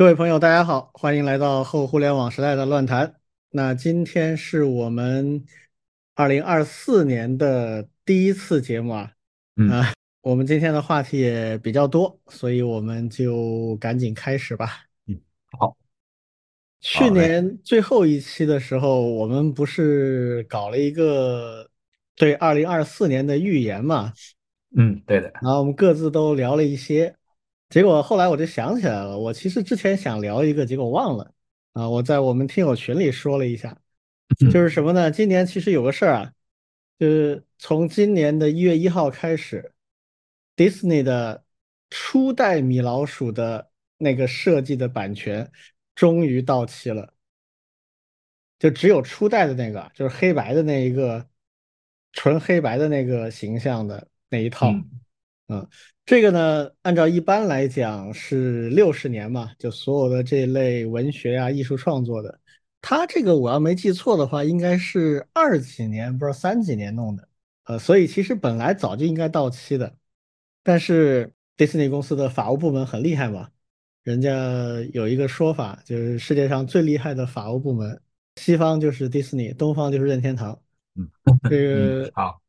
[0.00, 3.16] 各位朋友，大家好，欢迎来到后互联网时代的乱谈。
[3.50, 5.44] 那今天是我们
[6.14, 9.12] 二零二四年的第一次节目啊，
[9.70, 9.92] 啊，
[10.22, 14.70] 我们今天的话题也比较多，所以我们就赶紧开始吧。
[15.06, 15.20] 嗯，
[15.58, 15.76] 好。
[16.80, 21.68] 去年最后一期的时候，我们不是搞了一个
[22.16, 24.14] 对二零二四年的预言嘛？
[24.74, 25.30] 嗯，对的。
[25.42, 27.14] 然后我们各自都聊了一些。
[27.70, 31.32] 结果后来我就想起来了，我其实之前想聊一个，结果忘了
[31.72, 31.88] 啊。
[31.88, 33.80] 我在我们听友群里说了一下，
[34.50, 35.08] 就是什么呢？
[35.08, 36.32] 今年其实有个事儿啊，
[36.98, 39.72] 就是从今年的一月一号开始
[40.56, 41.44] ，Disney 的
[41.90, 45.48] 初代米老鼠的那个设计的版权
[45.94, 47.14] 终于到期了，
[48.58, 51.24] 就只有初代的那个，就是黑白的那一个，
[52.12, 54.72] 纯黑白的那个形象的那一套，
[55.46, 55.68] 嗯。
[56.10, 62.40] 这个呢，按照一般来讲是六十年嘛，就所有的这类文学啊、艺术创作的，
[62.80, 67.28] 他这个我要没记错的话，应该是二几年，不知道三几年弄的，
[67.62, 69.94] 呃，所以其实本来早就应该到期的，
[70.64, 73.48] 但是迪士尼公司的法务部门很厉害嘛，
[74.02, 74.34] 人家
[74.92, 78.02] 有一个说法，就是世界上最厉害的法务部门，
[78.34, 80.60] 西方就是迪士尼，东方就是任天堂，
[80.96, 81.08] 嗯，
[81.48, 82.40] 这个好。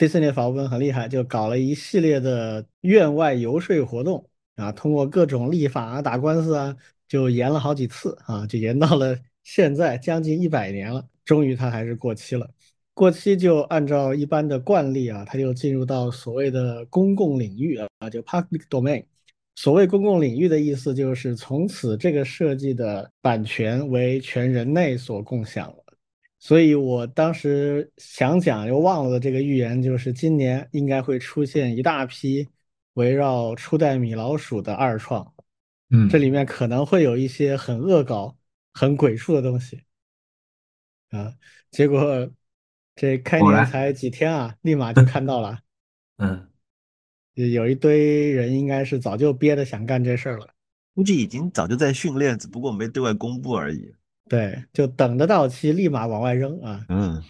[0.00, 4.26] 迪士尼法务部很厉害，就搞了一系列的院外游说活动
[4.56, 6.74] 啊，通过各种立法啊、打官司啊，
[7.06, 12.48] 就延了好几次啊，就延到了现在将近一百年了，终于它还是过期了。
[12.94, 19.04] 过期就按照一般的惯例啊，它就进入到所谓的公共领域啊，就 public domain。
[19.54, 25.84] 所谓公共领域的意思就是从此这个设计的版权为全人类所共享了。
[26.42, 32.48] 所以我当时想讲又忘了的这个预言，就是今年应该会出现一大批
[32.94, 35.34] 围绕初代米老鼠的二创，
[35.90, 38.34] 嗯，这里面可能会有一些很恶搞、
[38.72, 39.82] 很鬼畜的东西，
[41.10, 41.34] 啊，
[41.70, 42.26] 结果
[42.96, 45.58] 这开年才几天啊，立马就看到了，
[46.16, 46.48] 嗯，
[47.34, 50.48] 有一堆人应该是早就憋着想干这事儿了，
[50.94, 53.92] 估计已经早就在训练，只不过没对外公布而已。
[54.30, 56.86] 对，就等着到期立马往外扔啊！
[56.88, 57.20] 嗯，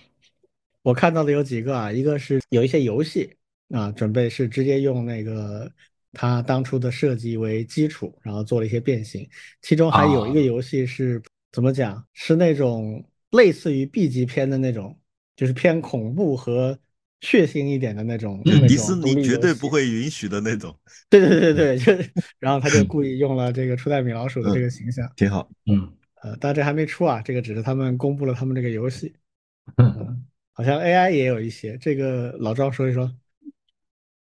[0.82, 3.34] 我看到的有几个啊，一个是有一些游戏
[3.70, 5.72] 啊，准备是直接用那个
[6.12, 9.26] 他当初的设计为基础，然后做了一些变形。
[9.62, 11.22] 其中还有一个游戏是
[11.52, 12.04] 怎么讲？
[12.12, 14.94] 是那种类似于 B 级片的那种，
[15.36, 16.78] 就是偏恐怖和
[17.22, 18.42] 血腥一点的那种。
[18.44, 20.78] 迪士尼绝对不会允许的那种。
[21.08, 22.04] 对对对对， 就
[22.38, 25.48] 然后他就故意用了这个初代米老鼠的这个形象，挺好。
[25.64, 25.90] 嗯。
[26.22, 29.14] 呃，但这还没出啊，这个只是他们公布了他们这个游戏。
[29.76, 33.14] 嗯，好像 AI 也有一些，这个老赵说一说。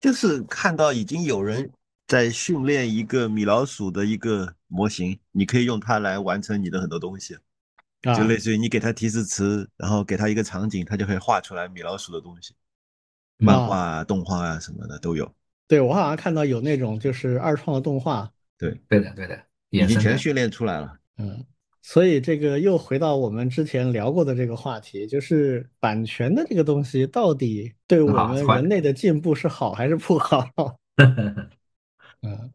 [0.01, 1.71] 就是看到已经有人
[2.07, 7.37] 在训练一个米老鼠的一个模型，你可以用它来完成你的很多东西，
[8.03, 12.55] 就类似于你给它提示词，然后给它一个场景，它就可以画出来米老鼠的东西，
[13.37, 15.31] 漫画、动画啊什么的都有。
[15.69, 18.31] 对我好像看到有那种就是二创的动画。
[18.59, 20.99] 对，对的，对的，已经全训练出来了。
[21.19, 21.45] 嗯。
[21.83, 30.47] 所以这个又回到我们之前聊过的这个话题，就是版权的这个东西到底对我们人类的进步是好还是不好？
[32.23, 32.53] 嗯，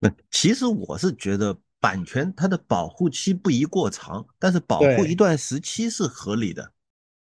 [0.00, 6.72] 那其实我是觉得版权它的保护期不宜过长，但是保护一段时期是合理的。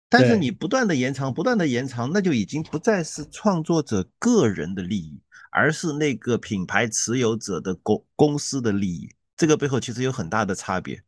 [0.09, 5.19] 但是你不断的延长，不断的延长，那就已经不再是创作者个人的利益，
[5.51, 9.09] 而是那个品牌持有者的公公司的利益。
[9.37, 11.03] 这个背后其实有很大的差别。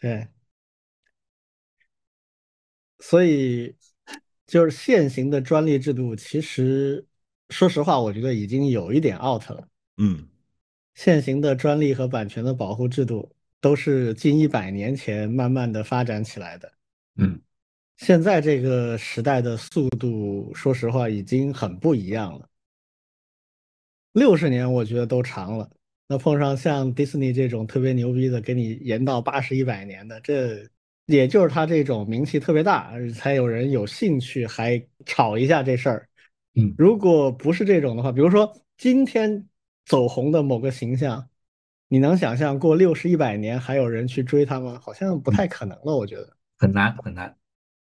[0.00, 0.26] 对，
[3.00, 3.76] 所以
[4.46, 7.06] 就是现行的专利制度，其实
[7.50, 9.68] 说实话，我觉得已经有一点 out 了。
[9.98, 10.26] 嗯，
[10.94, 13.30] 现行的专利和版权的保护制度
[13.60, 16.72] 都是近一百年前慢慢的发展起来的。
[17.16, 17.38] 嗯，
[17.98, 22.48] 现在这个时代的速度，说实话已经很不一样了。
[24.12, 25.70] 六十年我觉得都长了。
[26.10, 30.68] 那碰上像迪士尼这种特别牛逼的，给你延到八十一百年的，这
[31.06, 36.08] 也就是他这种名气特别大，才有人有兴趣还炒一下这事儿。
[36.56, 39.46] 嗯，如果不是这种的话，比如说今天
[39.84, 41.28] 走红的某个形象，
[41.86, 44.80] 你能想象过六十一百年还有人去追他吗？
[44.82, 46.28] 好像不太可能了，我觉得
[46.58, 47.32] 很难很难。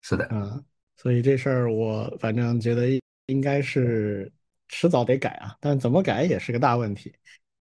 [0.02, 0.66] 是的，嗯，
[0.98, 2.88] 所以这事儿我反正觉得
[3.28, 4.34] 应该是
[4.68, 7.14] 迟早得改啊，但怎么改也是个大问题。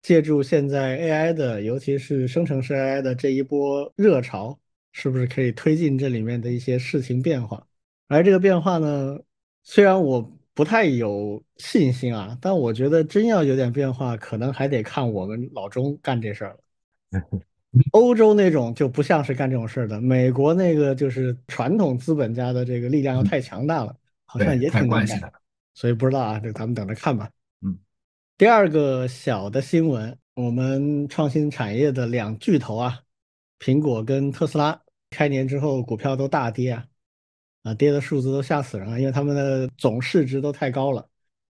[0.05, 4.55] 借助现在 AI 的，尤其是生成式 AI 的这一波热潮，
[4.91, 7.65] 是不是可以推进这里面的一些事情变化？
[8.07, 9.17] 而这个变化呢，
[9.63, 16.55] 虽然我不太有信心啊，但我觉得真要有点变化，可能还得看我们老钟干这事儿
[17.11, 17.19] 了。
[17.93, 23.95] 欧洲那种就不像是干这种事儿的，美国那个就是传统资本家的这个力量又太强大了，
[24.27, 25.33] 好像也挺难干，
[25.73, 27.27] 所以不知道啊，这咱们等着看吧。
[28.35, 32.99] 嗯，第二个小的新闻，我们创新产业的两巨头啊，
[33.59, 34.79] 苹果跟特斯拉
[35.09, 36.85] 开年之后股票都大跌啊，
[37.63, 41.07] 啊跌的数字都吓死人了，因为他们的总市值都太高了，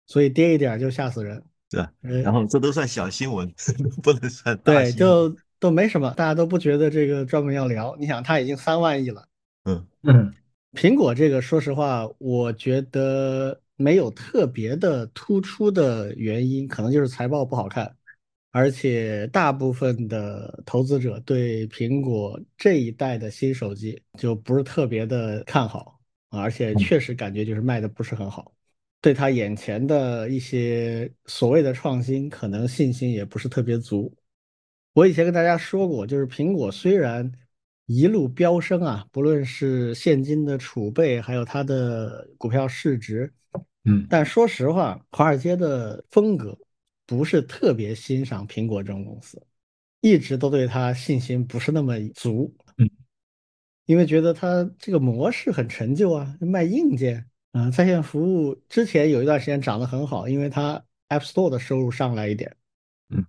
[0.07, 1.43] 所以跌一点就吓死人。
[1.71, 1.91] 对吧？
[2.03, 3.53] 然后这都算小新闻，
[4.03, 7.97] 不能算大对，就都没什么，大家都不觉得这个专门要聊。
[7.99, 9.27] 你想，它已经三万亿了。
[9.65, 10.33] 嗯嗯，
[10.75, 17.95] 苹果这个，说实话，我觉得没有特别的突出的原因，可能就是财报不好看，
[18.51, 26.01] 而且大部分的投资者对苹果这一代的新手机就不是特别的看好，
[26.31, 28.51] 而且确实感觉就是卖的不是很好。
[29.03, 34.11] 对他眼前的一些所谓的创新，可能信心也不是特别足。
[34.95, 37.31] 我以前跟大家说过，就是苹果虽然
[37.85, 43.31] 一路飙升啊，不论是现金的储备，还有它的股票市值，
[43.85, 46.59] 嗯，但说实话，华尔街的风格
[47.07, 49.41] 不是特别欣赏苹果这种公司，
[50.01, 52.91] 一直都对他信心不是那么足，嗯，
[53.87, 57.27] 因为觉得它这个模式很陈旧啊，卖硬件。
[57.53, 62.57] 嗯，在线服务之前有一段时间涨得很好，因为它 App Store 的收入上来一点，
[63.11, 63.25] 嗯，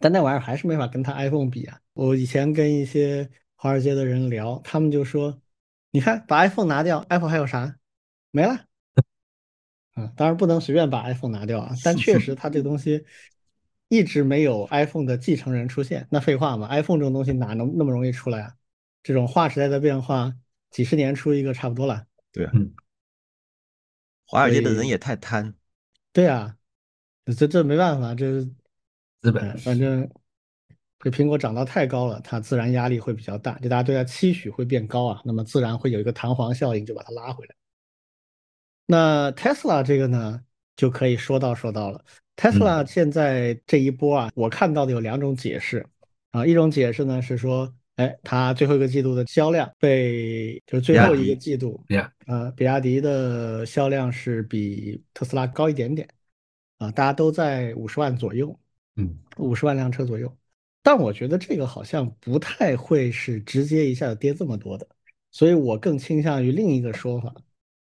[0.00, 1.78] 但那玩意儿还是没法跟它 iPhone 比啊。
[1.92, 5.42] 我以前跟一些华尔街的人聊，他们就说
[5.90, 7.76] ：“你看，把 iPhone 拿掉，Apple 还有啥？
[8.30, 8.64] 没了。”
[9.96, 13.04] 啊，当然不能随便把 iPhone 拿掉啊，但确实它这个东西
[13.88, 16.06] 一直没有 iPhone 的继承人出现。
[16.10, 18.54] 那废话嘛，iPhone 这种东西哪能那么容易出来啊？
[19.02, 20.32] 这种划时代的变化，
[20.70, 22.06] 几十年出一个差不多了。
[22.30, 22.52] 对啊。
[24.28, 25.54] 华尔街的人也太贪，
[26.12, 26.56] 对啊，
[27.24, 28.42] 这这没办法，这
[29.22, 30.10] 资本，反正
[30.98, 37.54] 这苹果涨到太高了，它自然压力会比较大，就大家对它期许会变高啊，那么自然会有一个弹簧效应，就把它拉回来。
[38.86, 40.40] 那 Tesla 这个呢，
[40.76, 42.04] 就可以说到说到了。
[42.36, 45.84] Tesla 现在这一波啊，我看到的有两种解释
[46.30, 47.74] 啊，一种解释呢是说。
[47.96, 51.82] 哎，它最后一个季度的销量被就是最后一个季度，
[52.26, 56.06] 呃，比亚迪的销量是比特斯拉高一点点，
[56.76, 58.54] 啊，大家都在五十万左右，
[58.96, 60.30] 嗯，五十万辆车左右。
[60.82, 64.86] 但我觉得这个好像不太会是直接一下子跌这么多的，
[65.30, 67.34] 所以我更倾向于另一个说法。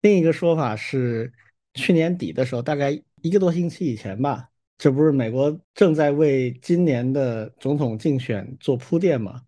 [0.05, 1.33] 另一个说法是，
[1.73, 2.91] 去年底的时候，大概
[3.23, 9.41] 一个多星期以前吧，这不是美国正在为今年的总统竞选做铺垫嘛？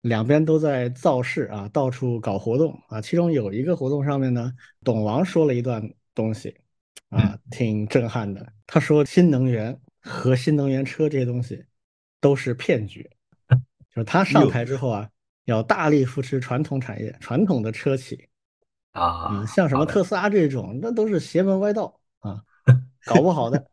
[0.00, 3.02] 两边都在造势啊，到处搞活动啊。
[3.02, 4.50] 其中有一个活动上面呢，
[4.82, 6.56] 董王说了一段东西，
[7.10, 8.50] 啊，挺震撼的。
[8.66, 11.62] 他说，新能源和新能源车这些东西
[12.18, 13.10] 都是骗局。
[13.94, 15.06] 就是他上台之后啊，
[15.44, 18.26] 要大力扶持传统产业、传统的车企
[18.92, 22.42] 啊，像什么特斯拉这种，那都是邪门歪道啊，
[23.04, 23.66] 搞不好的。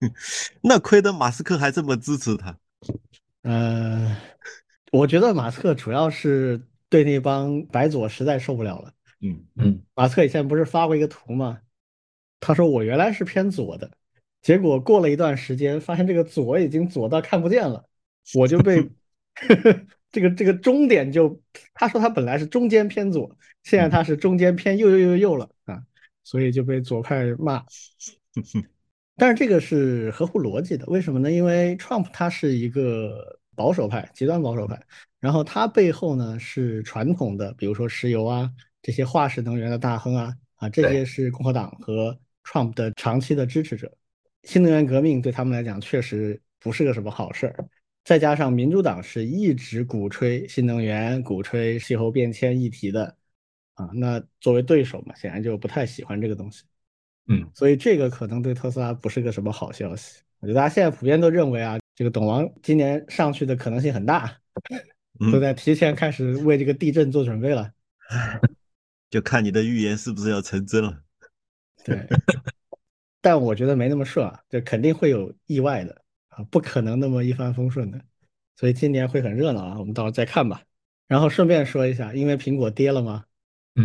[0.62, 2.58] 那亏得马斯克还这么支持他，
[3.42, 4.16] 嗯。
[4.92, 8.92] 我觉得马斯克主要是对那帮白左实在受不了了。
[9.20, 11.58] 嗯嗯，马斯克以前不是发过一个图吗？
[12.38, 13.90] 他说我原来是偏左的，
[14.40, 17.84] 结果过了一段时间，发现这个左已经左到看不见了，
[18.34, 18.88] 我就被
[20.12, 21.40] 这个这个终点就
[21.74, 25.82] 他说他本来是中间偏左，现在他是中间偏右右右右了啊，
[26.24, 27.64] 所以就被左派骂。
[29.16, 31.30] 但是这个是合乎逻辑的，为什么呢？
[31.30, 33.34] 因为 Trump 他是一个。
[33.56, 34.78] 保守派，极端保守派，
[35.18, 43.90] 然后他背后呢是传统的，比如说石油啊这些化石能源的大亨啊啊，这些是共和党和 Trump 的长期的支持者。
[44.42, 47.66] 新能源革命对他们来讲确实不是个什么好事儿，
[48.06, 53.16] 再加上民主党是一直鼓吹新能源、鼓吹气候变迁议题的
[53.74, 56.62] 啊，那作为对手嘛，显然就不太喜欢这个东西。
[57.26, 60.22] 嗯，所以这个可能对特斯拉不是个什么好消息。
[60.38, 61.78] 我觉得大家现在普遍都认为啊。
[61.96, 64.30] 这个董王今年上去的可能性很大，
[65.32, 67.72] 都在提前开始为这个地震做准备了。
[69.08, 71.00] 就看你的预言是不是要成真了。
[71.82, 72.06] 对，
[73.22, 76.02] 但我觉得没那么顺啊，就肯定会有意外的
[76.36, 78.00] 啊，不可能那么一帆风顺的。
[78.56, 80.62] 所以今年会很热闹啊，我们到时候再看吧。
[81.08, 83.24] 然后顺便说一下，因为苹果跌了嘛，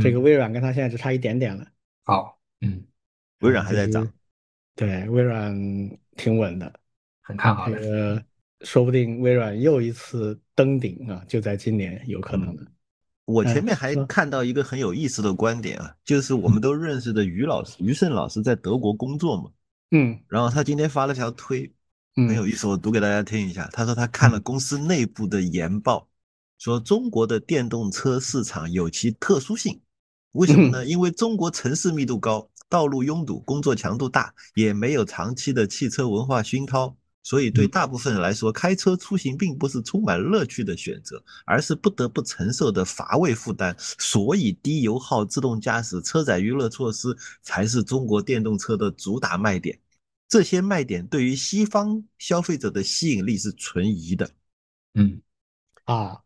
[0.01, 1.65] 这个微软跟它现在只差一点点了。
[2.03, 2.83] 好，嗯，
[3.39, 4.11] 微软还在涨。
[4.75, 5.55] 对，微软
[6.17, 6.73] 挺稳的。
[7.21, 8.23] 很看好这个，
[8.61, 12.65] 说不定微软又一次登顶啊，就在今年有可能的。
[13.25, 19.51] 我前面还看到一个很有意思的观点啊，就是我们都认识的于老师、于胜老师在德国工作嘛，
[19.91, 21.71] 嗯，然后他今天发了条推，
[22.15, 23.69] 很有意思，我读给大家听一下。
[23.71, 26.07] 他说他看了公司内部的研报，
[26.59, 29.79] 说中国的电动车市场有其特殊性。
[30.33, 30.85] 为什么呢？
[30.85, 43.75] 因为中国城市密度高，道路拥堵，工作强度大，也没有长期的汽车文化熏陶，所以对大部分人来说，开车出行并不是充满乐趣的选择，而是不得不承受的乏味负担。
[43.79, 49.77] 所以低油耗、自动驾驶、车载娱乐措施才是中国电动车的主打卖点。
[50.31, 54.31] 这些卖点对于西方消费者的吸引力是存疑的，
[54.93, 55.21] 嗯，
[55.83, 56.23] 啊，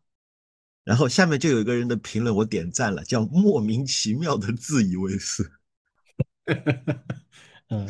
[0.83, 5.51] 然后下面就有一个人的评论，我点赞了，叫莫名其妙的自以为是。
[7.69, 7.89] 嗯，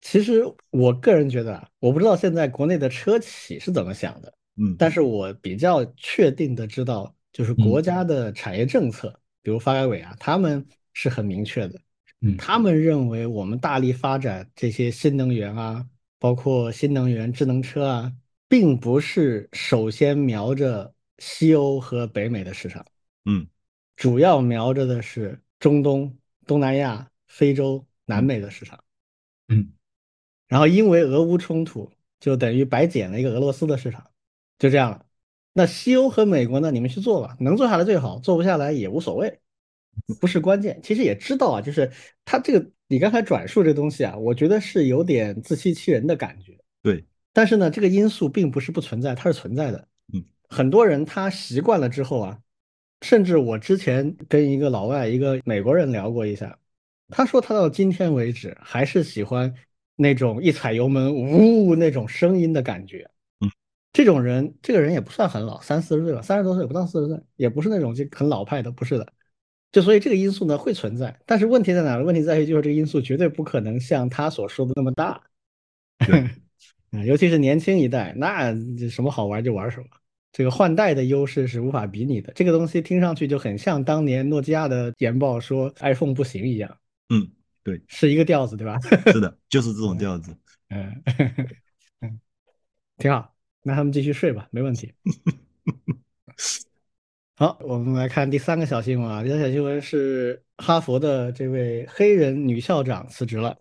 [0.00, 11.80] 其实我个人觉得啊，我不知道现在国内的车企是怎么想的，嗯，但是我比较确定的知道，就是国家的产业政策，比如发改委啊，他们是很明确的。
[12.36, 15.86] 他们认为我们大力发展这些新能源啊，
[16.18, 18.12] 包括新能源智能车啊，
[18.48, 22.84] 并不是首先瞄着西欧和北美的市场，
[23.24, 23.46] 嗯，
[23.96, 26.14] 主要瞄着的是中东、
[26.46, 28.82] 东南亚、非洲、南美的市场，
[29.48, 29.72] 嗯，
[30.48, 34.10] 然后因为俄乌冲突，就等于白捡了一个俄罗斯的市场，
[34.58, 35.06] 就这样了。
[35.52, 36.70] 那西欧和美国呢？
[36.70, 39.40] 你们去做吧，能做下来最好，做不下来也无所谓。
[40.20, 41.90] 不是关键，其实也知道啊，就是
[42.24, 46.58] 他这个你刚才转述这东西啊，我觉得是有点自欺欺人的感觉。
[46.82, 49.88] 对，但是呢，这个因素并不是不存在，它是存在的。
[50.12, 52.38] 嗯，很多人他习惯了之后啊，
[53.02, 56.58] 甚至我之前跟一个老外一个美国人聊过一下，
[57.08, 59.54] 他说他到今天为止还是喜欢
[59.96, 63.08] 那种一踩油门呜那种声音的感觉。
[63.40, 63.50] 嗯，
[63.92, 69.12] 这种人，这个人也不算很老，三四十岁吧，三十多岁不到四十岁，也不是那种就很老派的，不是的。
[69.72, 72.02] 就所以这个因素呢会存在，但是问题在哪呢？
[72.02, 75.22] 问题在于就是这个因素绝对不可能像他所说的那么大，
[77.06, 78.52] 尤其是年轻一代，那
[78.90, 79.86] 什么好玩就玩什么，
[80.32, 82.32] 这个换代的优势是无法比拟的。
[82.34, 86.76] 这个东西听上去就很像当年诺基亚的研报说 iPhone 不行一样，
[87.08, 87.30] 嗯，
[87.62, 88.76] 对，是一个调子，对吧？
[89.12, 90.36] 是的，就是这种调子，
[90.70, 91.02] 嗯
[92.00, 92.20] 嗯，
[92.98, 94.92] 挺好，那他们继续睡吧，没问题。
[97.40, 99.22] 好，我们来看第三个小新闻啊。
[99.22, 103.56] 第三小新闻是哈佛的这位黑人女校长辞职了。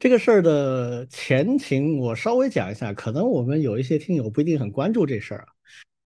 [0.00, 5.46] 这个事儿的前情我稍微讲一下，可能我们有一些听友不一定很关注这事儿啊。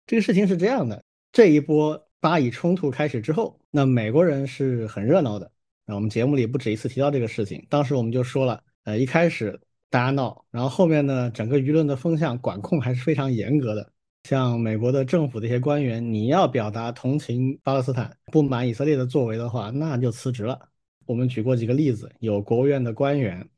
[0.07, 5.51] 这个事情是这样的：这一波巴以冲突开始之后，那美国人是很热闹的。
[5.85, 9.61] 那我们节目里不止一次提到这个事情，当时我们就说了，呃，一开始
[9.91, 13.91] 大家闹，然后后面呢，整个舆论的风向管控还是非常严格的。
[14.23, 20.69] 像美国的政府的一些官员，你要表达同情巴勒斯坦、不满以色列的作为的话，那就辞职了。
[21.05, 23.49] 我们举过几个例子，有国务院的官员，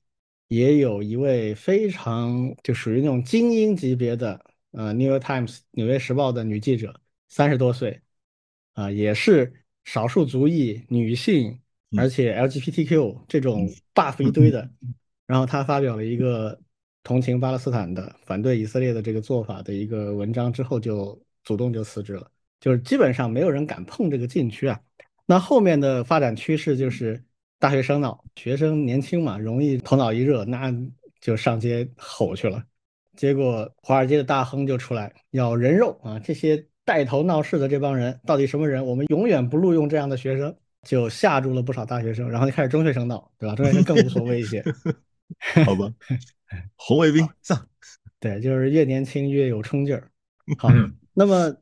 [0.48, 4.40] 也有一位非常就属于那种精英级别的，
[4.72, 8.02] 呃，《New York Times》纽约时报的女记者，三十多岁，
[8.74, 9.54] 啊，也是
[9.84, 11.60] 少数族裔女性，
[11.98, 14.68] 而且 LGBTQ 这种 buff 一堆的，
[15.28, 16.60] 然后她发表了一个。
[17.04, 22.30] 同情巴勒斯坦的、反对以色列的这个做法的一个文章之后，就主动就辞职了。
[22.60, 24.80] 就是基本上没有人敢碰这个禁区啊。
[25.26, 27.22] 那后面的发展趋势就是
[27.60, 30.74] 大学生闹，学生年轻嘛，容易头脑一热，那
[31.20, 32.64] 就上街吼去了。
[33.16, 38.86] 结果华尔街的大亨就出来要人肉啊，这些带头闹事的这帮人到底什么人？
[38.86, 43.56] 我们永远不录用这样的学生，就吓住了不少大学生，然后就开始中学生闹，对吧？
[43.56, 44.64] 中学生更无所谓一些，
[45.66, 45.94] 好吧。
[46.76, 47.68] 红卫兵上，
[48.20, 50.12] 对，就是越年轻越有冲劲儿。
[50.58, 50.70] 好，
[51.14, 51.56] 那么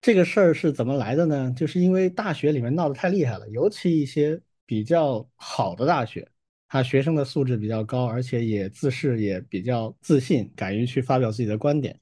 [0.00, 1.52] 这个事儿是怎么来的呢？
[1.56, 6.28] 就是因为大学里面闹得太厉害了，尤其一些比较好的大学，
[6.68, 11.98] 他学生的素质比较高，而且也自视也比较自信，敢于去发表自己的观点。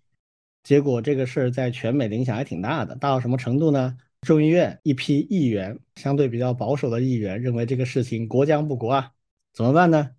[0.62, 3.97] 结果这个事儿在全美的影响还挺大的，大到什么程度呢？
[4.23, 9.12] 众议院一批议员，相对比较保守的议员，认为这个事情国将不国啊，
[9.52, 10.11] 怎么办呢？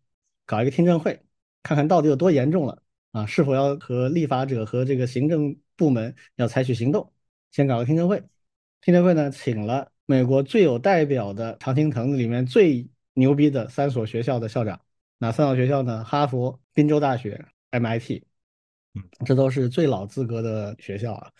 [0.45, 1.19] 搞一个听证会。
[1.63, 3.25] 看看到底有多严重了啊？
[3.25, 7.11] 是否要和立法者和这个行政部门要采取行动？
[7.51, 8.23] 先搞个听证会。
[8.81, 14.79] 听证会呢，请了美国最有代表的常青藤里面最牛逼的三所学校的校长。
[15.17, 16.03] 哪三所学校呢？
[16.03, 18.21] 哈佛、宾州大学、MIT。
[18.93, 21.31] 嗯，这都是最老资格的学校啊。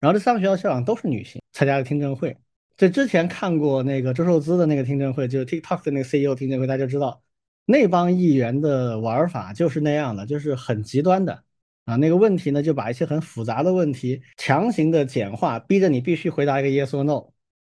[0.00, 2.36] 然后这三个学校校长都是女性，参加了听证会。
[2.76, 7.22] 这之前看过那个周受资的那个听证会，就是 TikTok 的那个 CEO 听证会，大家就知道。
[7.66, 11.42] 那帮议员的玩法就是那样的，就是很极端的
[11.84, 11.96] 啊。
[11.96, 17.32] 那个问题呢，就把一些很复杂的问题强行的简化，逼着你必须回答一个 yes or no。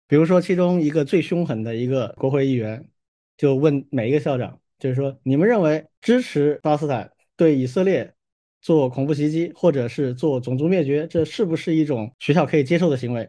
[0.07, 2.89] 比如说，其中一个最凶狠的一个国会议员
[3.37, 8.15] 就问每一个校长，就是说，你们认为支持巴勒斯坦对以色列
[8.61, 13.29] 做恐怖袭击，或者是做种族灭绝，这是不是一种学校可以接受的行为？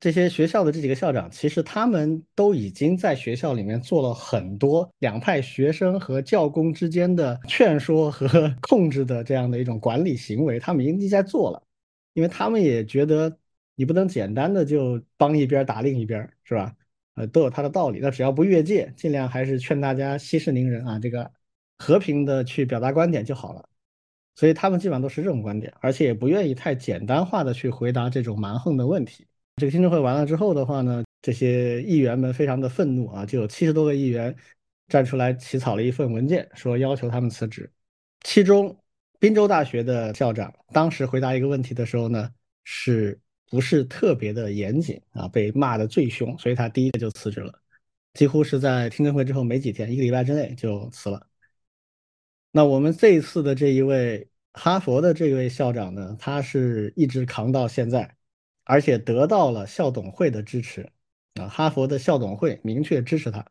[0.00, 11.62] 这些学校的这几个校长，其实他们都已经在学校里面做了很多两派学生和教工之间的劝说和 控制的这样的一种管理行为，他们已经在做了，
[12.12, 13.34] 因为他们也觉得
[13.76, 16.74] 你不能简单的就帮一边打另一边，是吧？
[17.14, 18.00] 呃，都有他的道理。
[18.02, 21.30] 那只要不越界，尽量还是劝大家息事宁人啊，这个
[21.78, 23.64] 和平的去表达观点就好了。
[24.34, 29.26] 所以他们基本上都是这种观点，而且也不愿意太简单化的去回答这种蛮横的问题。
[29.56, 34.34] 这个听证会完了之后的话呢，这些议员们非常的愤怒啊，就有七十多个议员
[34.88, 37.70] 站出来起草了一份文件，说要求他们辞职。
[38.22, 38.76] 其中，
[39.20, 42.28] 宾州大学的校长当时回答一个问题的时候呢，
[42.64, 43.18] 是
[43.48, 45.28] 不是特别的严谨啊？
[45.28, 47.52] 被骂的最凶，所以他第一个就辞职了，
[48.14, 51.24] 几乎是在听证会之后没几天，一个礼拜之内就辞了。
[52.50, 58.16] 那我们这一次的这一位哈佛的这位校长呢，他是一直扛到现在。
[58.64, 60.90] 而且得到了校董会的支持，
[61.34, 63.44] 啊，哈佛的校董会明确支持他，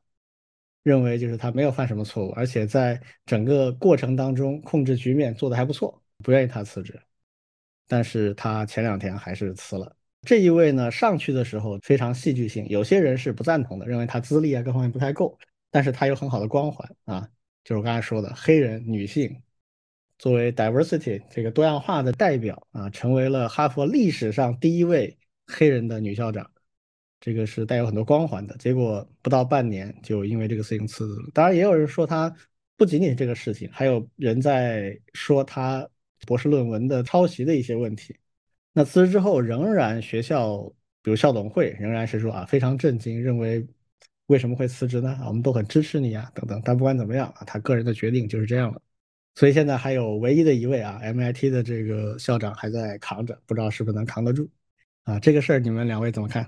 [0.83, 6.99] 认为就是他没有犯什么错误，而且在整个过程当中控制局面做得还不错，不愿意他辞职。
[7.87, 9.95] 但是他前两天还是辞了。
[10.21, 15.37] 这一位呢上去的时候非常戏剧性，有些人是不赞同的，认为他资历啊各方面不太够，
[15.69, 17.29] 但是他有很好的光环啊，
[17.63, 19.41] 就是我刚才说的黑人女性。
[20.23, 26.49] 作为 diversity 这个多样化的代表啊，成为了哈佛历史上第一位黑人的女校长，
[27.19, 28.55] 这个是带有很多光环的。
[28.55, 31.29] 结果不到半年就因为这个事情辞职了。
[31.33, 32.33] 当然，也有人说他
[32.77, 35.85] 不仅仅是这个事情，还有人在说他
[36.25, 38.17] 博士论文的抄袭的一些问题。
[38.71, 40.57] 那辞职之后，仍然学校
[41.01, 43.67] 比如校董会仍然是说啊非常震惊，认为
[44.27, 45.19] 为什么会辞职呢？
[45.27, 46.61] 我们都很支持你啊等等。
[46.63, 48.81] 但不管怎么样啊，他个人的决定就是这样了。
[49.35, 54.49] 所以现在还有唯一的一位啊，MIT 的这个校长还在扛着，不知道是不是能扛得住
[55.03, 55.19] 啊？
[55.19, 56.47] 这个事儿你们两位怎么看？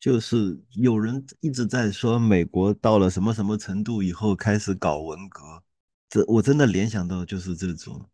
[0.00, 5.62] 就是有人一直在说美国到了什么什么程度以后开始搞文革，
[6.08, 8.08] 这我真的联想到就是这种，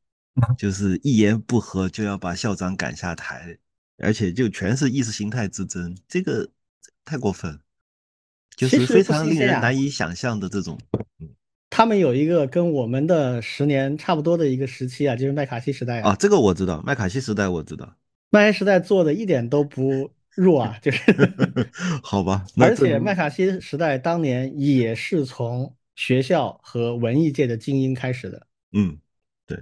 [0.57, 3.59] 就是一言不合就要把校长赶下台，
[3.98, 6.48] 而且就全是意识形态之争，这个
[7.05, 7.61] 太过分，
[8.57, 10.78] 就是非常令人难以想象的这种。
[11.76, 16.14] 他们有一个跟我们的十年差不多的一个时期啊，就是麦卡锡时代啊。
[16.14, 17.92] 这个我知道，麦卡锡时代我知道。
[18.30, 21.02] 麦卡锡时代做的一点都不弱啊，就是
[22.00, 22.46] 好吧。
[22.58, 28.46] 而且麦卡锡时代当年也是从学校和文艺界的精英开始的。
[28.72, 28.96] 嗯，
[29.44, 29.60] 对。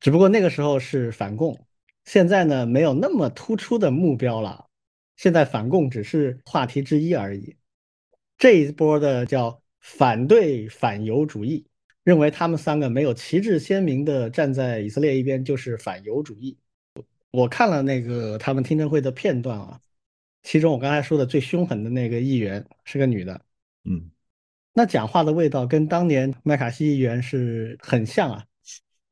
[0.00, 1.64] 只不过那个时候是反共，
[2.06, 4.66] 现在呢没有那么突出的目标了。
[5.16, 7.54] 现在反共只是话题之一而已。
[8.36, 9.62] 这一波的叫。
[9.86, 11.64] 反对反犹主义，
[12.02, 16.58] 认为他们三个没有旗帜鲜明的站在以色列一边就是反犹主义。
[17.30, 19.80] 我看了那个他们听证会的片段啊，
[20.42, 23.40] 其中我刚才说的最凶狠的那个议员是个女的，
[23.84, 24.10] 嗯，
[24.72, 28.44] 那讲话的味道跟当年麦卡锡议员是很像啊，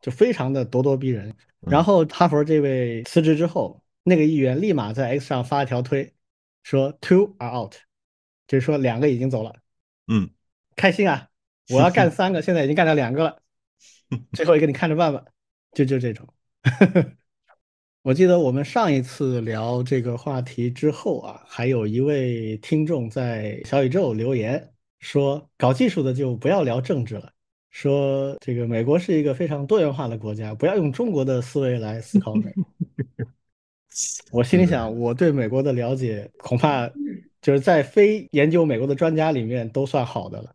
[0.01, 1.33] 就非常的咄咄逼人。
[1.61, 6.13] 然后哈佛这位辞职之后，那个议员立马在 X 上发一条推，
[6.65, 7.75] 说 Two are out，
[8.49, 9.55] 就是说两个已经走了，
[10.09, 10.29] 嗯。
[10.77, 11.29] 开心啊！
[11.71, 13.43] 我要干三个，现在已经干了两个了，
[14.33, 15.25] 最后一个你看着办吧。
[15.73, 16.29] 就就这种。
[18.03, 27.33] 我记得我们上一次聊这个话题之后啊，还有一位听众在小宇宙留言说，搞技术的就不要聊政治了，
[27.71, 32.53] 说这个美国是一个非常多元化的国家，不要用中国的思维来思考美。
[34.31, 36.87] 我心里想，我对美国的了解恐怕
[37.41, 40.54] 就是在非研究美国的专家里面都算好的了。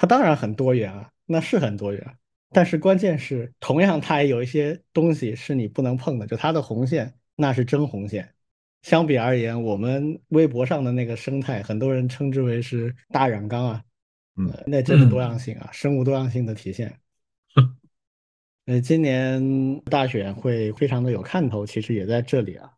[0.00, 2.16] 它当然很多元啊，那是很多元，
[2.48, 8.26] 但是关键是，同样它也有一些东西是你不能碰的，就它的红线那是真红线。
[8.80, 13.84] 相比而言，我们微博上的那个生态，很多人称之为是大染缸啊，
[14.36, 16.90] 嗯，那真是多样性啊，生物多样性的体现。
[18.64, 22.70] 呃，今年大选会非常的有看头，其实也在这里啊，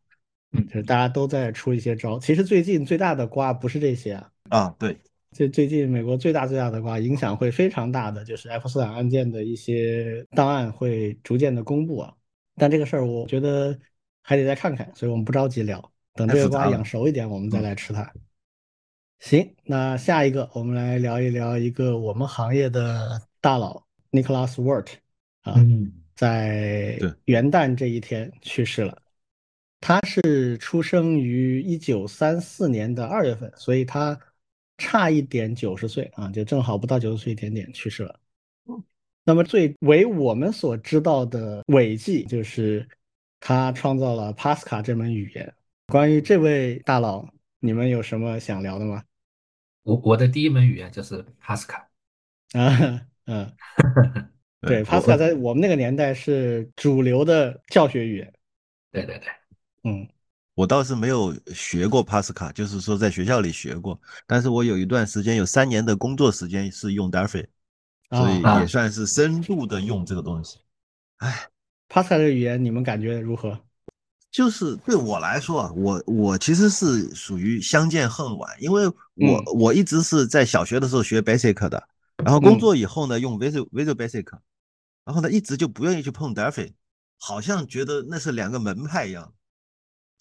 [0.51, 2.19] 嗯，就是大家都在出一些招。
[2.19, 4.97] 其实最近最大的瓜不是这些啊，啊，对。
[5.33, 12.15] 最最近，美国最大最大的瓜，影响会非常大的，就是爱泼斯坦案件的一些档案会逐渐的公布啊。
[12.57, 13.77] 但这个事儿，我觉得
[14.21, 15.83] 还得再看看，所以我们不着急聊，
[16.15, 18.13] 等这个瓜养熟一点，我们再来吃它。
[19.21, 24.89] 行，那下一个，我们来聊一聊一个我们行业的大佬 Nicholas Wort
[25.41, 25.55] 啊，
[26.15, 29.01] 在元旦这一天去世了。
[29.81, 34.21] 他是出生于一九三四年的二月份，所以他。
[34.83, 38.19] 差一点九十岁啊，就正好不到九十岁一点点去世了。
[39.25, 42.89] 那么最为我们所知道的伟绩，就是
[43.39, 45.55] 他创造了 Pascal 这门语言。
[45.87, 47.29] 关于这位大佬，
[47.61, 49.05] 你们有什么想聊的吗？
[49.85, 51.85] 我我的第一门语言就是 Pascal。
[52.55, 53.53] 啊，嗯，
[54.63, 58.33] 对，Pascal 在我们那个年代是主流的教学语言。
[58.91, 59.29] 对对对，
[59.85, 60.09] 嗯。
[60.55, 67.47] 我倒是没有学过帕斯卡，就是说在学校里学过，但是我有一段时间有三年的工作时间是用 Delphi，
[68.11, 70.59] 所以也算是深度的用这个东西。
[71.19, 71.49] 哎，
[71.89, 73.59] 帕斯卡这个语言你们感觉如何？
[74.31, 84.27] 就是对我来说啊，我我其实是属于相见恨晚，因为我我一直是在小学的时候学 Basic 的，然后工作以后呢用 Visual Visual Basic，
[85.05, 86.73] 然后呢一直就不愿意去碰 Delphi，
[87.19, 89.33] 好像觉得那是两个门派一样。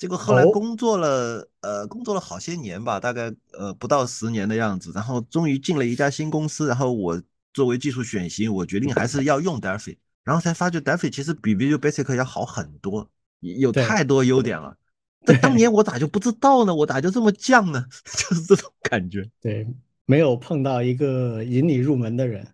[0.01, 7.21] 结果后来工作了，呃，工作了好些年吧，大概呃不到十年的样子，然后终于进了一家新公司，然后我
[7.53, 13.07] 作为技术选型，我决定还是要用 Delphi，然后才发觉 Delphi 其实比 Visual Basic 要好很多，
[13.41, 14.75] 有太多优点了。
[15.23, 16.73] 但当年我咋就不知道呢？
[16.73, 17.85] 我咋就这么犟呢？
[18.03, 19.23] 就是这种感觉。
[19.39, 19.67] 对，
[20.07, 22.47] 没有碰到一个引你入门的人。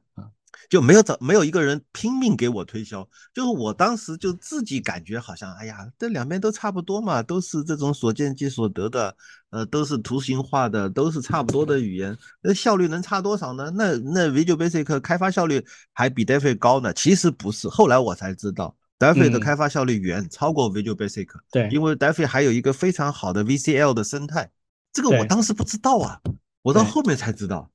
[0.70, 9.16] 就没有找没有一个人拼命给我推销，就是我当时就自己感觉好像，哎呀，这两边都差不多嘛，都是这种所见即所得的，
[9.50, 13.72] 呃，都是图形化的，都是差不多的语言，那效率能差多少呢？
[13.76, 16.94] 那那 Visual Basic 开发效率还比 Delphi 高呢？
[16.94, 24.52] 其实不是，后来我才知道，Delphi 的开发效率远超过 Visual Basic，对，因为 Delphi 还有一个非常好的 VCL 的生态，
[24.92, 26.20] 这个我当时不知道啊，
[26.62, 27.72] 我到后面才知道。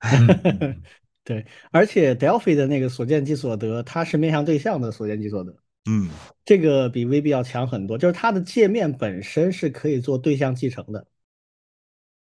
[1.24, 5.56] 对，而且 Delphi 的那个所见即所得，它是面向对象的所见即所得。
[5.86, 6.10] 嗯，
[6.44, 11.06] 这个比 VB 要强很多，就是它的界面本身是可以做对象继承的，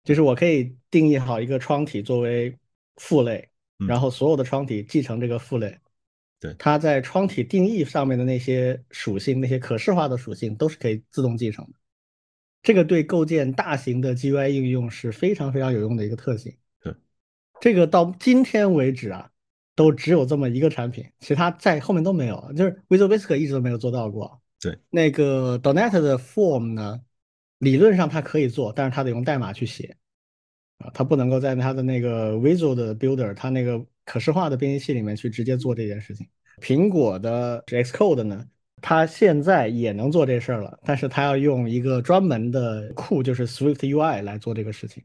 [0.05, 2.55] 就是我可以定义好一个窗体作为
[2.97, 3.49] 父类，
[3.89, 5.79] 然后所有的窗体继承这个父类。
[6.39, 11.73] 对，它在窗体定义上面的那些属性，那些可视化的属性都是可以自动继承的。
[12.63, 16.55] 这个对构建大型的 GUI 应用是非常非常有用的一个特性。
[17.61, 19.31] 这个到今天为止啊，
[19.75, 24.41] 都只有这么一个产品，其他在后面都没有，就是 Visual Basic 一直都没有做到过。
[24.61, 27.01] 对，那个 .NET 的 Form 呢，
[27.59, 29.97] 理论上它可以做，但是它得用代码去写
[30.79, 36.27] 啊，它不能够在它的那个 Visual 的 Builder，它那个可视化的编辑器里面去直接做这件事情。
[36.61, 38.47] 苹果的 Xcode 呢，
[38.81, 45.03] 它现在也能做这事儿了，但是它要用一个专门的库，就是 Swift UI 来做这个事情。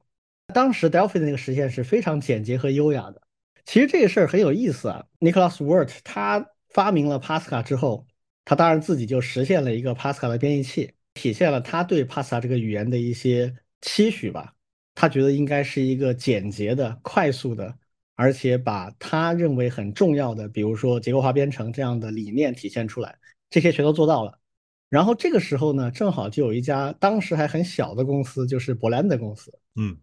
[0.54, 3.22] 当时 Delphi 的那个实现是非常简洁和优雅的。
[3.66, 5.06] 其实这个事儿很有意思啊。
[5.20, 8.08] Nicholas Wirt 他发明了 Pascal 之后，
[8.46, 14.56] 他当然自己就实现了一个 Pascal 的编译器，体现了他对 Pascal 这个语言的一些期许吧。
[14.96, 17.74] 他觉得应该是一个简洁的、快速的，
[18.16, 23.16] 而且把他认为很重要的，比如说结构化编程这样的理念体现出来，
[23.50, 24.40] 这些全都做到了。
[24.90, 29.96] 然后这个时候呢，正好就有一家当时还很小的公司，就是博兰德公司，嗯。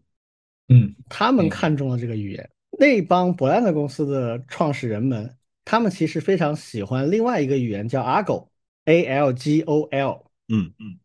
[0.68, 2.50] 嗯，他们看中了这个语言。
[2.78, 10.24] 那帮博兰德公司的创始人们，他们其实非常喜欢另外一个语言，叫 Algol，A L G O L。
[10.48, 10.98] 嗯嗯，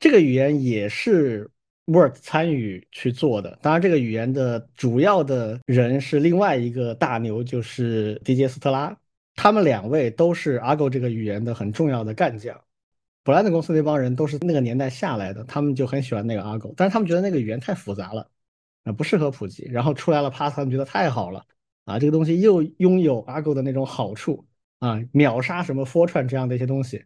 [0.00, 1.50] 这个语言也是
[1.86, 3.58] Word 参与去做的。
[3.60, 8.96] 当然，这个语言的主要的人是另外一个大牛，就是迪杰斯特拉。
[9.34, 12.58] 他们两位都是 Algol 这个语言的很重要的干将。
[13.22, 18.28] 博兰德公司那帮人都是那个年代下来的，他们就很喜欢那个 Algol，但是他们觉得那个语言太复杂了。
[18.92, 21.44] 不适合普及，然后出来了 Pascal，他们觉得太好了
[21.84, 21.98] 啊！
[21.98, 24.46] 这个东西又拥有 Argo 的那种好处
[24.78, 27.04] 啊，秒杀什么 Fortran 这样的一些东西，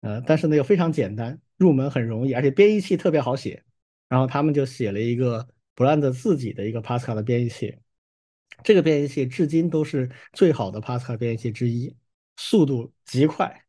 [0.00, 3.62] 呃，但是呢又非常简单，入门很容易，而且编译器特别好写。
[4.08, 7.78] 然后他们就写了一个 Brand 自己的一个 Pascal 的编译器，
[8.62, 11.96] 这个编译器至今都是最好的 Pascal 编译器之一，
[12.36, 13.64] 速度极快。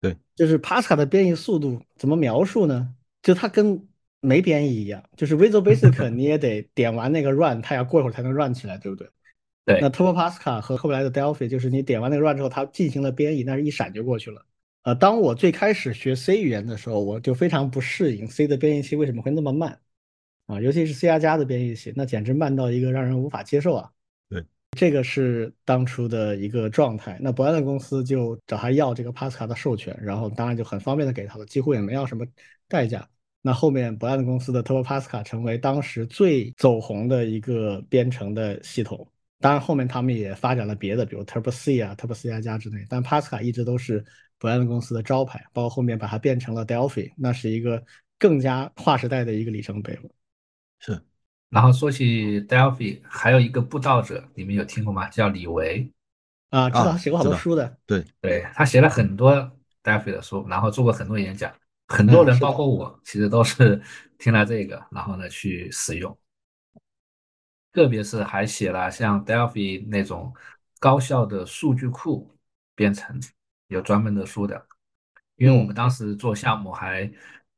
[0.00, 2.92] 对，就是 Pascal 的编译速度怎么描述呢？
[3.22, 3.88] 就它跟
[4.20, 9.08] 没编译一样，就是 Visual Basic 你也得点完那个 Run，它要过一会儿才能 Run 起来，对不对？
[9.64, 9.80] 对。
[9.80, 14.44] 那 Turbo Pascal 和后来的 Delphi 就是你点完那个 Run 之后，它进行了编译，但是一闪就过去了。
[14.82, 19.80] 呃，当我最开始学 C 语言的时候，我就非常不适应 C 的编译器为什么会那么慢
[20.46, 23.90] 啊，尤其是 C 加加的编译器，那简直慢到一个让人无法接受啊。
[24.28, 24.44] 对，
[24.78, 27.18] 这个是当初的一个状态。
[27.20, 32.24] 那博安的公司就找他要这个 Pascal 的授权，然后当然就很方便的给他了，几乎也没要什么
[32.68, 33.08] 代价。
[33.46, 39.06] 那后面博兰德公司的 Turbo Pascal 成为当时最走红的一个编程的系统。
[39.38, 42.84] 当然后面他们也发展了别的，比如 Turbo C 啊、Turbo C 加加之类。
[42.88, 44.04] 但 Pascal 一直都是
[44.40, 47.80] 博兰德公司的招牌，包括后面把它变成了 Delphi，那是一个
[48.18, 50.10] 更加划时代的一个里程碑了。
[50.80, 51.00] 是。
[51.48, 55.08] 然后说起 Delphi，还有一个布道者，你们有听过吗？
[55.08, 55.88] 叫李维。
[56.50, 57.78] 啊，知道他写过好多书的。
[57.86, 59.32] 对对，他写了很多
[59.84, 61.52] Delphi 的书，然后做过很多演讲，
[61.88, 63.80] 很多人包括我，其实都是
[64.18, 66.16] 听了这个，然后呢去使用。
[67.72, 70.32] 特别是还写了像 Delphi 那种
[70.78, 72.34] 高效的数据库
[72.74, 73.20] 编程，
[73.68, 74.66] 有专门的书的。
[75.36, 77.12] 因为我们当时做项目还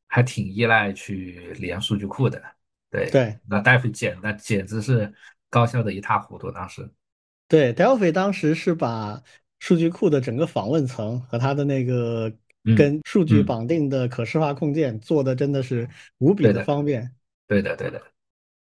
[0.09, 2.43] 还挺依赖去连数据库的。
[2.91, 5.15] 对对，那 Delphi 简那简直是
[5.49, 6.51] 高效的一塌糊涂。
[6.51, 6.91] 当时，
[7.47, 9.23] 对 Delphi 当时是把
[9.61, 12.35] 数据库的整个访问层和它的那个
[12.77, 17.11] 跟数据绑定的可视化控件做的真的是无比的方便。
[17.47, 18.03] 对的，对的。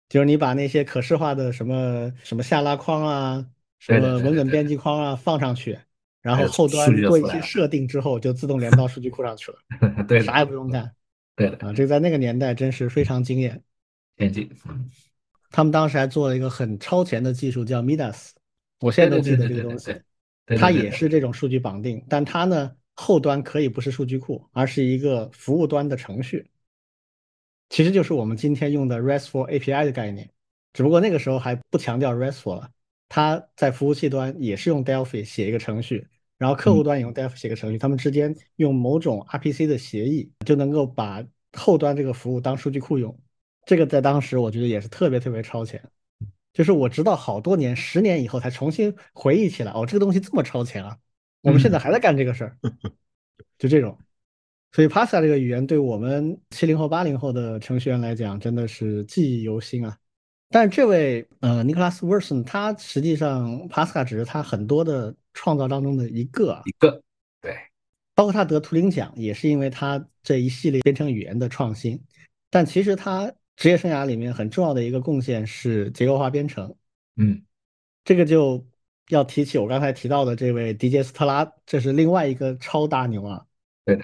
[0.09, 3.45] 就是你把那些可视化的什么什么下拉框啊，
[3.79, 5.77] 什么文本编辑框啊放上去，
[6.21, 9.57] 然后后端做一些设定之后，就自动连到 数据库上去了。
[10.07, 10.91] 对，啥也不用干。
[11.35, 13.61] 对的啊，这个在那个年代真是非常惊艳。
[14.17, 14.49] 先进。
[15.49, 18.31] 他们当时还做了一个很超前的技术，叫 Midas，
[18.79, 19.95] 我现在都记得这个东西。
[20.57, 26.51] 它也是这种数据绑定，但它呢后端可以不是数据库，而是一个服务端的程序。
[27.69, 30.29] 其实就是我们今天用的 RESTful API 的概念，
[30.71, 32.69] 只不过那个时候还不强调 RESTful 了。
[33.09, 43.19] 它在服务器端也是用 Delphi 写一个程序，然后客户端也用 Delphi 写个程序，他们之间用某种 RPC 的协议，就能够把后端这个服务当数据库用。
[43.65, 45.81] 这个在当时我觉得也是特别特别超前，
[46.53, 50.97] 就是我直到好多年、十年以后才重新回忆起来，哦，这个东西这么超前啊！
[51.41, 52.57] 我们现在还在干这个事儿，
[53.57, 53.97] 就这种。
[54.73, 59.97] 所以 Pascal 这个语言对我们七零后、八零后的程序员来讲，真的是记忆犹新啊。
[60.49, 67.01] 但是这位呃 Nicholas Wilson，他实际上 Pascal 只是他很多的创造当中的一个，一个
[67.41, 67.55] 对，
[68.15, 72.01] 包括他得图灵奖，也是因为他这一系列编程语言的创新。
[72.49, 76.73] 但其实他职业生涯里面很重要的一个贡献是结构化编程。
[77.17, 77.41] 嗯，
[78.03, 78.65] 这个就
[79.09, 83.45] 要提起我刚才提到的这位迪杰斯特拉，这是另外一个超大牛啊。
[83.85, 84.03] 对的。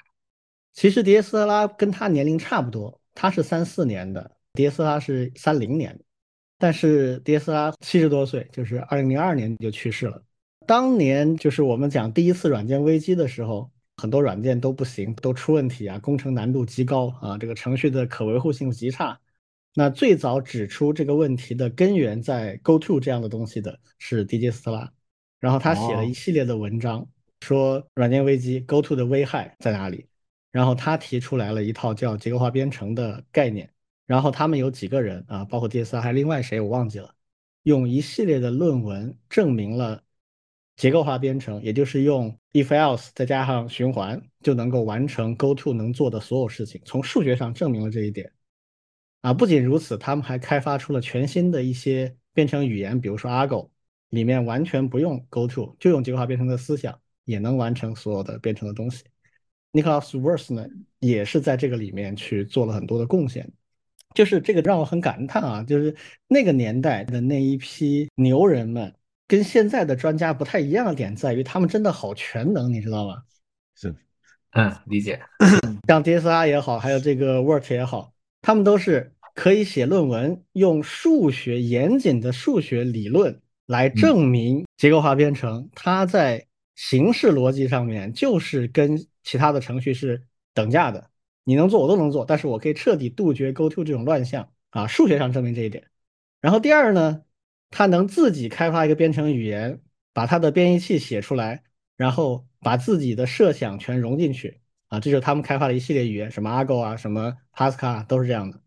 [0.72, 5.98] 其实迪杰斯特拉跟他年龄差不多，他是三四年的，迪杰斯特拉是三零年，
[6.58, 10.22] 但是迪耶斯特拉七十多岁，就是二零零二年就去世了。
[10.66, 19.18] 当年就是我们讲第一次软件危机的时候，很多软件都不行，都出问题啊，工程难度极高啊，这个程序的可维护性极差。
[19.78, 24.92] 那最早指出这个问题的根源在 GoTo 这样的东西的是迪杰斯特拉，
[25.38, 27.06] 然后他写了一系列的文章，
[27.42, 30.06] 说软件危机 GoTo 的危害在哪里。
[30.50, 33.70] 然后他提出来了一套叫结构化编程的概念，
[34.04, 37.14] 然后他们有几个人啊，包括 DS 还另外谁我忘记了，
[37.62, 40.02] 用一系列的论文证明了
[40.74, 48.32] 结构化编程，也就是用 if else 再加上循环就能够完成 GoTo 能做的所有事情，从数学上证明了这一点。
[49.20, 53.68] 啊，不仅如此，他们还开发出了全新的一些编程语言，比如说 Argo，
[54.10, 59.04] 里面完全不用 GoTo，就用结构化编程的思想，也能完成所有的编程的东西。
[59.72, 60.66] Nicholas w o r s 呢，
[61.00, 63.50] 也是在这个里面去做了很多的贡献，
[64.14, 65.94] 就是这个让我很感叹啊，就是
[66.28, 68.94] 那个年代的那一批牛人们，
[69.26, 73.22] 跟现在的专家不太一样的点在于，他们真的好全能，你知道吗？
[73.74, 73.94] 是，
[74.52, 75.20] 嗯，理解。
[75.86, 90.22] 像 DSR 也好，还有这个 Word 也好，他们都是可以写论文，用数学严谨的数学理论来证明结构化编程，它在形式逻辑上面就是跟其他的程序是
[90.54, 91.10] 等价的，
[91.44, 95.84] 你能做我都能做，但是我可以彻底杜绝 GoTo 这种乱象啊，数学上证明这一点。
[96.40, 97.22] 然后第二呢，
[97.70, 99.80] 他能自己开发一个编程语言，
[100.12, 101.62] 把他的编译器写出来，
[101.96, 108.60] 然后把自己的设想全融进去啊，这就是他们开发的一系列语言，什么 Argo 啊，什么 Pascal 都是这样的。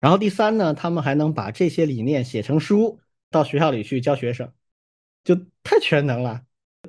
[0.00, 3.00] 然后第三呢，他们还能把这些理念写成书，
[3.30, 4.52] 到学校里去教学生，
[5.24, 6.42] 就太全能了。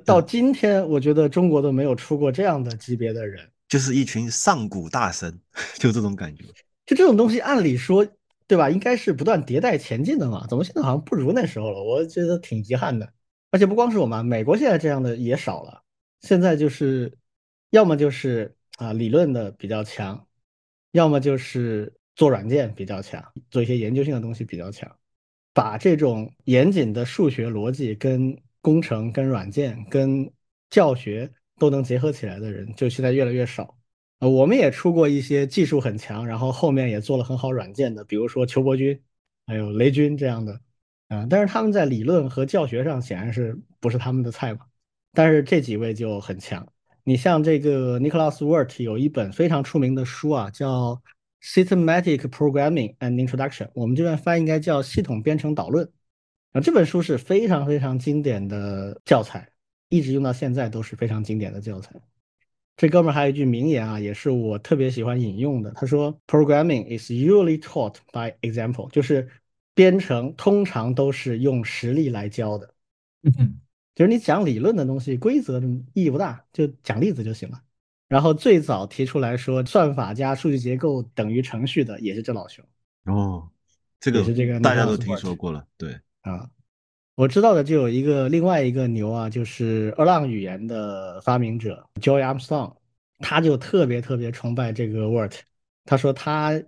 [0.04, 5.40] 到今天，我觉得中国都没有出过这样的级别的人，就是一群上古大神，
[5.78, 6.44] 就这种感觉。
[6.84, 8.06] 就这种东西，按理说，
[8.46, 8.68] 对吧？
[8.68, 11.82] 应该是不断迭代前进的嘛，怎么现在好像不如那时候了？
[11.82, 13.10] 我觉得挺遗憾的。
[13.50, 15.82] 而且不光是我们，美国现在这样的也少了。
[16.20, 17.16] 现在就是，
[17.70, 20.26] 要么就是啊理论的比较强，
[20.92, 24.90] 要么就是做软件比较强，做一些研究性的东西比较强，
[25.52, 28.36] 把这种严谨的数学逻辑跟。
[28.62, 30.28] 工程跟软件跟
[30.70, 33.78] 教学都能结合起来的人，就现在越来越少。
[34.18, 39.00] 呃，我们也出过一些技术很强，然后后面也做了很好软件的，比如说邱伯钧，
[39.46, 40.60] 还有雷军这样的，
[41.06, 44.66] 啊，但是他们在理论和教学上显然是不是他们的菜嘛。
[45.12, 46.66] 但是这几位就很强。
[47.08, 51.00] 你像这个 Nicholas Wert 有一本非常出名的书啊，叫
[51.40, 55.88] Systematic Programming and Introduction，我们这边翻译应该叫系统编程导论。
[56.50, 59.48] 啊这本书是非常非常经典的教材，
[59.88, 61.94] 一直用到现在都是非常经典的教材。
[62.76, 65.70] 这哥们还有一句名言啊，也是我特别喜欢引用的。
[65.76, 69.28] 他说：“Programming is usually taught by example。”就是
[69.74, 72.74] 编程通常都是用实例来教的。
[73.22, 73.60] 嗯，
[73.96, 75.58] 就是你讲理论的东西，规则
[75.94, 77.62] 意义不大，就讲例子就行了。
[78.08, 82.62] 然后最早提出来说算法加数据结构等于程序的，也是这老兄。
[83.06, 83.48] 哦，
[83.98, 85.66] 这个也是这个大家都听说过了。
[85.78, 86.48] 对，啊，
[87.14, 92.76] 我知道的就有一个另外一个牛啊，就是二浪语言的发明者 Joy Armstrong，
[93.20, 95.32] 他就特别特别崇拜这个 Word。
[95.86, 96.62] 他说他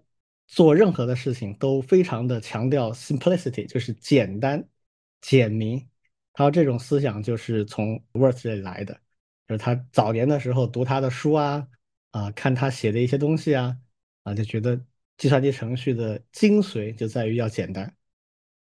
[0.47, 4.67] 做任何的事情都非常的强调 simplicity，就是简单、
[5.21, 5.87] 简明。
[6.39, 8.95] 他说这种思想就是从 Word 这里来的，
[9.49, 11.67] 就是他早年的时候读他的书啊，
[12.13, 13.77] 啊，看他写的一些东西啊，
[14.23, 14.81] 啊，就觉得
[15.17, 17.93] 计算机程序的精髓就在于要简单。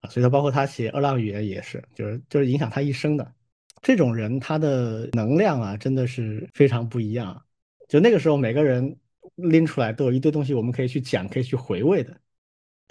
[0.02, 3.34] 啊，所以他包括他写二浪语言也是，就是就是影响他一生的
[3.82, 7.44] 这种人，他的能量啊，真的是非常不一样。
[7.90, 8.96] 就那个时候，每个人
[9.34, 12.16] 拎出来都有一堆东西，我们可以去讲，可以去回味的。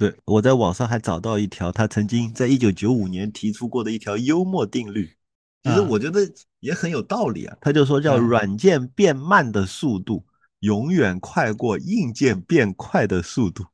[0.02, 5.08] 对，我在网上还找到一条他曾经在一九九五年提出过的一条幽默定律，
[5.62, 7.56] 其实啊我觉得也很有道理啊。
[7.60, 10.26] 他就说叫嗯软件变慢的速度
[10.58, 13.64] 永远快过硬件变快的速度。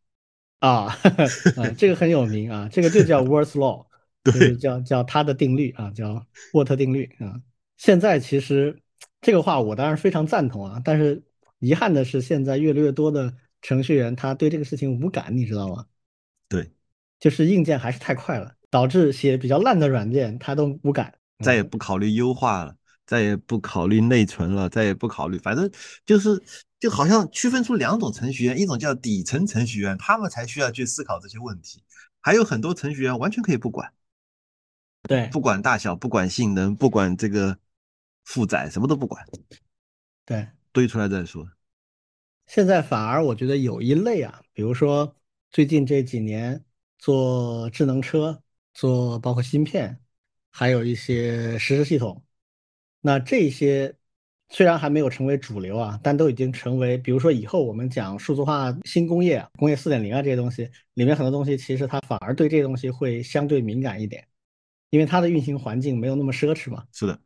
[0.59, 0.95] 啊，
[1.57, 3.87] 啊，这个很有名啊，这个就叫 Worth Law，
[4.25, 7.41] 就是对，叫叫他的定律啊，叫沃特定律啊。
[7.79, 8.79] 现在其实
[9.23, 11.23] 这个话我当然非常赞同啊，但是
[11.59, 15.87] 遗憾的是，现在越来越多的程序员他对这个事情无感，你知道吗？
[16.49, 16.73] 对，
[17.21, 21.13] 就是硬件还是太快了，导致写比较烂的软件它都无感。
[21.45, 25.71] 再也嗯不考虑优化了，再也不考虑内存了，再也不考虑，反正
[26.05, 26.43] 就是
[26.81, 31.83] 就好像区分出两种程序员，一种叫底层程序员，他们才需要去思考这些问题，
[32.21, 33.93] 还有很多程序员完全可以不管，
[35.03, 37.59] 对不管大小，不管性能，不管这个
[38.25, 39.25] 负载，什么都不管，
[40.25, 41.49] 对，堆出来再说。
[42.47, 45.15] 现在反而我觉得有一类啊，比如说
[45.51, 46.63] 最近这几年
[46.99, 48.43] 做智能车，
[48.75, 49.99] 做包括芯片，
[50.51, 52.23] 还有一些实时系统，
[53.01, 53.97] 那这些
[54.51, 64.27] 虽然还没有成为主流啊，但都已经成为，比如说以后我们讲数字化新工业啊、工业四点零啊这些东西，里面很多东西其实它反而对这些东西会相对敏感一点，
[64.91, 66.87] 因为它的运行环境没有那么奢侈嘛。
[66.93, 67.19] 是的，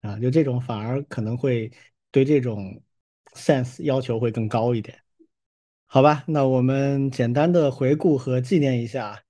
[0.00, 1.70] 啊，就这种反而可能会
[2.10, 2.82] 对这种
[3.34, 4.98] sense 要求会更高一点，
[5.92, 6.22] 好吧？
[6.28, 9.24] 那我们简单的回顾和纪念一下。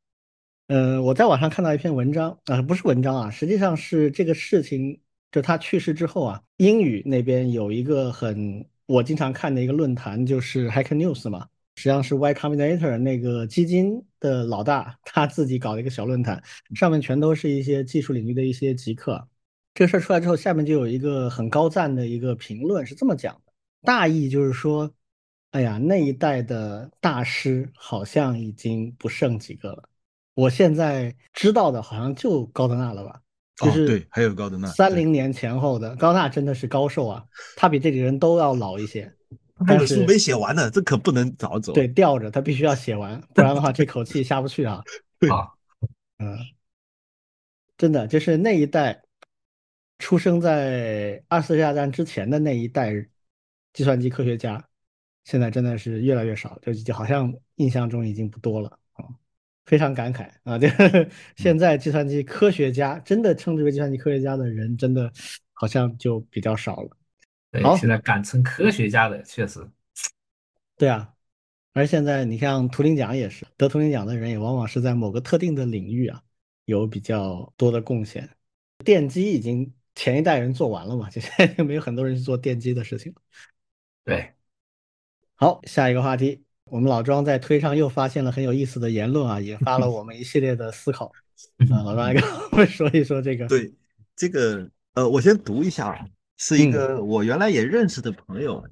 [0.67, 5.01] 嗯，我在网上看到一篇文章啊，不是文章啊，实际上是这个事情，
[5.33, 11.47] 就他去世之后啊，英语那边有一个很我经常看的一个论坛，就是 Hacker News 嘛，
[11.77, 16.43] 实际上是 Y Combinator 那个基金的老大他自己搞的一个小论坛，
[16.75, 19.27] 上面全都是一些技术领域的一些极客。
[19.73, 24.93] 这个事儿出来之后，下面就有一个很高赞的一个评论，是这么讲的，大意就是说，
[25.51, 29.89] 哎呀，那一代的大师好像已经不剩几个了。
[30.35, 33.21] 我现在知道的好像就高德纳了吧，
[33.57, 37.25] 就哦，是对，还有高德纳，对三零年前后的高德纳真的是高寿啊，
[37.57, 39.13] 他比这几个人都要老一些，
[39.67, 41.73] 但是还有书没写完呢，这可不能早走。
[41.73, 44.83] 对，吊着他必须要写完，不然的话这口气下不去啊。
[45.29, 45.51] 啊，
[46.19, 46.39] 嗯，
[47.77, 49.03] 真的就是那一代
[49.99, 52.95] 出生在二次世界大战之前的那一代
[53.73, 54.65] 计算机科学家，
[55.25, 59.05] 现在真的是越来越少，就就好像印象中已经不多了啊，
[59.67, 60.59] 非常感慨啊！
[60.59, 60.69] 这
[61.37, 65.13] 现在计算机科学家真的称之为计算机科学家的人，真的
[65.53, 66.97] 好像就比较少了。
[67.53, 69.61] 对好，现在敢称科学家的确实，
[70.77, 71.13] 对啊，
[71.73, 76.23] 而现在你像图灵奖也是，得图灵奖的人也往往是在某个特定的领域啊
[76.65, 78.29] 有比较多的贡献。
[78.85, 83.13] 电机已经前一代人做完了嘛，就现在就没有很多人去做电机的事情。
[84.05, 84.33] 对，
[85.41, 91.11] 好，下一个话题，我们老庄在推上又发现了很有意思的言论啊，引发了我们一系列的思考。
[91.73, 92.23] 啊，老庄来跟
[92.53, 93.49] 我们说一说这个。
[93.49, 93.73] 对，
[94.15, 98.63] 这个呃，我先读一下啊，是一嗯个我原来也认识的朋友，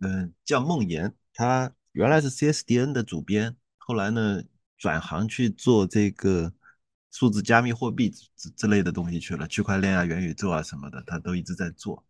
[0.00, 4.40] 嗯、叫孟岩，他原来是 CSDN 的主编，后来呢
[4.78, 6.52] 转行去做这个
[7.10, 12.04] 数字加密货币之之类的东西去了，区块链啊、元宇宙啊什么的，他都一直在做。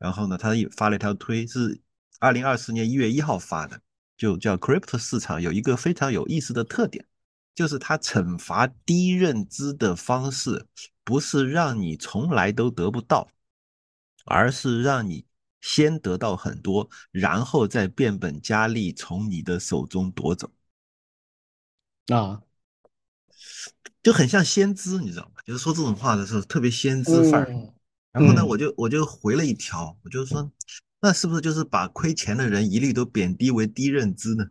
[0.00, 1.80] 然后呢，他也发了一条推，是
[2.22, 3.80] 二零二四年一月一号发的，
[4.16, 7.04] 就叫 Crypto 市场有一个非常有意思的特点。
[7.52, 10.64] 就是它惩罚低认知的方式，
[11.02, 13.28] 不是让你从来都得不到，
[14.24, 15.26] 而是让你
[15.60, 20.50] 先得到很多，然后再变本加厉从你的手中夺走，
[22.06, 22.40] 啊，
[24.00, 25.42] 就很像先知，你知道吗？
[25.44, 27.52] 就是说这种话的时候特别先知范儿。
[27.52, 27.74] 嗯
[28.12, 30.52] 然后呢，我就我就回了一条，我就说，
[31.02, 34.46] 那是不是就是把亏钱的人一律都贬低为低认知呢？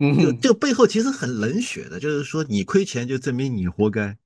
[0.00, 4.18] 嗯，就就背后其实很冷血的，就是说你亏钱就证明你活该。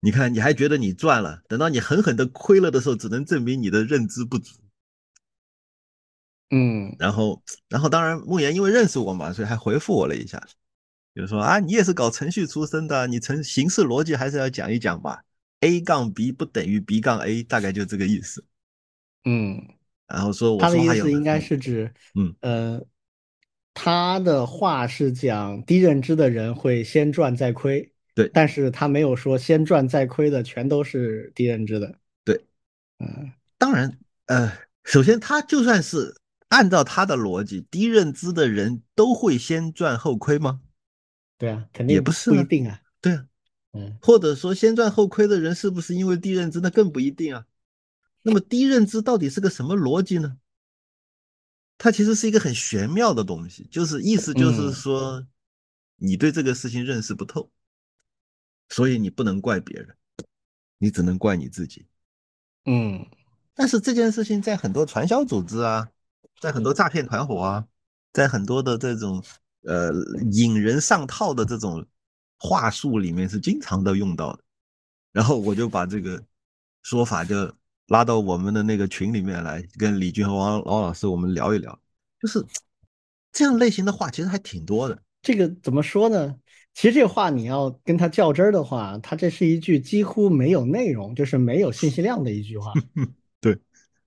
[0.00, 4.54] 你看，你还觉得你赚了，等到你狠狠的亏了的时候，只能证明你的认知不足。
[6.50, 10.40] 嗯，然后，然后当然，慕言因为认识我嘛，所以还回复我了一下，
[11.16, 15.24] 就是说啊，你也是搞程序出身的，你程形式逻辑还是要讲一讲吧。
[15.60, 18.44] A 杠 B 不等于 B 杠 A，大概就这个意思。
[19.30, 19.62] 嗯，
[20.06, 22.82] 然后说，他的意思应该是指，嗯呃，
[23.74, 32.40] 他的话是讲低认知的人会先赚再亏，对，但是他没有说先赚再亏的全都是低认知的，对，
[33.00, 33.98] 嗯，当然，
[34.28, 34.50] 呃，
[34.84, 36.18] 首先他就算是
[36.48, 40.62] 按照他的逻辑，低认知的人都会先赚后亏吗？
[41.36, 43.26] 对啊，肯定也不是不一定啊，对啊。
[43.74, 46.58] 嗯，或者说先赚后亏的人是不是因为低认知？
[46.60, 47.44] 那更不一定啊。
[48.22, 50.38] 那么低认知到底是个什么逻辑呢？
[51.76, 55.26] 它其实是一个很玄妙的东西，就是意思就是说，
[55.96, 57.50] 你对这个事情认识不透，
[58.68, 59.96] 所以你不能怪别人，
[60.78, 61.86] 你只能怪你自己。
[62.64, 63.06] 嗯，
[63.54, 65.88] 但是这件事情在很多传销组织啊，
[66.40, 67.66] 在很多诈骗团伙啊，
[68.12, 69.24] 在很多的这种
[69.62, 69.92] 呃
[70.32, 71.86] 引人上套的这种。
[72.40, 74.44] 话术里面是经常都用到的，
[75.10, 76.24] 然后我就把这个
[76.82, 77.52] 说法就
[77.88, 81.78] 拉到我们的那个群里面来，跟李军和王王老师我们聊一聊，
[82.20, 82.42] 就是
[83.32, 85.02] 这样类型的话其实还挺多的。
[85.20, 86.34] 这个怎么说呢？
[86.74, 92.72] 其实这话你要跟他较真儿的话，他这是一句几乎没有内容，就是没有信息量的一句话。
[93.40, 93.58] 对，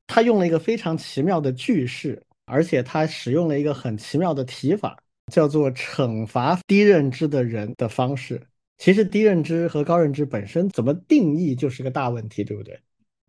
[0.08, 4.98] 他用了一个非常奇妙的句式，而且他使用了一个很奇妙的提法。
[5.32, 8.42] 叫做惩罚低认知的人的方式，
[8.80, 12.78] 其实低认知和高认知本身怎么定义就是个大问题，对不对？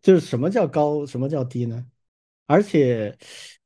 [0.02, 1.86] 就是什么叫高，什么叫低呢？
[2.46, 3.16] 而且，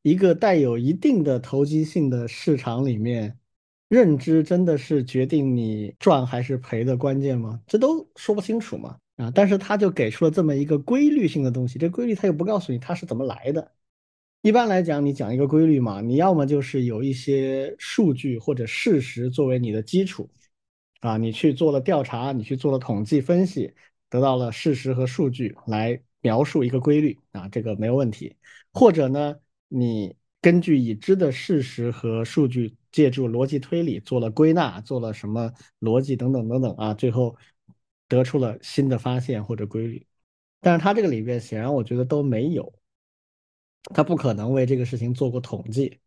[0.03, 3.39] 一个带有一定的投机性的市场里面，
[3.89, 7.61] 认知真的是决定你赚还是赔的关键吗？
[7.67, 8.99] 这都说不清楚嘛。
[9.17, 13.73] 啊，但是他就给出了这么一个规律性的东西，这规律他又不告诉你它是怎么来的。
[14.43, 20.29] 一般来讲，你讲一个规律嘛，你要么就是有一些数据或者事实作为你的基础，
[21.01, 23.73] 啊，你去做了调查，你去做了统计分析，
[24.11, 28.35] 得到了事实和数据来描述一个规律，啊，这个没有问题。
[28.73, 29.37] 或者呢，
[29.69, 37.37] 你根据已知的事实和数据，借助逻辑推理做了归纳，做了什么逻辑等等等等啊，最后
[38.09, 40.05] 得出了新的发现或者规律。
[40.61, 42.75] 但是它这个里边显然我觉得都没有。
[43.95, 46.01] 他不可能为这个事情做过统计，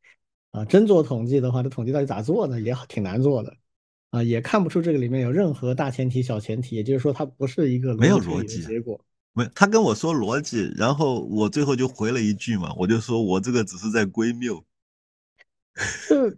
[0.52, 2.60] 啊，真做统计的话，这统计到底咋做呢？
[2.60, 3.56] 也挺难做的，
[4.10, 9.00] 啊，也看不出这个里面有任何大前提、小前提，也就是说，它不是一个没有逻辑结果。
[9.40, 14.62] 没，他跟我说逻辑，然后我最后就回了一句嘛，我就说我这个只是在归谬。
[15.76, 16.36] 是，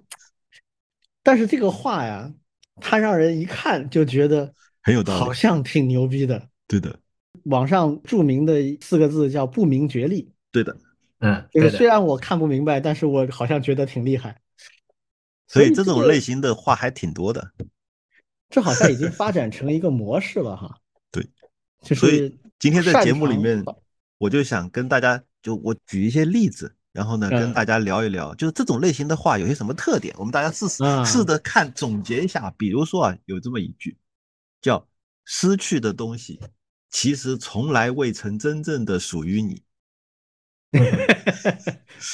[1.23, 2.31] 但是这个话呀，
[2.75, 6.47] 他让人一看就觉得很有道理，好像挺牛逼的。
[6.67, 6.99] 对的，
[7.45, 10.31] 网上著名的四个字叫不明觉厉。
[10.51, 10.77] 对的。
[11.21, 14.39] 嗯，就是虽然我看不明白，但是我好像觉得挺厉害，
[15.47, 17.51] 所以这种类型的话还挺多的。
[18.49, 20.77] 这好像已经发展成一个模式了哈。
[21.11, 21.27] 对，
[21.81, 23.66] 就是今天在节目里面，
[24.20, 32.53] 我就想跟大家就我举一些例子，然后呢跟大家聊一聊，就是这种类型的话有些什么特点，我们大家试试试着看总结一下。
[32.59, 33.97] 比如说啊，有这么一句
[34.62, 34.88] 叫
[35.26, 36.39] “失去的东西
[36.91, 39.64] 其实从来未曾真正的属于你”。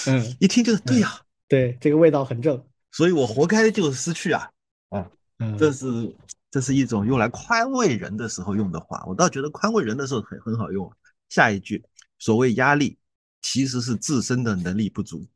[0.07, 1.19] 嗯，一听就是对呀，
[1.49, 4.49] 对，这个味道很正，所以我活该就失去啊，
[4.91, 5.11] 啊，
[5.59, 5.85] 这是
[6.49, 10.91] 这是一种用来宽慰人的时候用的话，我倒觉得宽慰人的时候很很好用。
[11.29, 11.83] 下一句，
[12.19, 12.97] 所谓压力
[13.41, 15.27] 其实是自身的能力不足，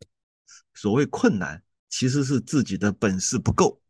[0.73, 3.81] 所谓困难其实是自己的本事不够，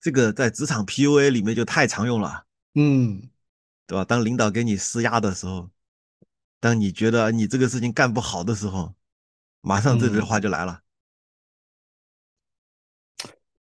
[0.00, 3.28] 这个在职场 PUA 里面就太常用了，嗯，
[3.86, 4.04] 对吧？
[4.04, 5.70] 当领导给你施压的时候。
[6.60, 8.94] 当你觉得你这个事情干不好的时候，
[9.62, 10.80] 马上这句话就来了。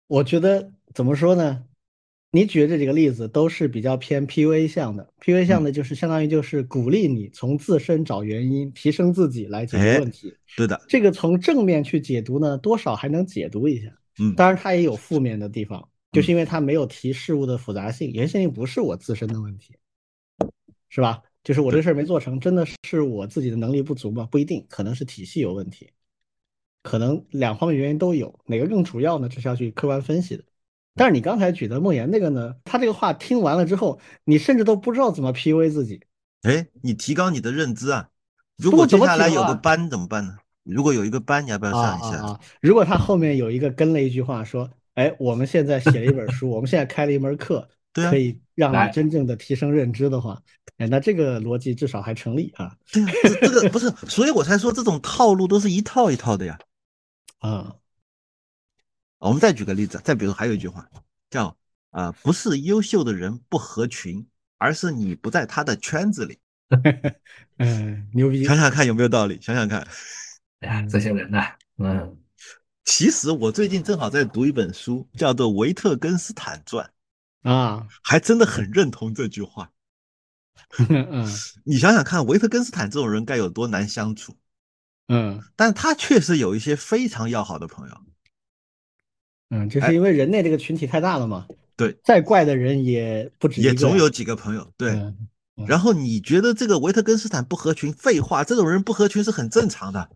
[0.07, 1.67] 我觉得怎么说呢？
[2.37, 10.35] 你举的这几个例子都是比较偏 PUA 向的，PUA 向的就是相当于就是鼓励你从自身找原因，提升自己来解决问题。
[10.55, 13.91] 对的，这个从正面去解读呢，多少还能解读一下。
[14.19, 19.75] 嗯，当然它也有负面的地方，就是因为它没有提事物的复杂性，有些事情不是我自身的问题，
[20.91, 21.23] 是吧？
[21.43, 24.29] 就是我这事儿没做成，真的是我自己的能力不足吗？
[24.31, 25.89] 不一定，可能是体系有问题，
[26.83, 29.27] 可能两方面原因都有，哪个更主要呢？
[29.27, 30.45] 这是要去客观分析的。
[30.97, 36.01] 但是你刚才举的莫言那个呢，他这个话听完了之后，你甚至都不知道怎么 PUA 自己，
[36.43, 38.09] 哎，你提高你的认知啊。
[38.57, 40.37] 如果接下来有个班怎么办呢？
[40.65, 42.17] 如果有一个班，你要不要上一下？
[42.17, 42.41] 啊啊！
[42.61, 50.41] 如果他后面有一个跟了一句话说：“哎，我们现在写了一本书，我们现在开了一门课， 对可以让你真正的提升认知的话，
[50.79, 53.09] 哎，那这个逻辑至少还成立啊。”对啊，
[53.41, 56.59] 这个 不是，所以我才说这种套路都是一套一套的呀。
[57.39, 57.77] 啊，
[59.19, 60.87] 我们再举个例子，再比如还有一句话
[61.31, 61.57] 叫
[61.91, 64.27] ：“啊，不是优秀的人不合群，
[64.59, 66.39] 而是你不在他的圈子里。
[67.59, 68.45] ”嗯，牛逼！
[68.45, 69.41] 想想看有没有道理？
[69.41, 69.87] 想想看。
[70.61, 71.53] 哎呀，这些人呐？
[71.79, 72.17] 嗯，
[72.85, 76.91] 其实我最近正好在读一本书，叫做《维特根斯坦传》
[77.51, 79.71] 啊，还真的很认同这句话。
[80.79, 81.27] 嗯，
[81.65, 84.37] 你想想看，维特根斯坦这种人该有多难相处？
[85.09, 87.97] 嗯，但他确实有一些非常要好的朋友。
[89.51, 91.47] 嗯，就是因为人类这个群体太大了嘛。
[91.77, 94.73] 对，再怪的人也不止，也总有几个朋友。
[94.77, 95.15] 对。
[95.67, 97.91] 然后你觉得这个维特根斯坦不合群？
[97.91, 100.11] 废话，这种人不合群是很正常的。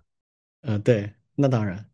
[0.61, 1.87] 嗯，对，那当然，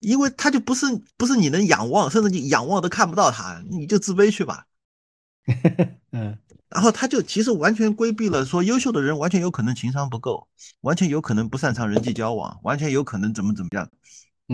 [0.00, 0.86] 因为他就不是
[1.18, 4.64] 不是你能仰望，甚至你仰望都看不到他，你就自卑去吧。
[6.12, 6.38] 嗯，
[6.70, 10.48] 然后他就其实完全规避了，说优秀的人完全有可能情商不够，
[10.80, 13.90] 完全有可能不擅长人际交往，完全有可能怎么怎么样，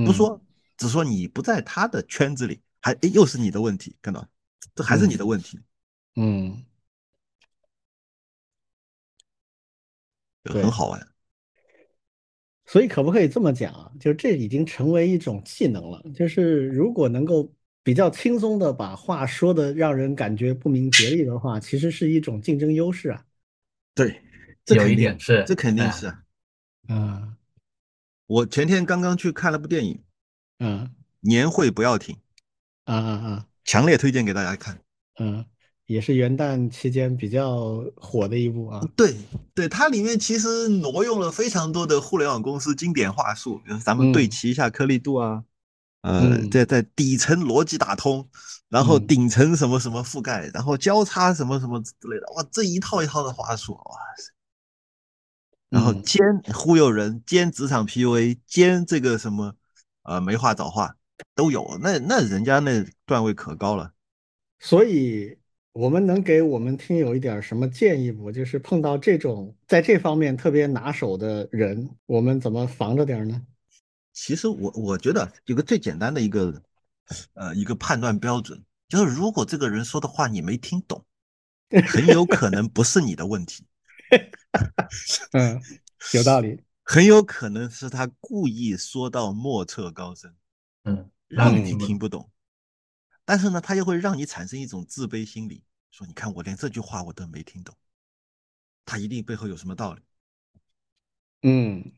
[0.05, 0.41] 不说，
[0.83, 4.28] 只说你不在他的圈子里，还又是你的问题，看到，
[4.74, 5.61] 这还是你的问题。
[6.16, 6.64] 嗯，
[10.43, 11.09] 很好玩。
[12.66, 13.93] 所以可不可以这么讲啊？
[14.01, 16.03] 就这已经成为一种技能了。
[16.12, 17.55] 就是如果能够
[17.85, 23.24] 比较轻松的把话说的让人感觉不明觉厉的话，其实是一种竞争优势啊。
[23.95, 24.20] 对，
[24.74, 26.24] 有一点是，这肯定是啊。
[26.89, 27.37] 嗯，
[28.26, 30.03] 我前天刚刚去看了部电影，
[30.59, 30.90] 嗯，
[31.20, 32.16] 年会不要停，
[32.84, 34.78] 啊啊啊，强烈推荐给大家看。
[35.18, 35.44] 嗯。
[35.86, 39.14] 也是元旦期间比较火的一部啊，对
[39.53, 45.44] 对，它里面其实挪用了非常多的互联网公司经典话术，比如咱们对齐一下颗粒度啊，
[46.00, 48.26] 呃，在在底层逻辑打通，
[48.70, 54.32] 然后顶层什么什么覆盖，然后交叉什么什么之类的，哇，这一套一套的话术，哇塞，
[55.68, 56.22] 然后兼
[56.55, 59.57] 忽悠人，兼职场 PUA，兼这个什么
[60.03, 60.96] 呃没话找话
[61.34, 63.92] 都有，那那人家那段位可高了，
[64.59, 65.38] 所以。
[65.74, 68.30] 我们能给我们听友一点什么建议不？
[68.30, 73.40] 就是碰到这种在这方面特别拿手的人，我们怎么防着点呢？
[74.12, 76.62] 其实我我觉得有个最简单的一个
[77.32, 81.03] 呃一个判断标准，就是如果这个人说的话你没听懂，
[81.88, 83.64] 很有可能不是你的问题。
[85.32, 85.59] 嗯，
[86.12, 86.61] 有道理。
[86.85, 90.35] 很有可能是他故意说到莫测高深，
[90.85, 92.28] 嗯，让你听不懂。
[93.24, 97.74] 但是呢，他又会让你产生一种自卑心理，说你看我连这句话我都没听懂，
[98.85, 100.03] 他一定背后有什么道理。
[101.45, 101.93] 嗯，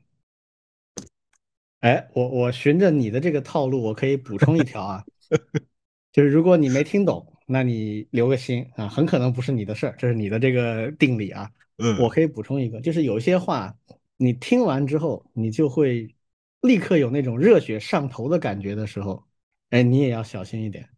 [1.80, 5.04] 哎，我我循着你的这个套路，我可以补充一条啊，
[6.12, 11.50] 就是如果你没听懂，那你留个心啊，很可能不是你的事儿，这是你的这个定理啊。
[11.78, 13.76] 嗯，我可以补充一个，就是有些话
[14.16, 16.14] 你听完之后，你就会
[16.60, 19.24] 立刻有那种热血上头的感觉的时候，
[19.70, 20.88] 哎，你也要小心一点。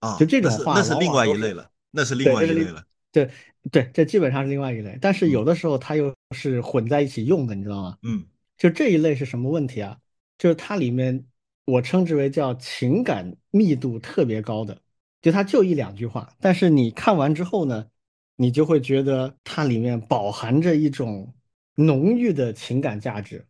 [0.00, 2.84] 啊，就这种话，那是另外一类了，那是另外一类了。
[3.10, 3.28] 对
[3.72, 4.96] 对，这基本上是另外一类。
[5.00, 7.98] 但是有的时候它又是混在一起用的，你知道吗？
[8.02, 8.24] 嗯，
[8.56, 9.98] 就这一类是什么问题啊？
[10.36, 11.26] 就是它里面
[11.64, 14.80] 我称之为叫情感密度特别高的，
[15.20, 17.88] 就它就一两句话，但是你看完之后呢，
[18.36, 21.34] 你就会觉得它里面饱含着一种
[21.78, 23.46] 浓郁的情感价值，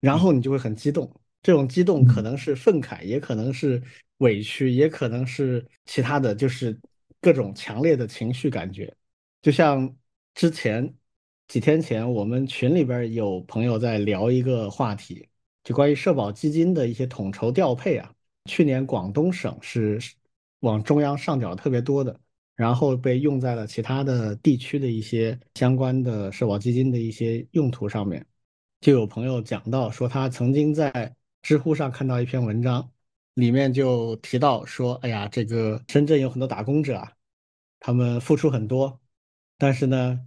[0.00, 1.12] 然后你就会很激动。
[1.42, 3.82] 这种激动可能是愤慨，也可能是
[4.18, 6.78] 委屈，也可能是其他的就是
[7.20, 8.94] 各种强烈的情绪感觉。
[9.42, 9.92] 就像
[10.34, 10.94] 之前
[11.48, 15.28] 几天前，我们群里边有朋友在聊一个话题，
[15.64, 18.14] 就关于社保基金的一些统筹调配啊。
[18.48, 20.00] 去年广东省是
[20.60, 22.20] 往中央上缴特别多的，
[22.56, 28.24] 然后被用在了其他的地区的一些相关的社保基金的一些用途上面。
[28.80, 32.90] 就有朋友讲到说，他曾经在知乎上看到一篇文章，
[33.34, 37.12] 里面就提到说：“哎呀，这个深圳有很多打工者啊，
[37.80, 39.00] 他们付出很多，
[39.56, 40.20] 但是呢，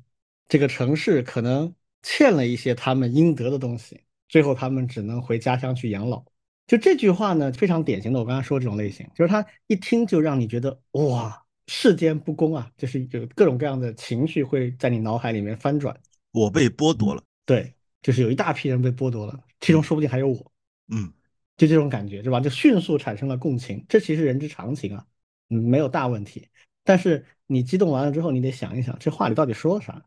[0.48, 6.24] 这个城市可能欠了一些他们应得的东西，最后他们只能回家乡去养老。”
[6.66, 15.96] 就这句话呢，非常典型的我刚才说这种类型，就是他一听就让你觉得哇，世间不公啊，就是有各种各样的情绪会在你脑海里面翻转。
[16.32, 20.52] 我被剥夺了，对，就是有一大批人被剥夺了，其中说不定还有我。
[20.90, 21.12] 嗯，
[21.58, 22.40] 就这种感觉是吧？
[22.40, 25.06] 就迅速产生了共情，这其实人之常情啊，
[25.50, 26.48] 嗯，没有大问题。
[26.84, 30.06] 但是你激动完了之后，你得想一想，这话里到底说了啥？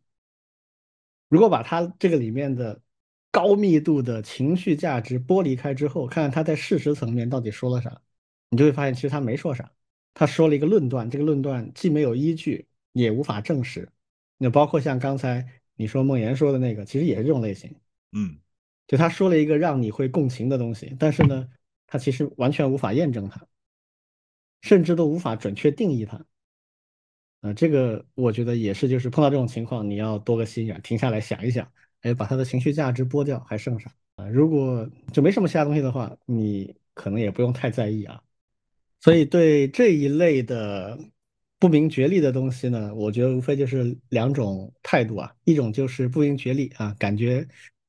[1.28, 2.80] 如果把他这个里面的
[3.30, 8.00] 高密度的情绪价值剥离开之后，看看他在事实层面到底说了啥，
[8.50, 9.70] 你就会发现其实他没说啥。
[10.18, 13.88] 他说了一个论断，这个论断既没有依据，也无法证实。
[14.36, 15.46] 那包括像刚才
[15.76, 17.72] 你说梦岩说的那个，其实也是这种类型。
[18.10, 18.36] 嗯，
[18.88, 21.48] 就他说了一个让你会共情的东西，但是呢，
[21.86, 23.46] 他其实完全无法验证它，
[24.60, 26.26] 甚至都无法准确定义它。
[27.42, 34.26] 啊，这个我觉得也是，就是碰到这种情况，你要多个心眼，停下来想一想，哎，把他的情绪价值剥掉，还剩啥啊？
[34.28, 38.20] 如果就没什么其他东西的话，你可能也不用太在意啊。
[39.01, 40.99] 所以对这一类的
[41.59, 47.46] 不明觉厉的东西呢，我觉得无非就是两种态度啊，一种就是不明觉厉啊，感觉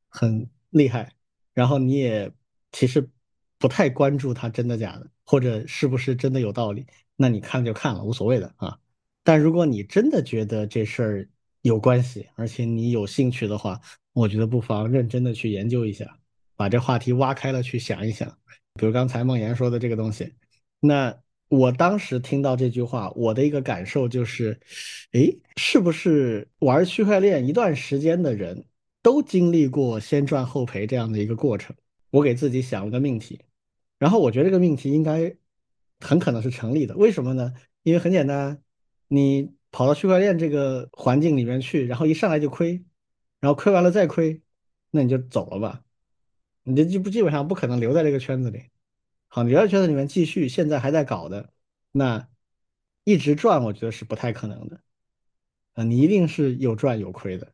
[0.07, 1.12] 很厉害，
[1.53, 2.32] 然后你也
[2.72, 3.07] 其实
[3.57, 6.86] 不太关注它真的假的，或者是不是真的有道理，
[7.16, 8.78] 那你看就看了，无所谓的啊。
[9.24, 11.30] 但如果你真的觉得这事儿
[11.62, 13.80] 有关系，而且你有兴趣的话，
[14.14, 16.18] 我觉得不妨认真的去研究一下，
[16.55, 18.28] 把这话题挖开了去想一想。
[18.76, 20.34] 比如刚才梦岩说的这个东西，
[20.80, 24.59] 那我当时听到这句话，我的一个感受就是，
[25.11, 28.65] 哎，是不是玩区块链一段时间的人
[29.01, 31.75] 都经历过先赚后赔这样的一个过程？
[32.11, 33.39] 我给自己想了个命题，
[33.97, 35.36] 然后我觉得这个命题应该
[35.99, 36.95] 很可能是成立的。
[36.95, 37.53] 为什么呢？
[37.84, 38.61] 因为很简单。
[39.11, 42.84] 你跑到区块链这个环境里面去，然后一上来就亏，
[43.39, 44.39] 然后亏完了再亏，
[44.91, 45.82] 那你就走了吧，
[46.61, 48.65] 你就基不基本上不可能留在这个圈子里。
[49.30, 51.53] 好，你留在圈子里面继续，现在还在搞的，
[51.91, 52.27] 那
[53.03, 54.82] 一直赚，我觉得是不太可能的。
[55.73, 57.53] 啊，你一定是有赚有亏的，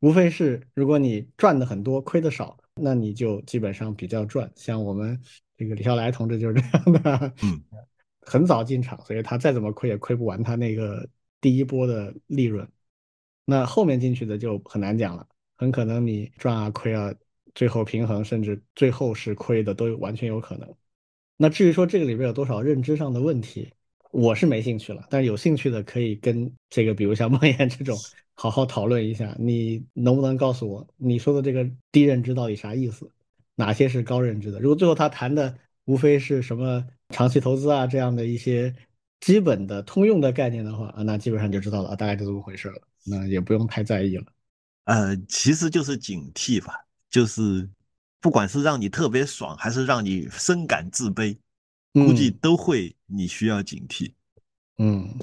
[0.00, 4.50] 无非是如果你赚的很多，亏的少，那你就基本上比较赚。
[4.56, 5.20] 像我们
[5.56, 7.34] 这个李笑来同志就是这样的。
[7.42, 7.62] 嗯。
[8.22, 11.08] 很早进场，所以他再怎么亏也亏不完他那个
[11.40, 12.70] 第一波的利润。
[13.44, 15.26] 那后面进去的就很难讲了，
[15.56, 17.12] 很可能你赚啊亏啊，
[17.54, 20.68] 最后平衡，甚至最后是亏的都有完全有可能。
[21.36, 23.72] 那至于说这个里边有多少认知上的问题，
[24.10, 25.06] 我是没兴趣了。
[25.10, 27.96] 但是有兴趣的可以跟这个，比如像梦岩这种
[28.34, 29.34] 好好讨论一下。
[29.38, 33.10] 你能不能告诉我你说的这个低认知到底啥意思？
[33.54, 34.60] 哪些是高认知的？
[34.60, 36.86] 如果最后他谈的无非是什么？
[37.10, 38.72] 长期投资啊，这样的一些
[39.18, 44.24] 基本的通用的概念的话啊，那基本上就知道了，大概就这么回事了，那也不用太在意了。
[44.84, 46.74] 呃，其实就是警惕吧，
[47.10, 47.68] 就是
[48.20, 51.36] 不管是让你特别爽，还是让你深感自卑，
[51.92, 54.12] 估计都会你需要警惕。
[54.78, 55.18] 嗯，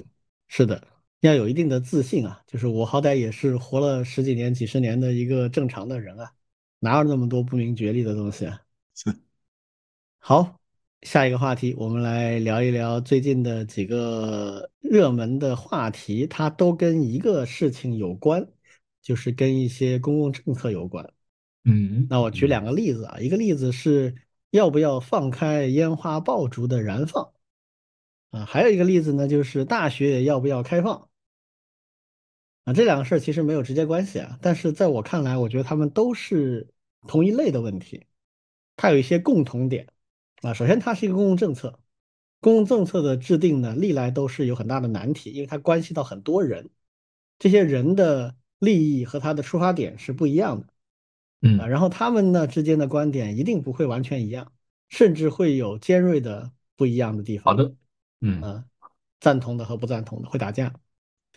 [0.48, 0.86] 是的，
[1.22, 6.32] 要有一定的自信啊，就是我好歹也是活了十几年、几十年的一个正常的人啊，
[6.80, 8.62] 哪有那么多不明觉厉的东西啊？
[10.20, 10.60] 好。
[11.04, 18.46] 下一个话题，我们来聊一聊最近的几个热门的话题，它都跟一个事情有关，
[19.00, 21.08] 就是跟一些公共政策有关。
[21.64, 24.16] 嗯，那我举两个例子啊，一个例子是
[24.52, 27.34] 要不要放开烟花爆竹的燃放
[28.32, 31.10] 啊，还有一个例子呢，就是大学要不要开放
[32.64, 32.74] 啊。
[32.74, 36.68] 这两个事儿其实没有直接关系啊，但是在我看来，我觉得他们都是
[37.08, 38.06] 同一类的问题，
[38.76, 39.88] 它有一些共同点。
[40.44, 41.80] 啊，首先它是一个公共政策，
[42.40, 46.70] 公共政策的制定呢，历来都是有很大的难题，因为它关系到很多人，
[47.40, 50.68] 这些人的利益和他的出发点是不一样的，
[51.42, 54.52] 嗯啊，然后他们呢之间的观点一定不会完全一样，
[54.90, 57.56] 甚至会有尖锐的不一样的地方。
[57.56, 57.74] 好的，
[58.22, 58.66] 嗯啊，
[59.20, 60.74] 赞同的和不赞同的会打架，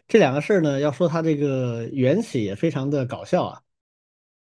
[0.08, 3.62] 这两个事儿呢，要说它这个缘起也非常的搞笑啊，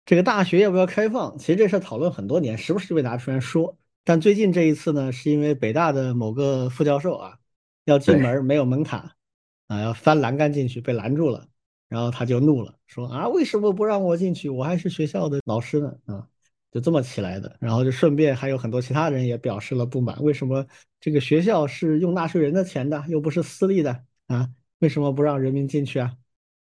[0.06, 3.78] 这个大学要不要开放，其实这事讨论很多年，时不时就被拿出来说。
[4.04, 7.38] 但最近这一次呢，是因为北大的某个副教授啊，
[7.86, 9.12] 要进门没有门槛，
[9.68, 11.47] 啊，要翻栏杆进去被拦住了，
[11.94, 14.50] 然后他就怒了，说啊，为什么不让我进去？
[14.50, 16.28] 我还是学校的老师呢，啊，
[16.72, 17.56] 就这么起来的。
[17.60, 20.66] 然后就顺便还有很多其他人也表示了不满，为什么
[21.00, 24.50] 这个学校是用纳税人的钱的，又不是私立的啊？
[24.80, 26.18] 为什么不让人民进去啊？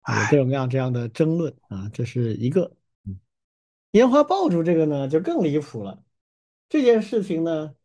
[0.08, 2.72] 有各种各样这样的争论啊，这是一个。
[3.92, 6.02] 烟花爆竹这个呢，就更离谱了。
[6.68, 7.76] 这件事情呢，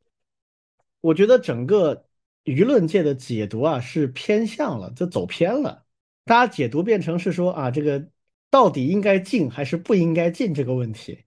[1.01, 2.07] 我觉得整个
[2.45, 5.85] 舆论界的解读啊是偏向了，就走偏了。
[6.27, 8.05] 大家解读变成是说啊，这个
[8.49, 11.23] 到底应该禁还是不应该禁这个问题。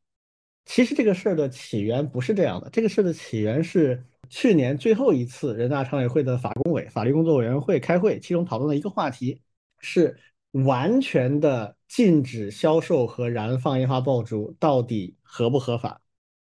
[0.66, 9.40] 其实这个事儿的起源不是这样的，这个事儿的起源是去年最后一次人大常委会的法工委法律工作委员会开会，其中讨论的一个话题
[9.80, 10.16] 是
[10.52, 16.00] 完全的禁止销售和燃放烟花爆竹到底合不合法。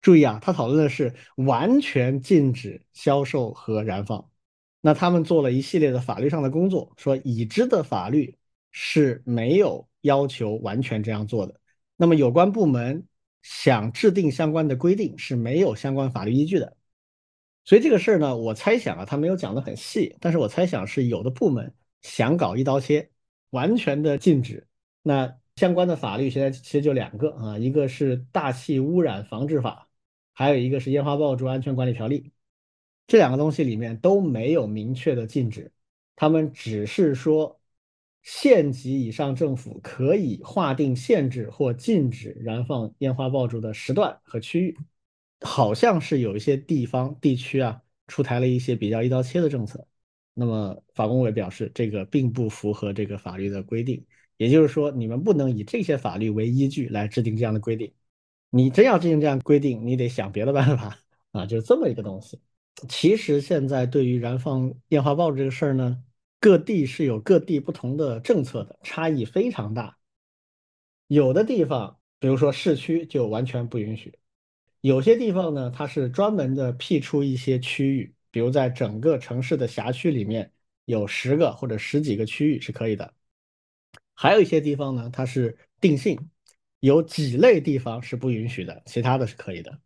[0.02, 4.30] 注意啊，他讨论的是完全禁止销售和燃放。
[4.82, 8.38] 那他们做了一系列的法律上的工作，说已知的法律
[8.71, 11.59] 是没有要求完全这样做的。
[11.95, 13.05] 那么有关部门
[13.41, 16.78] 想制定相关的规定是没有相关法律依据的。
[17.65, 23.09] 所以这个事儿呢，我猜想啊，他没有讲得很细，但是我猜想是有的部门想搞一刀切，
[23.49, 24.67] 完全的禁止。
[25.01, 29.89] 那相关的法律现在其实就两个啊，一个是《大气污染防治法》，
[30.34, 32.19] 还有一个是《烟花爆竹安全管理条例》。
[33.08, 35.72] 这两个东西里面都没有明确的禁止，
[36.16, 37.60] 他们只是说
[38.22, 44.78] 县级以上政府可以划定限制或禁止燃放烟花爆竹的时段和区域。
[45.41, 49.88] 好像是有一些地方地区啊出台了一些比较一刀切的政策。
[50.34, 54.03] 那么法工委表示，这个并不符合这个法律的规定。
[54.38, 57.93] 也就是说，你们不能以这些法律为依据来制定这样的规定。
[58.49, 60.97] 你真要制定这样规定，你得想别的办法
[61.32, 62.39] 啊，就是这么一个东西。
[62.88, 66.03] 其实现在对于燃放烟花爆竹这个事儿呢，
[66.39, 69.97] 各地是有各地不同的政策的，差异非常大。
[71.07, 74.11] 有的地方，比如说市区就完全不允许；
[74.82, 80.51] 有些地方呢，它是专门的辟出一些区域，比如在整个城市的辖区里面
[80.86, 83.13] 有十个或者十几个区域是可以的。
[84.13, 86.30] 还有一些地方呢，它是定性，
[86.80, 89.80] 有几类地方是不允许的，其他的是可以的。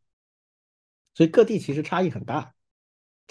[1.14, 2.54] 所以各地其实差异很大，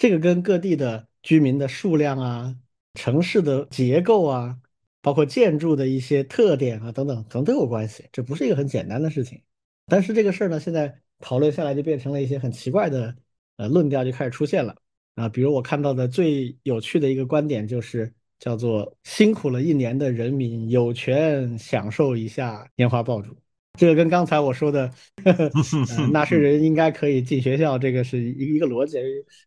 [0.01, 2.55] 这个跟各地的居民的数量啊、
[2.95, 4.57] 城市的结构啊、
[4.99, 8.05] 包括建筑的一些特点啊等等，可能都有关系。
[8.11, 9.39] 这不是一个很简单的事情。
[9.85, 13.15] 但是这个事儿呢，现在讨论下来就变成了一些很奇怪的
[13.57, 14.75] 呃论调就开始出现了
[15.13, 15.29] 啊。
[15.29, 18.11] 比如我看到的最有趣的一个观点就是。
[18.43, 23.37] 叫做辛苦了一年的人民有权享受一下烟花爆竹，
[23.79, 24.91] 这个跟刚才我说的
[26.11, 28.97] 纳税人应该可以进学校，这个是一一个逻辑，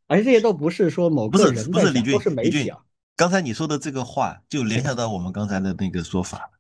[0.07, 2.79] 而且这些都不是说某个人不是李俊，都是媒体啊。
[3.17, 6.51] 刚才你说的这个话就联想到我们刚才的那个说法，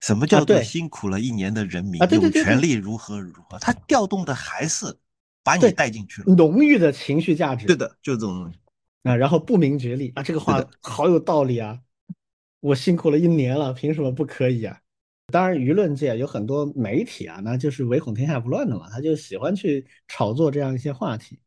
[0.00, 3.58] 什么叫做辛苦了一年的人民有权利如何如何？
[3.58, 4.94] 他调动的还是
[5.42, 7.66] 把你带进去了，浓郁的情绪价值。
[7.66, 8.58] 对的，就这种东西。
[9.04, 11.78] 啊，然后不明觉厉啊，这个话好有道理啊！
[12.60, 14.78] 我辛苦了一年了，凭什么不可以啊？
[15.32, 21.40] 当然，舆论界有很多媒体啊，那就是唯恐天下不乱的嘛，他就喜欢去炒作这样一些话题。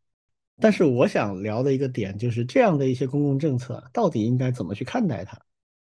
[0.60, 5.38] 但是我想聊的一个点就是这样的一些公共政策到底应该怎么去看待它？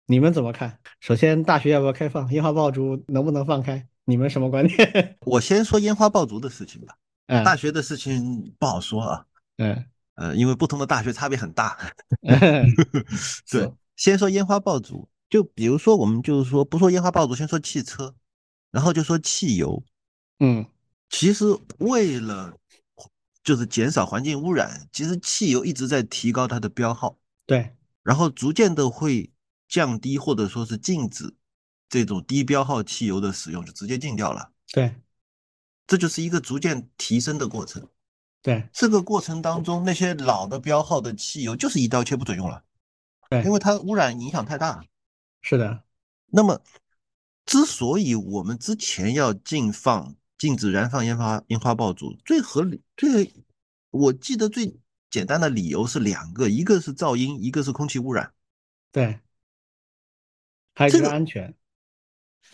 [0.06, 0.78] 你们怎么看？
[1.00, 2.32] 首先，大学要不要开放？
[2.32, 3.88] 烟花爆竹能不能放开？
[4.04, 5.18] 你们什么观点？
[5.26, 6.96] 我先说烟花爆竹的事情吧。
[7.28, 9.26] 嗯，大学的事情不好说啊。
[9.58, 9.86] 嗯。
[10.16, 11.78] 呃，因为不同的大学差别很大。
[13.52, 18.16] 对，先说烟花爆竹，就比如说我们就是说不说烟花爆竹，先说汽车，
[18.72, 19.84] 然后就说汽油。
[20.40, 20.66] 嗯，
[21.10, 21.46] 其实
[21.80, 22.58] 为了
[23.44, 27.18] 就是减少环境污染，其实汽油一直在提高它的标号。
[27.46, 29.32] 对，然后逐渐的会
[29.68, 31.34] 降低或者说是禁止
[31.90, 34.52] 这种低标号汽油的使用，就直接禁掉了。
[34.72, 34.96] 对，
[35.88, 37.88] 这就是一个逐渐提升的过程。
[38.42, 42.64] 对这个过程当中，那些老的标号的汽油就是一刀切不准用了，
[43.30, 44.84] 对，因为它污染影响太大。
[45.46, 45.84] 是的。
[46.26, 46.60] 那么，
[47.46, 53.32] 之所以我们之前要禁放、禁止燃放烟花、烟花爆竹，最合理、最
[53.92, 54.76] 我记得最
[55.12, 58.34] 简单的理由是两个，一个是噪音，一个是空气污染。
[58.92, 59.20] 对，
[60.74, 61.54] 还有一个安全。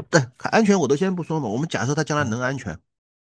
[0.10, 2.78] 对，安全我都先不说嘛，我们假设它将来能安全。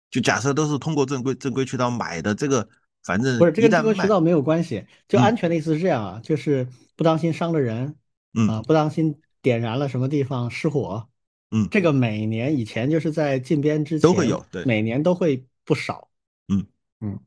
[0.09, 2.70] 就假设都是通过正规正规渠道买的，这个
[3.03, 4.88] 反正不是这个正规渠道没有关系。
[5.09, 6.65] 就安全的意思是这样啊，就是
[6.95, 7.93] 不当心伤了人，
[8.49, 11.07] 啊，不当心点燃了什么地方失火，
[11.51, 16.09] 嗯，这个每年以前就是在禁鞭之前都会有，对，每年都会不少，
[16.49, 16.67] 嗯。
[16.99, 17.17] 嗯。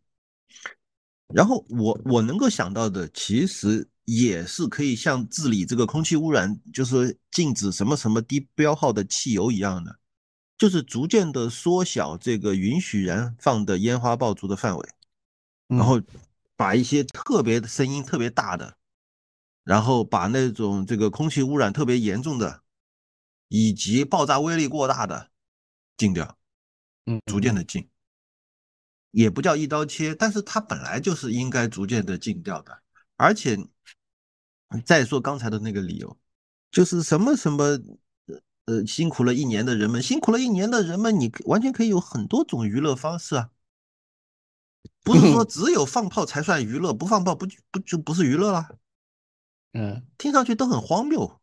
[1.33, 9.97] 然后我我能够想到的，其实也是可以像治理这个空气污染，就是禁止什么什么低标号的汽油一样的。
[10.59, 14.89] 就是逐渐的缩小这个允许燃放的烟花爆竹的范围，
[15.69, 15.99] 然后
[16.55, 18.77] 把一些特别的声音特别大的，
[19.71, 22.65] 然后把那种这个空气污染特别严重的，
[23.47, 25.31] 以及爆炸威力过大的
[25.97, 26.37] 禁掉，
[27.07, 27.89] 嗯，逐渐的禁，
[29.13, 32.83] 也不叫一刀切，但是它本来就是应该逐渐的禁掉的。
[33.17, 33.57] 而且
[34.85, 36.19] 再说刚才的那个理由，
[36.73, 37.79] 就是什么什么。
[38.67, 43.51] 呃，辛苦了一年的人们，辛苦了一年的人们，你完全可以有很多种娱乐方式啊，
[45.05, 48.80] 不是说 只有放炮才算娱乐，不放炮不不就不是娱乐了？
[49.73, 51.41] 嗯，听上去都很荒谬。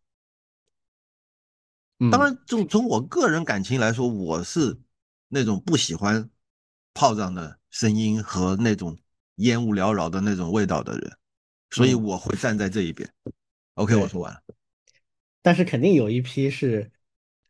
[2.12, 4.80] 当然，从从我个人感情来说，我是
[5.28, 6.30] 那种不喜欢
[6.94, 8.98] 炮仗的声音和那种
[9.36, 11.18] 烟雾缭绕的那种味道的人，
[11.72, 13.10] 所以我会站在这一边。
[13.76, 14.42] OK，我说完了。
[15.42, 16.92] 但是肯定有一批是。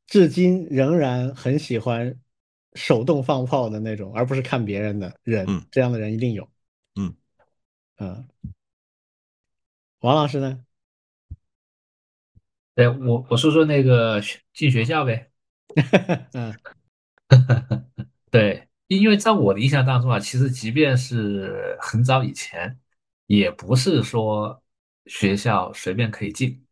[0.10, 2.18] 至今仍然很喜欢
[2.76, 6.50] 手动放炮的那种，而不是看别人的人，这样的人一定有。
[6.96, 7.14] 嗯
[7.98, 8.26] 嗯，
[10.00, 10.64] 王老师呢？
[12.78, 14.22] 对我我说说那个
[14.54, 15.32] 进学校呗。
[16.34, 16.54] 嗯，
[18.30, 22.78] 对，因为在我的印象当中啊，其实即便是很早以前，
[23.26, 24.62] 也不是说
[25.08, 26.64] 学校随便可以进。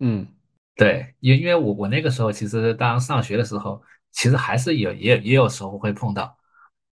[0.00, 0.28] 嗯，
[0.76, 6.36] 对，因因为我我那个时候其实当上学的时候，其实还是有也也有时候会碰到，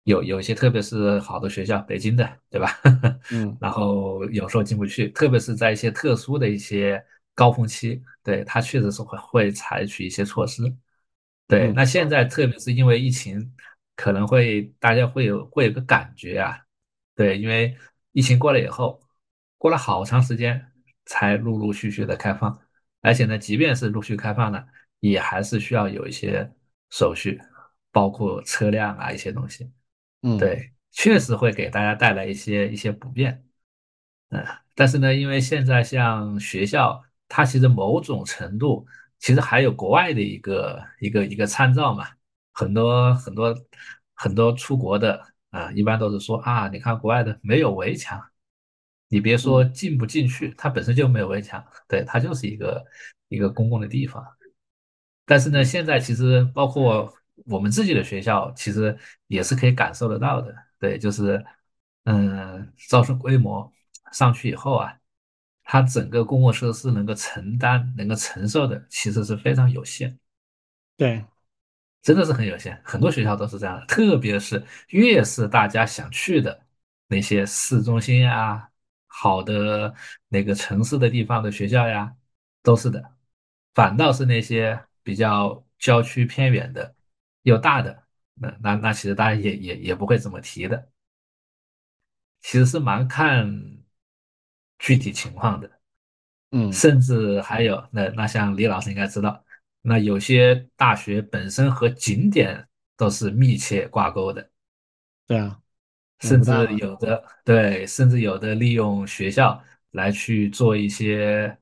[0.02, 2.76] 有有一些特别是好的学校，北京的，对吧？
[3.30, 7.00] 嗯，然后有时候进不去，特别是在一些特殊的一些。
[7.34, 10.62] 高峰期，对他确实是会会采取一些措施，
[11.48, 11.72] 对。
[11.72, 13.54] 那现在特别是因为疫情，
[13.96, 16.58] 可能会大家会有会有个感觉啊，
[17.14, 17.74] 对，因为
[18.12, 19.00] 疫情过了以后，
[19.56, 20.72] 过了好长时间
[21.06, 22.60] 才陆陆续续的开放，
[23.00, 24.66] 而且呢，即便是陆续开放了，
[25.00, 26.50] 也还是需要有一些
[26.90, 27.40] 手续，
[27.90, 29.70] 包括车辆啊一些东西，
[30.20, 33.42] 嗯，对，确实会给大家带来一些一些不便，
[34.28, 37.02] 嗯，但是呢，因为现在像学校。
[37.34, 38.86] 它其实某种程度
[39.18, 42.06] 其实还有国外的一个一个一个参照嘛，
[42.52, 43.54] 很多很多
[44.14, 45.18] 很多出国的
[45.48, 48.22] 啊，一般都是说啊，你看国外的没有围墙，
[49.08, 52.84] 你别说进不进去，它本身就没有围墙，对，它就是一个
[53.28, 54.22] 一个公共的地方。
[55.24, 57.10] 但是呢，现在其实包括
[57.46, 58.94] 我们自己的学校，其实
[59.28, 61.42] 也是可以感受得到的，对，就是
[62.04, 63.72] 嗯，招生规模
[64.12, 64.98] 上去以后啊。
[65.64, 70.18] 它整个公共设施能够承担、能够承受的，其实是非常有限。
[70.96, 71.24] 对，
[72.02, 72.80] 真的是很有限。
[72.84, 76.66] 很多学校都是这样的，特别是越是大家想去的
[77.06, 78.68] 那些市中心啊、
[79.06, 79.94] 好的
[80.28, 82.14] 那个城市的地方的学校呀，
[82.62, 83.14] 都是的。
[83.74, 86.94] 反倒是那些比较郊区偏远的、
[87.42, 88.02] 又大的，
[88.34, 90.88] 那那那其实大家也也也不会怎么提的。
[92.40, 93.81] 其实是蛮看。
[94.82, 95.70] 具体情况的，
[96.50, 99.44] 嗯，甚至还有那那像李老师应该知道，
[99.80, 102.66] 那有些大学本身和景点
[102.96, 104.50] 都是密切挂钩的，
[105.28, 105.62] 对啊，
[106.18, 109.62] 甚至有的对，甚至有的利用学校
[109.92, 111.56] 来去做一些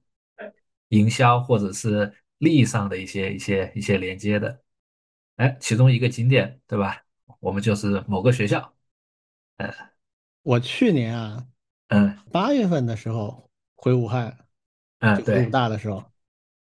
[0.89, 4.63] 营销或者是利益上的一些一些一些连接的，
[5.37, 7.05] 哎，其中一个景点对吧？
[7.39, 8.75] 我们就是某个学校，
[9.59, 9.71] 嗯，
[10.43, 11.47] 我去年啊。
[11.91, 14.37] 嗯，八月份的时候回武汉，
[15.01, 16.05] 嗯，回武大的时候，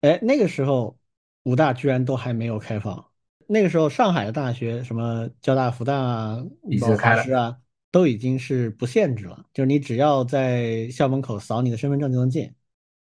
[0.01, 0.97] 哎，那个时候
[1.43, 3.05] 武大居然都还没有开放。
[3.45, 6.45] 那个时候上海的大学，什么交大、复旦啊、
[6.82, 7.57] 包括华师啊，
[7.91, 12.53] 都已经是不限制了，就是你只要在校门口扫你的身份证就能进，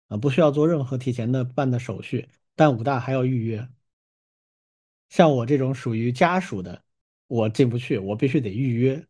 [0.09, 2.29] 啊，不需要做任何提前的办的手续。
[2.55, 3.67] 但武大还要预约，
[5.09, 6.83] 像我这种属于家属的，
[7.27, 9.07] 我进不去，我必须得预约。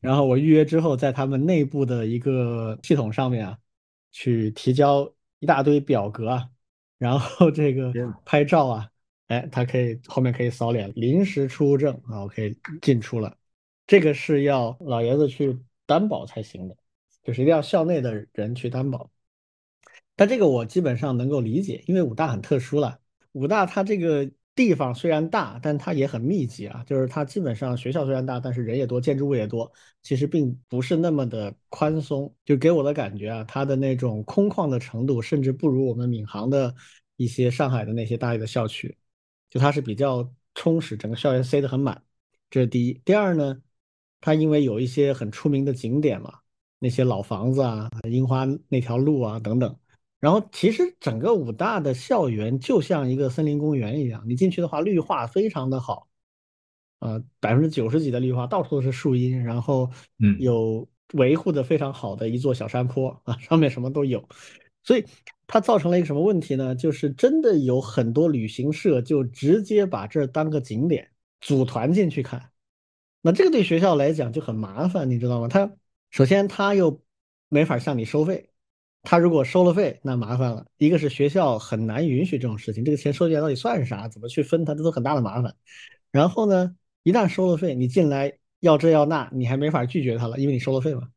[0.00, 3.58] 然后我预约之后，在他们内部的一个系统上面啊，
[4.12, 6.50] 去提交一大堆表格啊，
[6.98, 7.92] 然后这个
[8.24, 8.90] 拍照啊，
[9.28, 13.36] 哎，他可以后面可以扫脸，临时出入证啊，我可以进出了。
[13.86, 16.76] 这个是要老爷子去担保才行的，
[17.22, 19.10] 就是一定要校内的人去担保。
[20.14, 23.00] 但这个我基本上能够理解，因为武大很特殊了，
[23.32, 24.30] 武大它这个。
[24.64, 26.84] 地方虽然大，但它也很密集啊。
[26.86, 32.34] 就是它基本上学校虽然大，但是人也多，建筑物也多，其实并不是那么的宽松。
[32.44, 36.74] 就给我的感觉啊，它的那种空旷的程度，甚至不如我们闵行的
[37.16, 38.96] 一些上海的那些大一的校区。
[39.48, 42.02] 就它是比较充实，整个校园塞得很满。
[42.50, 43.00] 这是第一。
[43.04, 43.62] 第二呢，
[44.20, 46.34] 它因为有一些很出名的景点嘛，
[46.78, 49.76] 那些老房子啊，樱花那条路啊等等。
[50.20, 56.08] 然后其实整个武大的校园就像一个森林公园一样，你进去的话绿化非常的好，
[56.98, 64.28] 呃，百分之九十几的绿化，到处都是树荫，然后嗯，有维护的非常好的一座小山坡啊，上面什么都有，
[64.82, 65.06] 所以
[65.46, 66.74] 它造成了一个什么问题呢？
[66.74, 71.10] 就是真的有很多旅行社就直接把这儿当个景点，
[71.40, 72.50] 组团进去看，
[73.22, 75.48] 那这个对学校来讲就很麻烦，你知道吗？
[75.48, 75.72] 他
[76.10, 77.02] 首先他又
[77.48, 78.49] 没法向你收费。
[79.02, 80.66] 他如果收了费，那麻烦了。
[80.76, 84.06] 一个是学校很难允许这种事情，这个钱收进来到底算啥？
[84.08, 84.74] 怎么去分它？
[84.74, 85.54] 这都很大的麻烦。
[86.10, 91.08] 然后呢，一旦收了费，你进来要这要那，你还没法拒绝他了，因为你收了费嘛。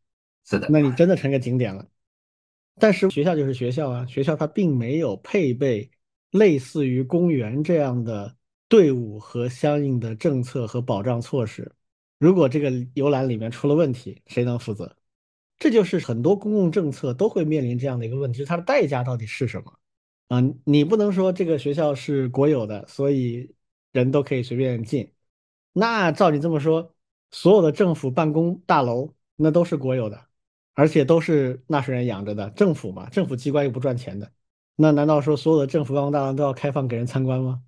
[0.45, 1.85] 是的，那你真的成个景点了。
[2.79, 5.89] 但是学校就是学校啊，学校它并没有配备
[6.31, 8.35] 类似于公园这样的
[8.67, 11.71] 队伍和相应的政策和保障措施。
[12.17, 14.95] 如果这个游览里面出了问题，谁能负责？
[15.63, 19.79] 这就是很多公共政策都会面临这样的一个问题，它的代价到底是什么？
[20.27, 23.55] 啊，你不能说这个学校是国有的，所以
[23.93, 25.13] 人都可以随便进。
[25.71, 26.93] 那照你这么说，
[27.31, 30.25] 所有的政府办公大楼那都是国有的，
[30.73, 34.29] 而且都是纳税人养着的，政府嘛，政府机关又不赚钱的。
[34.75, 37.63] 那难道说所有的政府办公大楼都要开放给人参观吗？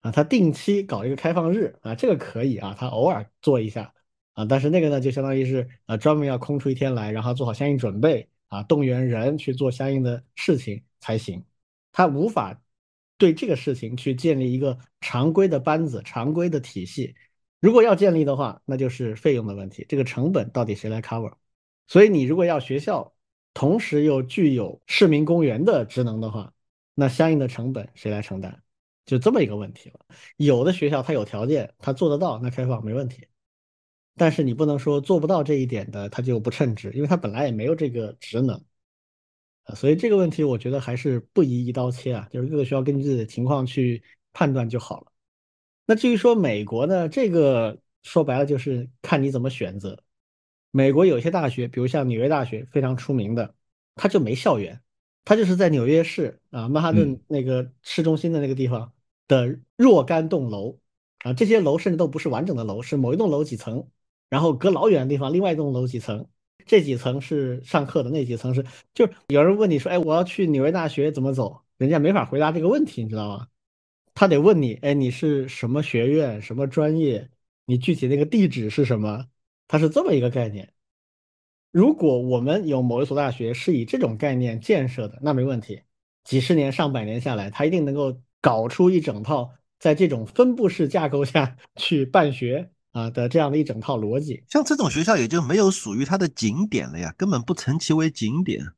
[0.00, 3.94] 啊，他定期搞一个开放日啊，这个可以啊，他偶尔做一下
[4.36, 11.42] 啊，但是那个呢，就相当于是呃专门要空出一天来，然后做好相应准备啊，动员人去做相应的事情才行。
[11.90, 12.60] 他无法
[13.16, 17.14] 对这个事情去建立一个常规的班子、常规的体系。
[17.60, 21.32] 如果要建立的话，那就是费用的问题，这个成本到底谁来 cover？
[21.88, 23.14] 所以你如果要学校
[23.54, 26.52] 同时又具有市民公园的职能的话，
[26.94, 28.60] 那相应的成本谁来承担？
[29.06, 30.00] 就这么一个问题了。
[30.36, 33.26] 有的学校它有条件，它做得到，那开放没问题。
[34.16, 38.60] 但是你不能说做不到这一点的，他就不称职，因为他本来也没有这个职能
[39.64, 39.74] 啊。
[39.74, 44.02] 所以这个问题我觉得还是不宜一刀切啊，就是各个学校根据自己的情况去
[44.32, 45.12] 判断就好了。
[45.86, 50.02] 那至于说美国呢，这个说白了就是看你怎么选择。
[50.70, 53.54] 美国有些大学，比如像纽约大学，非常出名的，
[53.94, 54.82] 它就没校园，
[55.24, 58.92] 它就是在纽约市啊曼哈顿那个市中心的那个地方
[59.28, 60.78] 的若干栋楼
[61.20, 63.88] 啊，这些楼甚至都不是完整的楼，是某一栋楼几层，
[64.28, 66.26] 然后隔老远的地方另外一栋楼几层。
[66.64, 71.62] 这几层是上课的，那几层是，就有人问你说，哎，我要去纽约大学怎么走？
[71.78, 73.46] 人家没法回答这个问题，你知道吗？
[74.14, 77.30] 他得问你，哎，你是什么学院、什么专业？
[77.66, 79.26] 你具体那个地址是什么？
[79.68, 80.72] 它是这么一个概念。
[81.70, 85.82] 如果我们有某一所大学是以这种概念建设的，那没问题。
[86.24, 92.72] 几十年、上百年下来，他一定能够搞出一整套在这种分布式架构下 去办学。
[92.96, 98.72] 啊的这样的一整套逻辑，像这种学校也就没有属于它的景点了呀，根本不称其为景点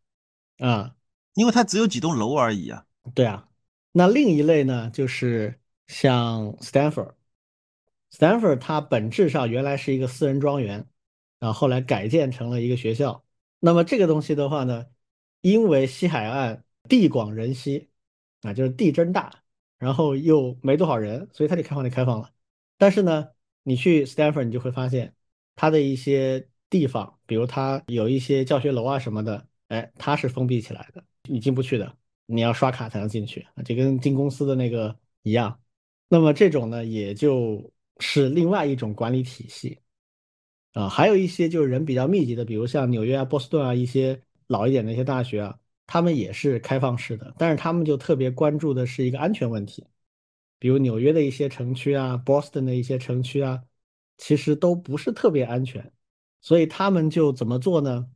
[0.58, 0.96] 啊，
[1.34, 2.84] 因为它只有几栋楼而已啊。
[3.14, 3.48] 对啊，
[3.92, 10.84] 那另一类呢，就是像 Stanford，Stanford 它本质上原来是一个私人庄园，
[11.38, 13.24] 然后后来改建成了一个学校。
[13.60, 14.86] 那么这个东西的话呢，
[15.42, 17.88] 因为西海岸地广人稀
[18.42, 19.44] 啊，就是地真大，
[19.78, 22.32] 然后又没多少人，所以它就开放就开放了。
[22.76, 23.28] 但是呢。
[23.68, 25.14] 你去 Stanford，你就会发现
[25.54, 31.94] 它的一些地方，比如它有一些教学楼啊什么的，哎，它是封闭起来的，你进不去的，
[32.24, 35.60] 你要刷卡才能进去，就跟进公司的那个一样。
[36.08, 39.78] 那么这种呢，也就是另外一种管理体系
[40.72, 40.88] 啊。
[40.88, 49.84] 还有一些就是人比较密集的，比如像纽约啊、波士顿啊一些老一点的一些大学啊，他们也是开放式的，但是他们就特别关注的是一个安全问题。
[50.58, 53.62] 比如纽约的一些城区啊，Boston 的一些城区啊，
[54.16, 55.92] 其实都不是特别安全，
[56.40, 58.10] 所以他们就怎么做呢？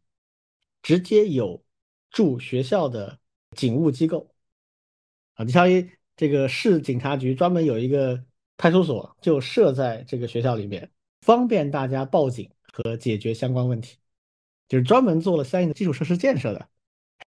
[0.83, 1.65] 直接有
[2.11, 3.21] 驻学校的
[3.55, 4.35] 警务机构
[5.35, 8.25] 啊，就相当于这个市警察局专门有一个
[8.57, 10.91] 派出所，就设在这个学校里面，
[11.21, 13.99] 方便大家报警和解决相关问题，
[14.69, 16.69] 就是专门做了相应的基础设施建设的，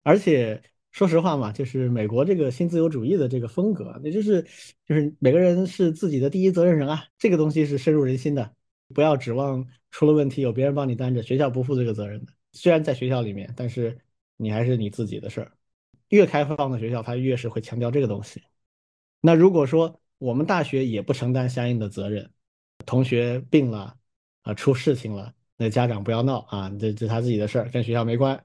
[0.04, 0.62] 而且。
[0.92, 4.42] 说实话嘛，就是美国这个新自由主义的这个风格，那就是
[4.86, 8.54] 就是每个人是自己的第一责任人啊，这个东西是深入人心的。
[8.92, 12.32] 不要指望出了问题有别人帮你担着，学校不负这个责任的。
[12.52, 13.96] 虽然在学校里面，但是
[14.36, 15.52] 你还是你自己的事儿。
[16.08, 18.42] 越开放的学校，它越是会强调这个东西。
[19.20, 22.28] 那如果说我们大学也不承担相应的责任，
[22.84, 23.96] 同学病了
[24.42, 28.44] 啊，出事情了，那家长不要闹啊，这这他自己的事儿，跟学校没关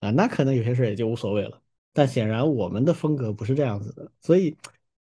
[0.00, 1.62] 啊，那可能有些事儿也就无所谓了。
[1.96, 4.54] 但显然我们的风格不是这样子的，所以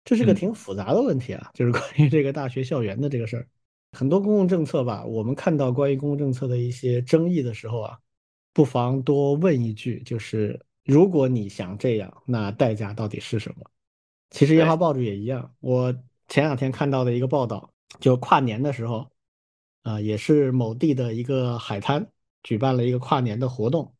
[0.05, 3.47] 这是个挺复杂的问题啊，就是关于这个大学校园的这个事儿，
[3.93, 7.97] 很多公共政策吧，我们看到关于公共政策的一些争议的时候啊，
[8.53, 13.65] 不妨多问一句，就是如果你想这样，那代价到底是什么？
[14.29, 15.91] 其实烟花爆竹也一样，我
[16.27, 19.09] 前两天看到的一个报道，就跨年的时候，
[19.81, 22.07] 啊，也是某地的一个海滩
[22.43, 23.95] 举办了一个跨年的活动。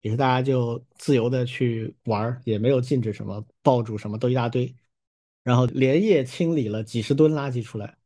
[0.00, 4.74] 也是大家就自由的去玩，也没有禁止什么爆竹什么都一大堆，
[5.42, 7.96] 然后连夜清理了几十吨垃圾出来，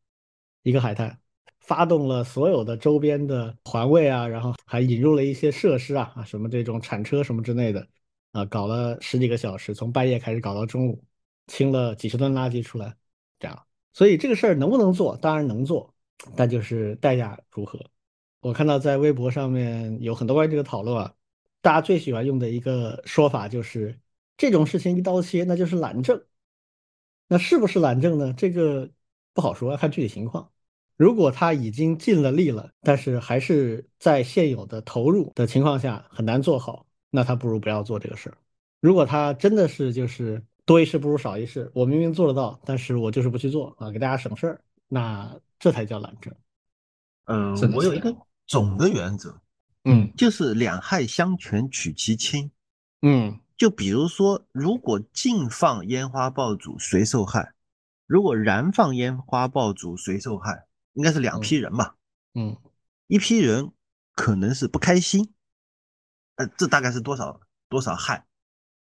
[0.62, 1.20] 一个海滩，
[1.61, 7.86] 发动了所有的周边的环卫啊，然后还引入了一些设施啊啊什么这种铲车什么之类的
[8.32, 11.05] 啊，搞了十几个小时，从半夜开始搞到中午，
[11.47, 12.97] 清了几十吨垃圾出来，
[13.38, 15.16] 这样，所以这个事儿能不能做？
[15.18, 15.95] 当然能做，
[16.34, 17.78] 但就是代价如何？
[18.40, 21.14] 我看到在微博上面有很多关于这个讨论啊。
[21.62, 23.98] 大家最喜欢用的一个说法就是，
[24.36, 26.22] 这种事情一刀切，那就是懒政。
[27.28, 28.34] 那是不是懒政呢？
[28.36, 28.90] 这个
[29.32, 30.50] 不好说，要看具体情况。
[30.96, 38.36] 如果他已经尽了力了，但是还是在现有的投入的情况下很难做好，那他不如不要做这个事儿。
[38.80, 46.34] 如果他真的是就是多一事不如少一事，我明明做得到，但是我就是不去做啊，给大家省事儿，那这才叫懒政。
[47.24, 48.14] 嗯，我有一个
[48.46, 49.34] 总的原则，
[49.85, 52.51] 嗯，就是两害相权取其轻。
[53.01, 57.55] 嗯，就比如说，如果禁放烟花爆竹，谁受害？
[58.07, 60.66] 如果燃放烟花爆竹，谁受害？
[60.93, 61.95] 应该是两批人嘛。
[62.35, 62.57] 嗯，
[63.07, 63.72] 一批人
[64.14, 65.33] 可能是不开心，
[66.37, 68.26] 呃，这大概是多少多少害？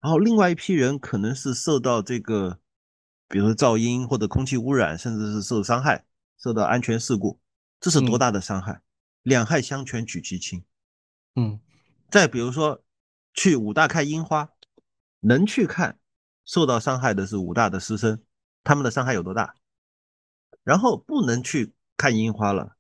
[0.01, 2.59] 然后另外一批人可能是受到这个，
[3.29, 6.07] 比如说噪音或者空气污染，甚至是受伤害，
[6.39, 7.39] 受到安全事故，
[7.79, 8.81] 这是多大的伤害？
[9.23, 10.65] 两害相权取其轻。
[11.39, 11.61] 嗯，
[12.11, 12.83] 再比如说。
[13.35, 14.49] 去武大看樱花，
[15.21, 16.01] 能去看，
[16.45, 18.21] 受到伤害的是武大的师生，
[18.65, 19.55] 他们的伤害有多大？
[20.65, 22.73] 然后不能去看樱花了，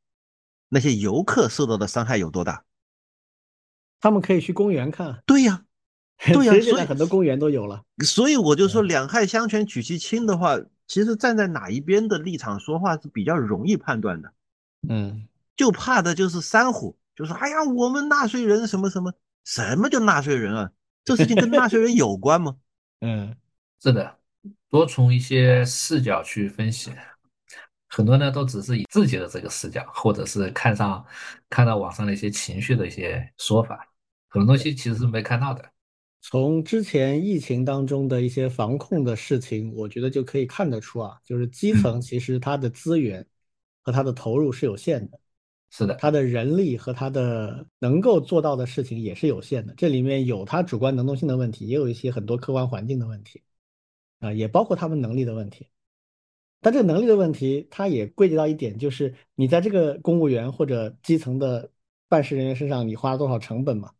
[0.70, 2.64] 那些游客受到的伤害有多大？
[4.00, 5.22] 他们可以去公园看。
[5.24, 5.64] 对呀，
[6.18, 7.84] 对呀， 现在很多公园都有了。
[8.04, 14.32] 所以我就说，两害相权取其轻的话，其实站在哪一边的立场说话是比较容易判断的。
[14.88, 19.12] 嗯，就怕的就是三虎，就是哎呀，我们纳税人什么什么。
[19.45, 20.71] 什么叫纳税人啊？
[21.05, 22.55] 这事情跟纳税人有关吗？
[23.01, 23.35] 嗯，
[23.83, 24.16] 是的，
[24.69, 26.93] 多从一些视角去分析，
[27.89, 31.05] 很多呢都只是以自己的这个视角，或者是看上
[31.49, 33.89] 看到网上的一些情绪的一些说法，
[34.29, 35.64] 很多东西其实是没看到的。
[36.21, 43.27] 从之前疫情当中的一些防控的事情，我觉得就可以看得出啊，就是基层 其实它的资源
[43.83, 45.19] 和它的投入是有限的。
[45.71, 53.43] 是的，他的人力和他的能够做到的事情也是有限的，这里面有他主观能动性的问题，也有一些很多客观环境的问题，
[54.19, 55.69] 啊，也包括他们能力的问题。
[56.62, 61.71] 但这个能力的问题，它也归结到一点，就是你在这个公务员或者基层的
[62.09, 63.93] 办事人员身上，你花了多少成本嘛？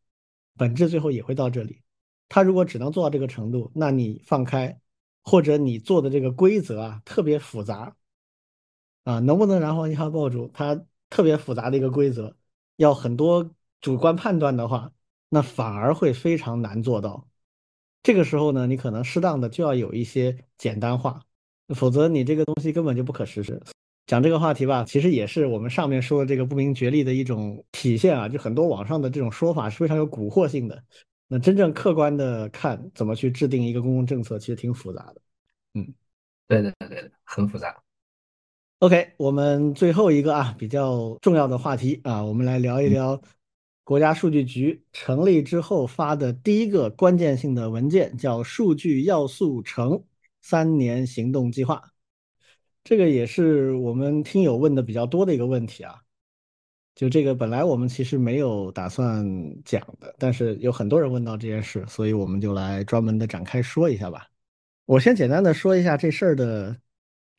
[0.57, 1.83] 本质最后也会到这里。
[2.31, 4.81] 他如果只能做到这个程度，那你放开，
[5.23, 7.95] 或者你做的这个规则啊特别复杂，
[9.05, 10.51] 啊，能不能燃放一号爆竹？
[10.55, 10.83] 他。
[11.11, 12.37] 特别复杂的一个规则，
[12.77, 14.93] 要很多主观判断的话，
[15.29, 17.29] 那反而会非常难做到。
[18.03, 21.23] 这个时候呢，你可能适当的就要有一些简单化，
[21.75, 23.61] 否则你这个东西根本就不可实施。
[24.07, 28.27] 讲这个话题吧，其实也是我们上面说的这个不明觉厉的一种体现啊。
[28.27, 30.83] 就很多网上的这种说法是非常有蛊惑性的。
[31.27, 35.21] 那真正客观的看，怎么去制定一个公共政策，其实挺复杂的。
[35.75, 35.95] 嗯，
[36.47, 37.83] 对对对对，很复杂。
[38.81, 43.21] OK，我们最后一个啊比较重要的话题啊，我们来聊一聊
[43.83, 50.01] 国家数据局成立之后发的第一个关键性的文件，叫《数据要素城
[50.43, 51.83] 三年行动计划》。
[52.85, 55.97] 这个也是我们听友问的比较多的一个问题啊。
[56.95, 59.27] 就这个本来我们其实没有打算
[59.65, 64.29] 讲的，但是有很多人问到这件事，所以我们就来专门的展开说一下吧。
[64.85, 66.77] 我先简单的说一下这事儿的。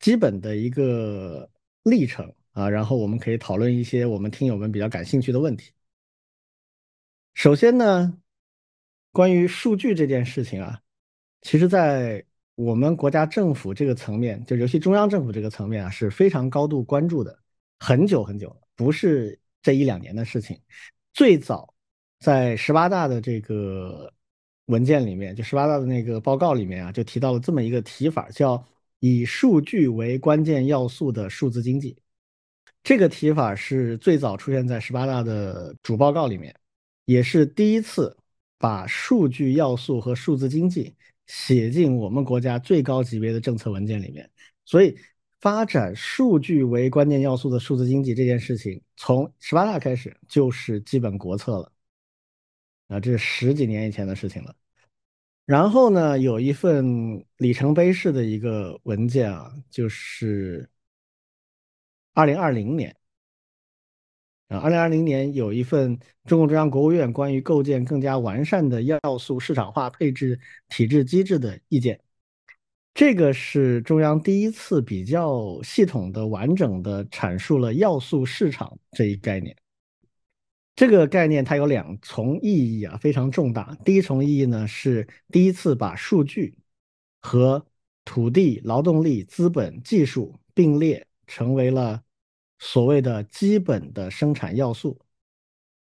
[0.00, 1.48] 基本的一个
[1.82, 5.70] 历程啊，然后我们可以讨论一些我们听友们比较感兴趣的问题。
[7.34, 8.18] 首先呢，
[9.12, 10.80] 关于数据这件事情啊，
[11.42, 12.24] 其实在
[12.54, 17.38] 我们国家政府这个层面，就尤其中央政府这个层面啊，是非常高度关注的，
[17.78, 20.58] 很久很久，不是这一两年的事情。
[21.12, 21.72] 最早
[22.20, 24.12] 在十八大的这个
[24.66, 28.64] 文件里面，就十八大的那个报告里面啊，就提到了这么一个提法，叫。
[29.00, 31.96] 以数据为关键要素的数字经济，
[32.82, 36.54] 这个提法是最早出现在十八大的主报告里面，
[37.06, 38.16] 也是第一次
[38.58, 40.94] 把数据要素和数字经济
[41.26, 44.30] 写进我们国家最高级别的政策文件里面。
[44.64, 44.96] 所以，
[45.40, 51.72] 发展数据为关键要素的数字经济这件事情，从十八大开始就是基本国策了。
[52.88, 54.54] 啊，这是十几年以前的事情了。
[55.46, 60.68] 然后呢，有一份里程碑式的一个文件啊，就是
[62.14, 62.94] 二零二零年
[64.48, 70.38] 啊，二零二零年有一份中共中央国务院关于构建更加完善的要素市场化配置
[70.68, 72.00] 体制机制的意见。
[72.94, 79.56] 这个是中央第一次比较系统的、完整的阐述了要素市场这一概念。
[80.80, 83.76] 这个概念它有两重意义啊，非常重大。
[83.84, 86.56] 第一重意义呢，是第一次把数据
[87.20, 87.66] 和
[88.02, 92.02] 土地、劳动力、资本、技术并列，成为了
[92.58, 94.98] 所谓的基本的生产要素。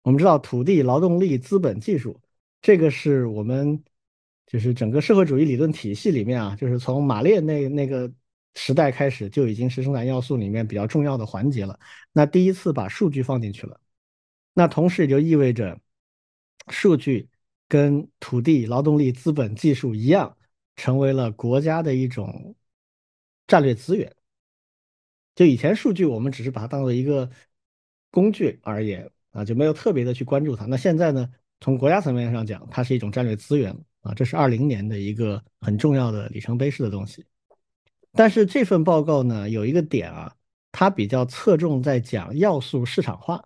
[0.02, 2.20] 我们知道，土地、劳动力、资本、技术，
[2.60, 3.80] 这个是我们
[4.48, 8.12] 就是整个社会主义理论体系里面啊，就是从马列那那个
[8.56, 11.78] 时代开始就已经是生产要素里面比较重要的环节了。
[12.12, 13.80] 那第一次把数据放进去了。
[14.58, 15.78] 那同时也就意味着，
[16.68, 17.28] 数据
[17.68, 20.36] 跟土地、劳动力、资本、技术一样，
[20.74, 22.56] 成为了国家的一种
[23.46, 24.12] 战略资源。
[25.36, 27.30] 就以前数据，我们只是把它当做一个
[28.10, 30.66] 工具而言啊，就没有特别的去关注它。
[30.66, 31.30] 那现在呢，
[31.60, 37.24] 从国家层面上讲，它是一种战略资源啊，这是二零年的一个很重要的里程碑式的东西。
[38.10, 40.34] 但是这份报告呢，有一个点啊，
[40.72, 43.44] 它比较侧重在讲要素市场化，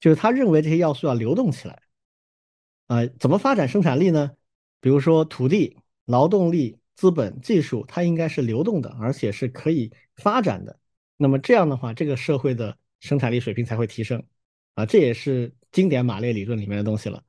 [0.00, 1.82] 就是他认为这些要素要流动起来
[2.88, 4.32] 啊，怎么发展生产力呢？
[4.80, 6.78] 比如说土地、劳动力。
[6.96, 10.78] 资本、技术，它应该是流动的，而且是可以发展的。
[11.16, 14.22] 那么这样的话，这个社会的生产力水平才会提升
[14.74, 14.84] 啊！
[14.84, 17.24] 这也是经典马列理论里面的东西了。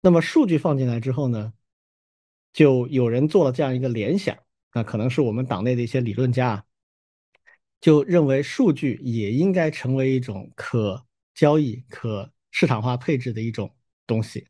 [0.00, 1.52] 那么数据放进来之后呢，
[2.54, 4.38] 就有人做了这样一个联想，
[4.72, 6.64] 那可能是我们党内的一些理论家
[7.82, 11.04] 就认为数据也应该成为一种可
[11.34, 13.74] 交易、可市场化配置的一种
[14.06, 14.46] 东西。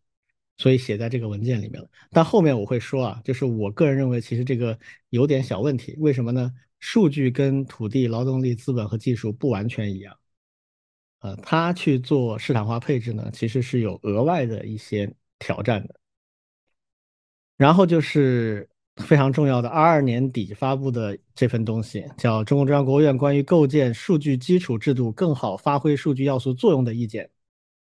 [0.58, 4.78] 所以写在这个文件里面了，但后面我会说啊，就是我个人认为，其实这个
[5.08, 5.96] 有点小问题。
[5.98, 6.52] 为什么呢？
[6.78, 10.16] 数据跟土地、劳动力、资本和技术不完全一样，
[11.20, 15.94] 呃，它去做市场化配置呢，其实是有额外的一些挑战的。
[17.56, 27.24] 然后就是非常重要的，二二年底发布的这份东西，叫《中共中央、国务院关于构建数据基础制度，更好发挥数据要素作用的意见》。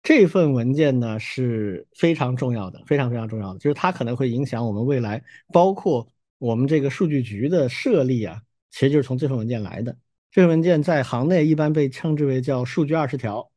[0.03, 6.07] 这份文件呢是非常重要的，非常非常重要的，就是它可能会影响我们未来，包括
[6.37, 9.95] 我们这个数据局的设立啊，其实就是从这份文件来的。
[10.31, 13.51] 这份文件在行内一般被称之为叫“数据二十条”，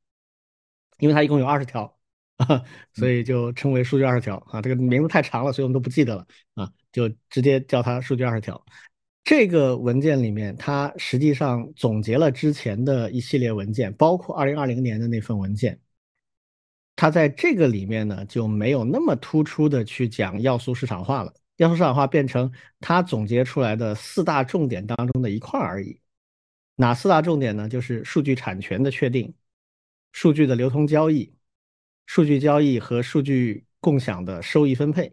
[0.99, 1.94] 因为它一共有二十条，
[2.93, 4.61] 所以就称为“数据二十条”啊。
[4.61, 8.63] 这个名字太长了，所以我们都不记得了啊，就直接叫它“数据二十条”。
[9.25, 15.79] 这个文件里面，它实际上总结了之前的一系列文件，包括二零二零年的那份文件。
[16.97, 21.33] 它在这个里面呢，就没有那么突出的去讲要素市场化了。
[21.57, 25.99] 要素市场化变成它总结出来的四大重点当中的一块而已。
[26.77, 27.69] 哪四大重点呢？
[27.69, 29.35] 就是数据产权的确定、
[30.13, 31.34] 数据的流通交易、
[32.07, 35.13] 数据交易和数据共享的收益分配，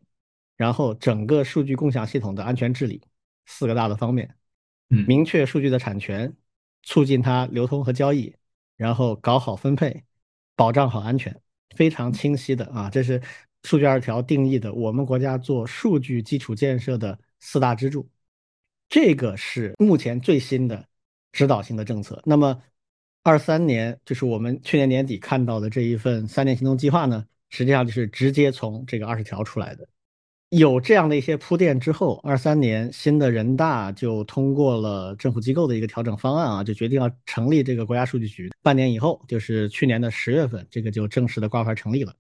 [0.58, 3.02] 然后整个数据共享系统的安全治理
[3.46, 4.36] 四个大的方面。
[4.90, 6.34] 嗯，明确数据的产权，
[6.84, 8.36] 促进它流通和交易，
[8.76, 10.04] 然后搞好分配，
[10.56, 11.42] 保障好安全。
[11.78, 13.22] 非常清晰的啊，这是
[13.64, 18.10] 数据二条定义的，我们国家做数据基础建设的四大支柱，
[18.90, 20.86] 这个是目前最新的
[21.32, 22.22] 指导性的政策。
[22.26, 22.62] 那么，
[23.24, 29.88] 二三年就是我们去年年底看到的这一份三年行动计划呢，实际上就是直接从这个二十条出来的。
[30.50, 38.50] 有这样的一些铺垫之后，二三年新的人大就通过了政府机构的一个调整方案啊，就决定要成立这个国家数据局。
[38.62, 42.14] 半年以后，就是去年的十月份，这个就正式的挂牌成立了。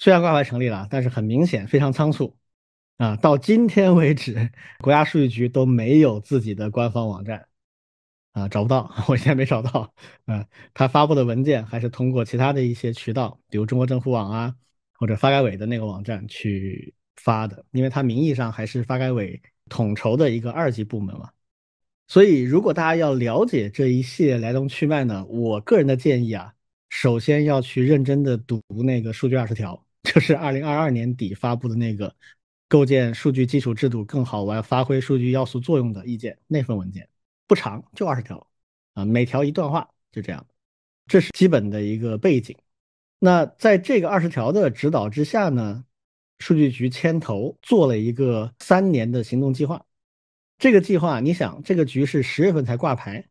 [0.00, 2.34] 虽然挂牌成立了，但是很明显非常仓促
[2.96, 3.14] 啊。
[3.16, 4.50] 到今天为止，
[4.80, 7.46] 国家数据局都没有自己的官方网站
[8.32, 9.92] 啊，找不到，我现在没找到。
[10.26, 14.54] 嗯，他发布的文件还是通过其他的一些渠道，比如中国政府网啊，
[14.94, 16.94] 或者发改委的那个网站去。
[17.22, 19.38] 发的，因为它名义上还是发改委
[19.68, 21.28] 统筹的一个二级部门嘛，
[22.08, 26.54] 所以如果大家要了解这一系列来龙去脉呢，我个人的建议啊，
[26.88, 32.16] 首先要去认真的读那个数据二十条， 就是二零二二年底发布的那个
[32.68, 37.06] 构建数据基础制度更好玩发挥数据要素作用的意见那份文件，
[37.50, 38.46] 不长，就二十条
[38.94, 40.46] 啊，每条一段话，就这样，
[41.08, 42.56] 这是基本的一个背景。
[43.18, 45.84] 那在这个二十条的指导之下呢？
[46.38, 49.84] 数据局牵头做了一个三年的行动计划，
[50.58, 53.28] 这个计划，你想，这个局是十月份才挂牌，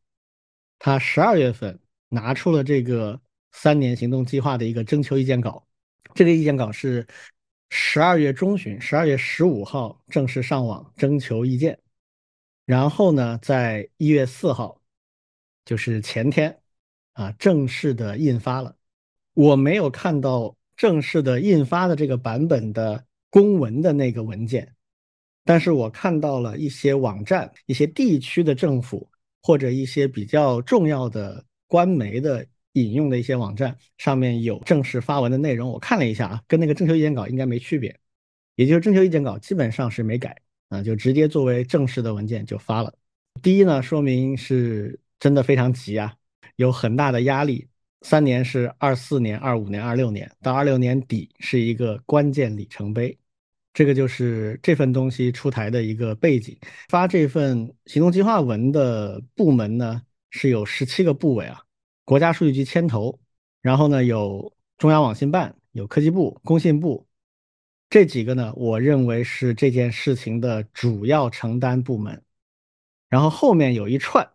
[0.79, 1.79] 他十二月份
[2.09, 3.21] 拿出了这个
[3.53, 5.65] 三年行动计划的一个征求意见稿，
[6.13, 7.07] 这个意见稿是
[7.69, 11.79] 十二月中旬，十二月十五号正式上网征求意见，
[12.69, 14.79] 然后呢，在一月四号，
[15.65, 16.55] 就是前天，
[17.13, 18.75] 啊，正式的印发了，
[19.33, 20.55] 我没有看到。
[20.77, 24.75] 正式的印发的这个版本的公文的那个文件，
[25.43, 29.09] 但是我看到了一些网站、一些地区的政府
[29.41, 35.69] 或者一些比较重要的官媒的引用的一些网站上面有正式发文的内容。
[35.69, 37.99] 我看了一下啊，跟那个征求意见稿应该没区别，
[38.55, 42.93] 也就是征求意见稿基本上是没改啊，就直接作为正式的文件就发了。
[43.41, 46.13] 第一呢，说明是真的非常急啊，
[46.55, 47.67] 有很大的压力。
[48.01, 53.17] 三年是二四年、二五年、二六年，到二六年底是一个关键里程碑。
[53.73, 56.57] 这个就是这份东西出台的一个背景。
[56.87, 61.61] 发这份行动计划文的部门呢，是有十七个部委啊，
[62.05, 63.19] 国家数据局牵头，
[63.61, 67.05] 然后呢有中央网信办、有科技部、工信部，
[67.89, 72.23] 这几个呢，我认为是这件事情的主要承担部门。
[73.09, 74.29] 然后后面有一串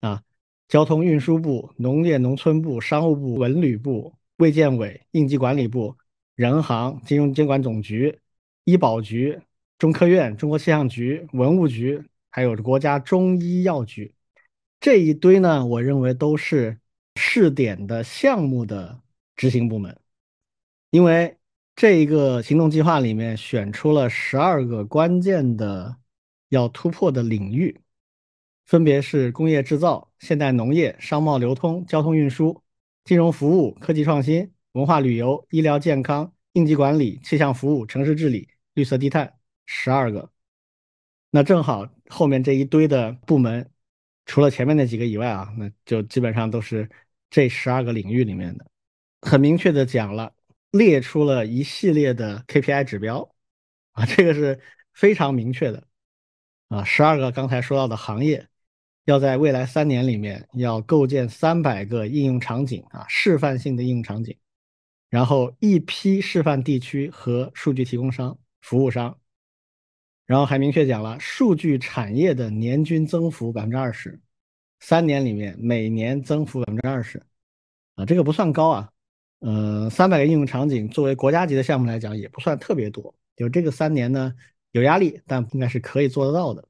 [0.00, 0.22] 啊，
[0.68, 5.94] 交通运输部、农业农村部、商务部、文旅部、卫健委、应急管理部、
[6.34, 8.18] 人行、金融监管总局、
[8.64, 9.38] 医保局、
[9.78, 14.14] 中科院、中国气象局、文物局，还有国家中医药局。
[14.80, 16.78] 这一堆呢，我认为都是
[17.16, 19.02] 试点的项目的
[19.36, 19.98] 执行部门，
[20.88, 21.35] 因为
[21.76, 25.98] 这一个行动计划里面选出了十二个关键的
[26.48, 27.78] 要突破的领域，
[28.64, 32.62] 分别是工业制造、现代农业、商贸流通、交通运输、
[33.04, 39.34] 金融服务、科技创新、文化旅游、医疗健康、应急管理、气象服务、城市治理、绿色低碳，
[39.66, 40.30] 十二个。
[41.30, 43.70] 那正好后面这一堆的部门。
[44.24, 46.90] 除了前面那几个以外啊，那就基本上都是
[47.30, 48.66] 这十二个领域里面的，
[49.20, 50.32] 很明确的讲了，
[50.76, 53.34] 列出了一系列的 KPI 指标，
[53.92, 54.60] 啊，这个是
[54.94, 55.86] 非常明确的，
[56.68, 58.46] 啊，十二个刚才说到的行业，
[59.04, 64.36] 要在未来三年里面要构建三百个应用场景啊，示范性的应用场景，
[65.08, 69.18] 然后一批示范地区和数据提供商、服务商。
[70.26, 74.20] 然后还明确讲了数据产业的年均增幅百分之二十，
[74.80, 77.24] 三年里面每年增幅百分之二十，
[77.94, 78.92] 啊，这个不算高啊，
[79.40, 84.32] 呃，三百个应用场景作为国家级的项目来讲也不算特别多，就这个三年呢
[84.72, 86.66] 有压力，但应该是可以做得到的，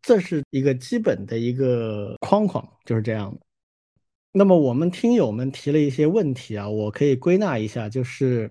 [0.00, 3.40] 这是一个基本的一个框框，就是这样的。
[4.32, 8.50] 那么我们听友们提了一些问题啊，我可以归纳一下，就是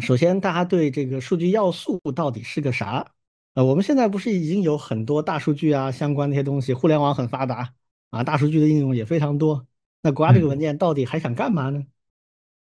[0.00, 3.12] 首先大家对这个数据要素到底是个啥？
[3.54, 7.72] 呃，我们现在不是已经有很多大数据啊，相关那些东西，互联网很发达
[8.10, 9.66] 啊，大数据的应用也非常多。
[10.02, 11.84] 那国家这个文件到底还想干嘛呢？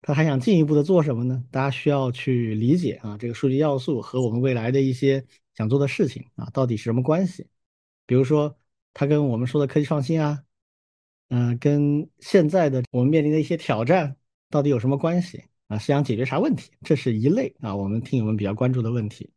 [0.03, 1.45] 他还想进一步的做什么呢？
[1.51, 7.47] 大家需要去理解啊，这个数据要素和我们未来的一些想做的事情啊，到底是什么关系？
[8.07, 8.57] 比如说，
[8.95, 10.43] 它跟我们说的科技创新啊，
[11.29, 14.17] 嗯，跟现在的我们面临的一些挑战
[14.49, 15.77] 到底有什么关系啊？
[15.77, 16.71] 是想解决啥问题？
[16.83, 19.31] 这是一类啊，我们听友们比较关注的问题。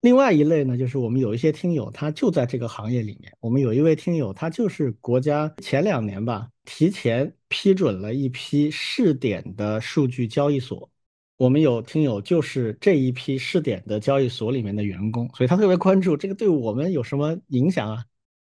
[0.00, 3.32] 另外一类呢，就是我们有一些听友，他就在这个行业里面。
[3.40, 10.90] 我们有一位听友，他就是国家前两年吧，提前批准了一批试点的数据交易所。
[11.36, 18.04] 我们有听友就是这一批试点的交易所里面的员工，所以他特别关注这个对我们有什么影响啊？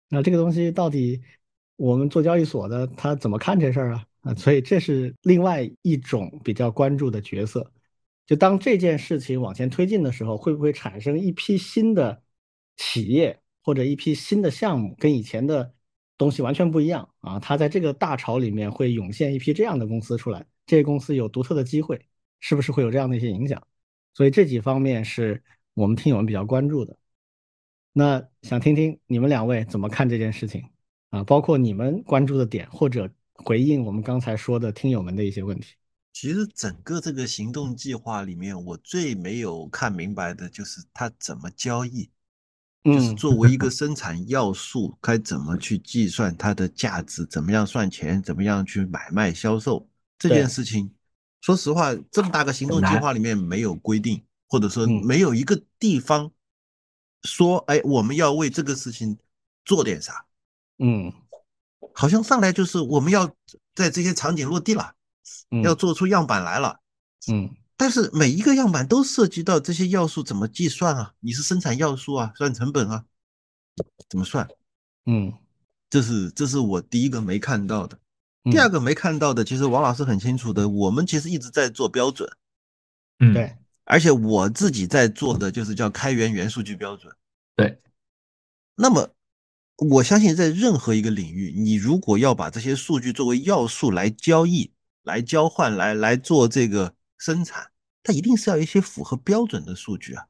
[0.09, 1.23] 那这个东西到底
[1.77, 4.05] 我们做交易所的他怎么看这事儿啊？
[4.23, 7.73] 啊，所以这是另外一种比较关注的角色。
[8.27, 12.23] 就当这件事情往前推进的时候，会不会产生一批新的
[12.77, 15.73] 企业或者一批新的项目，跟以前的
[16.23, 17.41] 东西完全不一样啊？
[17.41, 22.07] 它在这个大潮里面会涌现一批这样的公司出来，这些公司有独特的机会，
[22.39, 23.61] 是不是会有这样的一些影响？
[24.15, 25.43] 所以这几方面是
[25.75, 26.97] 我们听友们比较关注的。
[27.93, 30.65] 那想听听你们两位怎么看这件事情
[31.11, 31.25] 啊？
[31.25, 35.75] 包括你们关注的点，或者回应我们刚才说的听友们的一些问题。
[36.13, 42.09] 其实整个这个行动计划里面，我最没有看明白的就是它怎么交易，
[42.85, 49.89] 就是作为一个生产要素，该怎么去计算它的价值，怎么样算钱，怎么样去买卖销售
[50.19, 50.93] 这件事情。
[51.41, 56.31] 说实话，这么大个行动计划里面没有规定，或者说没有一个地方
[57.25, 59.17] 说，哎，我们要为这个事情
[59.65, 60.25] 做点啥。
[60.79, 61.13] 嗯，
[61.95, 63.27] 好像上来就是我们要
[63.75, 64.95] 在这些场景落地了。
[65.63, 66.81] 要做出样板来了，
[67.31, 67.51] 嗯，
[67.83, 71.13] 但是每一个样板都涉及到这些要素怎么计算啊？
[71.19, 73.05] 你是生产要素啊，算成本啊，
[74.09, 74.49] 怎么算？
[75.07, 75.33] 嗯，
[75.91, 77.99] 这是这是我第一个没看到的。
[78.45, 82.31] 第二个没看到的，其实王老师很清楚的，我们其实一直在做标准，
[83.19, 87.13] 嗯，对，而且我自己在做的就是叫开源元数据标准，
[87.57, 87.83] 对。
[88.77, 89.13] 那么
[89.91, 94.73] 我相信在任何一个领域，你如果要把这些数据作为要素来交易。
[95.03, 97.72] 来交换，来来做这个生产，
[98.03, 100.27] 它一定是要一些符合标准的数据啊，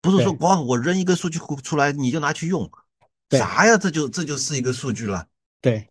[0.00, 2.70] 不是说光我扔一个数据库出来你就拿去用，
[3.30, 3.78] 啥呀？
[3.78, 5.26] 这就这就是一个数据了。
[5.60, 5.88] 对，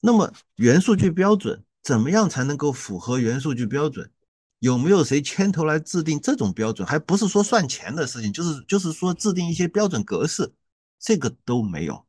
[0.00, 4.10] 那么元数据标准怎么样才能够符合元数据标准？
[4.58, 6.86] 有没有谁牵头来制定这种标准？
[6.86, 10.52] 还不是说算钱的事情，就是就是说制定一些标准格式，
[10.98, 12.04] 这个都没有。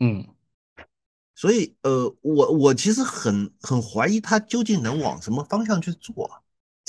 [0.00, 0.26] 嗯。
[1.34, 6.41] 所以，呃，我我其实很很怀疑他究竟能往什么方向去做，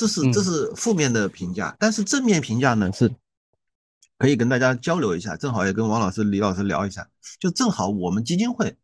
[0.04, 1.74] 这是这是负面的评价。
[1.80, 3.10] 但是正面评价呢，是
[4.18, 7.08] 可以跟大家交流一下，正好也跟王老师、李老师聊一下。
[7.40, 8.76] 就正好我们基金会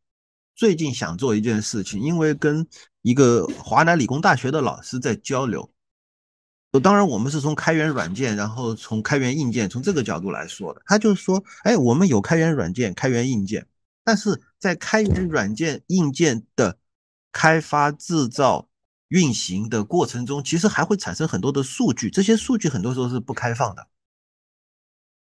[0.55, 2.65] 最近想做一件事情，因为跟
[3.01, 5.69] 一个华南理工大学的老师在交流，
[6.81, 10.81] 当然，我们是从开源软件，然后从开源硬件，从这个角度来说的。
[10.85, 13.67] 他就是说，哎，我们有开源软件、开源硬件，
[14.05, 16.77] 但是在开源软件、硬件的
[17.33, 18.68] 开发、制造、
[19.10, 23.88] 运行的过程中，其实还会产生很多的数据，这些数据很多时候是不开放的。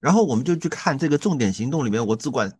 [0.00, 2.58] 然后我们就去看这个重点行动里面，我只管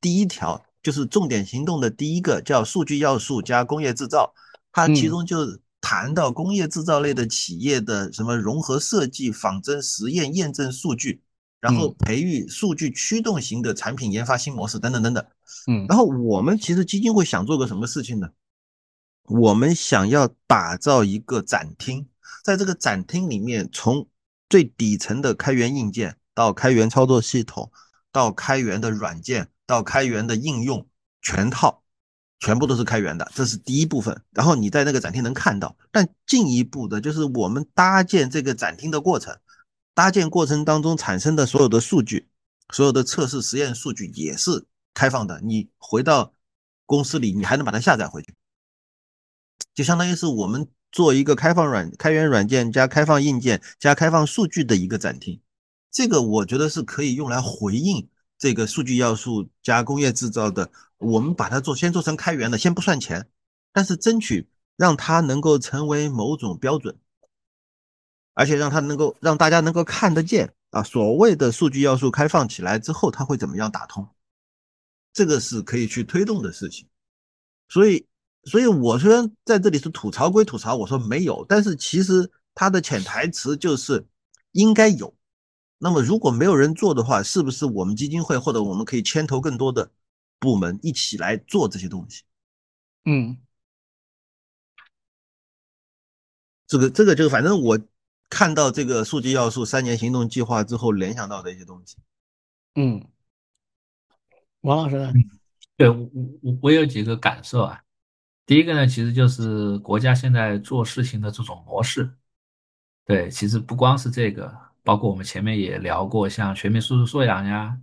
[0.00, 4.32] 第一条，就是重点行动的第一个叫数据要素加工业制造，
[4.70, 5.58] 它其中就。
[5.86, 11.20] 谈到工业制造类的企业的什么融合设计、仿真实验、验证数据，
[11.60, 15.22] 然后培育数据驱动型的产品研发新模式等等等等。
[15.66, 18.26] 嗯，然后我们其实基金会想做个什么事情呢？
[19.24, 22.06] 我们想要打造一个展厅，
[22.42, 24.08] 在这个展厅里面，从
[24.48, 27.70] 最底层的开源硬件到开源操作系统，
[28.12, 30.86] 到开源的软件，到开源的应用，
[31.22, 31.82] 全套。
[32.40, 34.20] 全部都是开源的，这是第一部分。
[34.32, 39.34] 然后你在那个展厅能看到，但进一步的就是我们搭建这个展厅的过程，
[39.94, 42.28] 搭建过程当中产生的所有的数据，
[42.74, 45.40] 所有的测试实验数据也是开放的。
[45.42, 46.34] 你回到
[46.84, 48.34] 公司里，你还能把它下载回去，
[49.74, 55.40] 就相当于是我们做一个开放软开源软件加开放硬件加开放数据的一个展厅。
[55.90, 58.08] 这个我觉得是可以用来回应。
[58.36, 63.28] 这个数据要素加工业制造的，我们把它做先做成开源的，先不算钱，
[63.72, 66.98] 但是争取让它能够成为某种标准，
[68.34, 74.06] 而且让它能够让大家能够看得见啊，所谓的数据要素开放起来之后，它会怎么样打通？
[75.12, 76.86] 这个是可以去推动的事情。
[77.68, 78.04] 所以，
[78.46, 84.06] 所以我虽然在这里是吐槽归吐槽，我说没有，但是其实它的潜台词就是
[84.52, 85.14] 应该有。
[85.78, 89.90] 那么如果没有人做的话，是不是我们基金会或者我们可以牵头更多的
[90.38, 92.22] 部门一起来做这些东西？
[93.04, 93.38] 嗯，
[96.66, 97.78] 这个这个就反正我
[98.30, 101.96] 看到这个数据要素三年行动计划之后联想到的一些东西。
[102.76, 103.06] 嗯，
[104.62, 105.12] 王老师呢？
[105.76, 106.10] 对我
[106.42, 107.83] 我我有几个感受啊。
[108.46, 112.10] 第一个呢，其实就是国家现在做事情的这种模式。
[113.06, 114.64] 对，其实不光是这个。
[114.86, 117.74] 包括我们前面也聊过，像全民素质素养呀，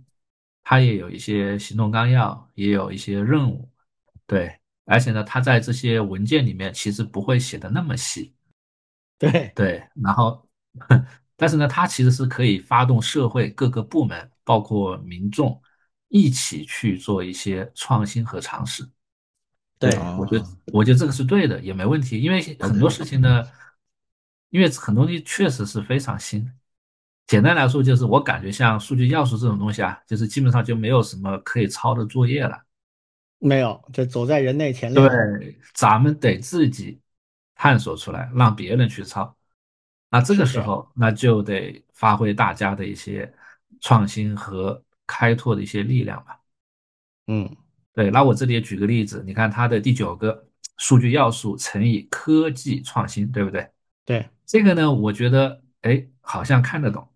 [0.62, 3.68] 它也有一些行动纲要，也有一些任务，
[4.24, 8.32] 对，而且呢，它在这些文件里面其实不会写的那么细，
[9.18, 10.48] 对对，然后，
[11.36, 15.60] 但是呢，它其实是可以发动社会各个部门，包括民众
[16.06, 18.88] 一起去做一些创新和尝试，
[19.90, 23.44] 对我觉得，我觉得这个是对的，也没问题，因为很多事情呢，
[24.50, 26.50] 因为很多东西确实是非常新。
[27.26, 32.62] 简单来说，就是我感觉像数据要素这种东西啊，就是基本上就没有什么可以抄的作业了。
[33.38, 35.08] 没有，就走在人类前列。
[35.08, 37.00] 对，咱们得自己
[37.54, 39.36] 探索出来，让别人去抄。
[40.10, 43.32] 那这个时候，那就得发挥大家的一些
[43.80, 46.38] 创新和开拓的一些力量吧。
[47.28, 47.56] 嗯，
[47.94, 48.10] 对。
[48.10, 50.46] 那我这里也举个例子，你看它的第九个
[50.78, 53.68] 数据要素乘以科技创新，对不对？
[54.04, 57.08] 对，这个呢，我觉得，哎，好像看得懂。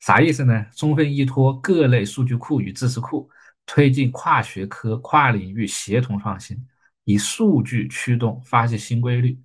[0.00, 0.66] 啥意思呢？
[0.76, 3.28] 充分依托各类数据库与知识库，
[3.64, 6.56] 推进跨学科、跨领域协同创新，
[7.04, 9.40] 以数据驱动发现新规律，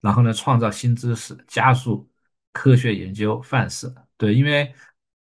[0.00, 2.08] 然后呢，创造新知识，加速
[2.52, 3.92] 科学研究范式。
[4.16, 4.72] 对，因为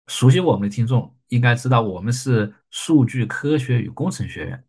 [0.08, 4.64] 熟悉我们的听众应该知道，我们是数据科学与工程学院。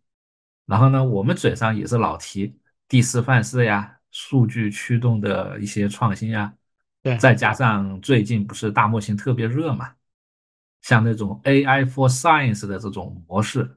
[0.66, 2.58] 然后呢，我们嘴上也是老提
[2.88, 6.54] 第四范式呀，数据驱动的一些创新呀。
[7.02, 9.92] 对，再加上最近不是大模型特别热嘛，
[10.82, 13.76] 像那种 AI for Science 的这种模式，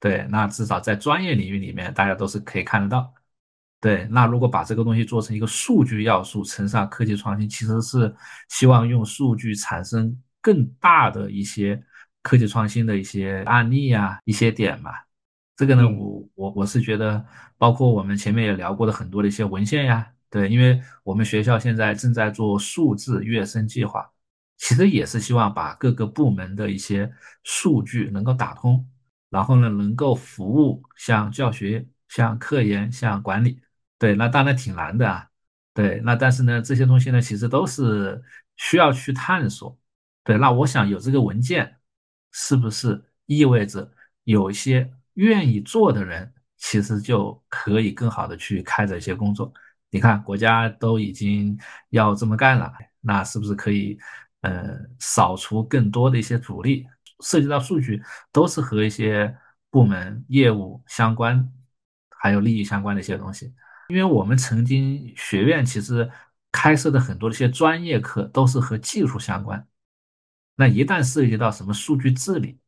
[0.00, 3.14] 对，那至少在专业领域里面，大家都是可以看得到。
[3.80, 8.12] 对，那如果把这个东西做成一个数据要素乘上科技创新，其实是
[8.48, 11.80] 希望用数据产生更大的一些
[12.26, 14.90] 科技创新的一些案例呀，一些点嘛。
[15.54, 17.24] 这个呢，我我我是觉得，
[17.56, 20.04] 包括我们前面也聊过的很多的一些文献呀。
[20.28, 24.10] 对，因为我们学校现在正在做数字跃升计划，
[24.56, 27.08] 其实也是希望把各个部门的一些
[27.44, 28.84] 数据能够打通，
[29.30, 33.60] 然后呢，能够服务像教学、像科研、像管理。
[34.00, 35.28] 对，那当然挺难的啊。
[35.72, 38.20] 对，那但是呢，这些东西呢，其实都是
[38.56, 39.78] 需要去探索。
[40.24, 41.75] 对，那我想有这个文件，
[42.32, 43.90] 是不是意味着
[44.24, 49.52] 有一些愿意做的人，其实就可以更好的去开展一些工作？
[49.90, 51.58] 你看，国家都已经
[51.90, 53.98] 要这么干了，那是不是可以，
[54.42, 56.86] 呃，扫除更多的一些阻力？
[57.20, 59.34] 涉及到数据，都是和一些
[59.70, 61.50] 部门业务相关，
[62.10, 63.54] 还有利益相关的一些东西。
[63.88, 66.10] 因为我们曾经学院其实
[66.52, 69.66] 开设的很多的一些专业课都是和技术相关。
[70.56, 72.58] 那一旦涉及到什么数据治理，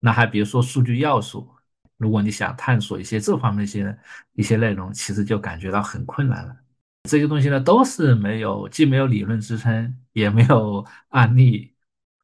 [0.00, 1.48] 那还比如说数据要素，
[1.96, 3.98] 如果你想探索一些这方面一些
[4.34, 6.56] 一些内容，其实就感觉到很困难了。
[7.04, 11.74] 这些东西呢，都是没有，既没有理论支撑，也没有 案例，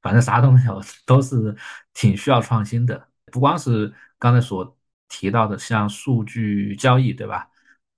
[0.02, 1.56] 反正啥都没有，都是
[1.94, 3.08] 挺需要创新的。
[3.32, 4.76] 不光是刚才所
[5.08, 7.48] 提到的，像数据交易，对吧？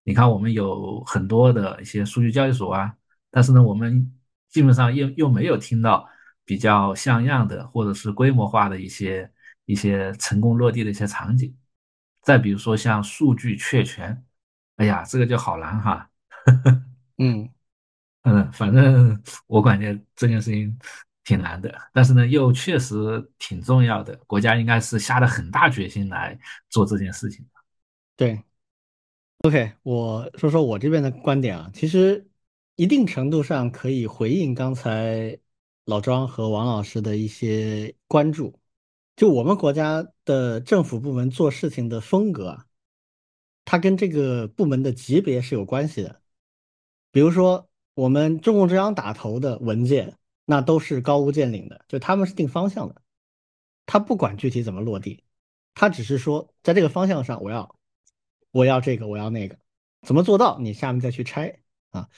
[0.04, 2.94] 你看，我们有很多的一些数据交易所啊，
[3.30, 4.14] 但是呢，我们
[4.48, 6.08] 基本上又又没有听到
[6.46, 9.30] 比较像样的或者是规模化的一些
[9.66, 11.54] 一些成功落地的一些场景。
[12.22, 14.24] 再比如说像数据确权，
[14.76, 16.10] 哎呀，这个就好难哈。
[17.18, 17.48] 嗯
[18.22, 20.76] 嗯，反正我感觉这件事情
[21.22, 24.16] 挺难的，但是呢，又确实挺重要的。
[24.26, 26.36] 国家应该是下了很大决心来
[26.68, 27.46] 做这件事情
[28.16, 28.42] 对
[29.44, 32.26] ，OK，我说说我这边的观点啊，其实
[32.74, 35.38] 一定程度上可以回应刚才
[35.86, 38.60] 老庄和王老师的一些关注。
[39.14, 42.66] 就我们国家的政府部门做事情的风格啊，
[43.64, 46.20] 它跟这个部门的级别是有关系的。
[47.12, 53.00] 比如说，我们中共中央打头的文件，那都是高屋建瓴的，就他们是定方向的，
[53.86, 55.24] 他不管具体怎么落地，
[55.72, 57.78] 他只是说在这个方向上，我要，
[58.50, 59.56] 我要这个，我要那个，
[60.02, 61.60] 怎么做到，你下面再去拆
[61.90, 62.10] 啊，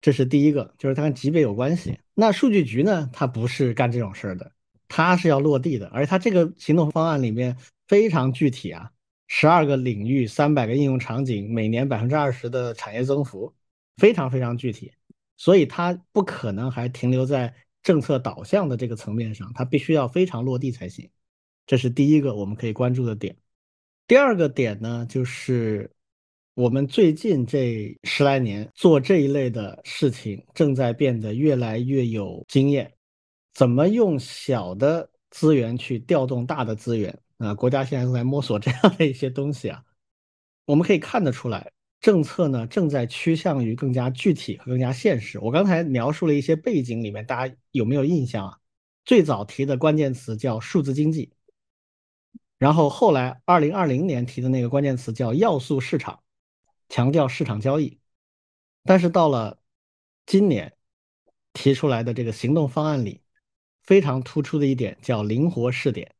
[0.00, 1.98] 这是第一个，就是它跟级别有关系。
[2.14, 4.52] 那数据局呢，它不是干这种事儿的，
[4.88, 7.56] 它是要落地的，而它这个行动方案里面
[7.88, 8.90] 非常具体啊，
[9.28, 13.54] 十二个领域，三百个应用场景，每年百分之二十的产业增幅。
[13.96, 14.92] 非常非常具体，
[15.36, 21.10] 所以它不可能还停留在政策导向的这个层面上，它必须要非常落地才行。
[21.66, 23.36] 这是第一个我们可以关注的点。
[24.06, 25.90] 第二个点呢，就是
[26.60, 32.92] 我们最近这十来年做这一类的事情，正在变得越来越有经验。
[33.54, 37.54] 怎么用小的资源去调动大的资源啊？
[37.54, 39.82] 国家现在都在摸索这样的一些东西啊，
[40.66, 41.72] 我们可以看得出来。
[41.98, 45.38] 政策呢正在趋向于更加具体和更加现实。
[45.40, 48.58] 我刚才描述了一些背景，里面大家有没有印象啊？
[49.06, 51.32] 最早提的关键词叫数字经济，
[52.58, 56.20] 然后后来二零二零年提的那个关键词叫要素市场，
[56.90, 57.98] 强调市场交易。
[58.84, 59.58] 但是到了
[60.26, 60.74] 今年
[61.54, 63.22] 提出来的这个行动方案里，
[63.82, 66.14] 非常突出的一点叫灵活试点。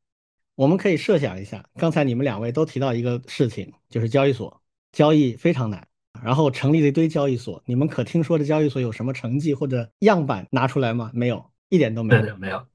[0.55, 4.61] 我们可以设想一下，刚才你们两位都提到一个事情，就是交易所。
[4.91, 5.87] 交易非常难，
[6.21, 7.63] 然后成立了一堆交易所。
[7.65, 11.09] 你们可听说的交易所有什么成绩或者样板拿出来吗？
[11.13, 12.35] 没有，一点都没有。
[12.37, 12.67] 没有。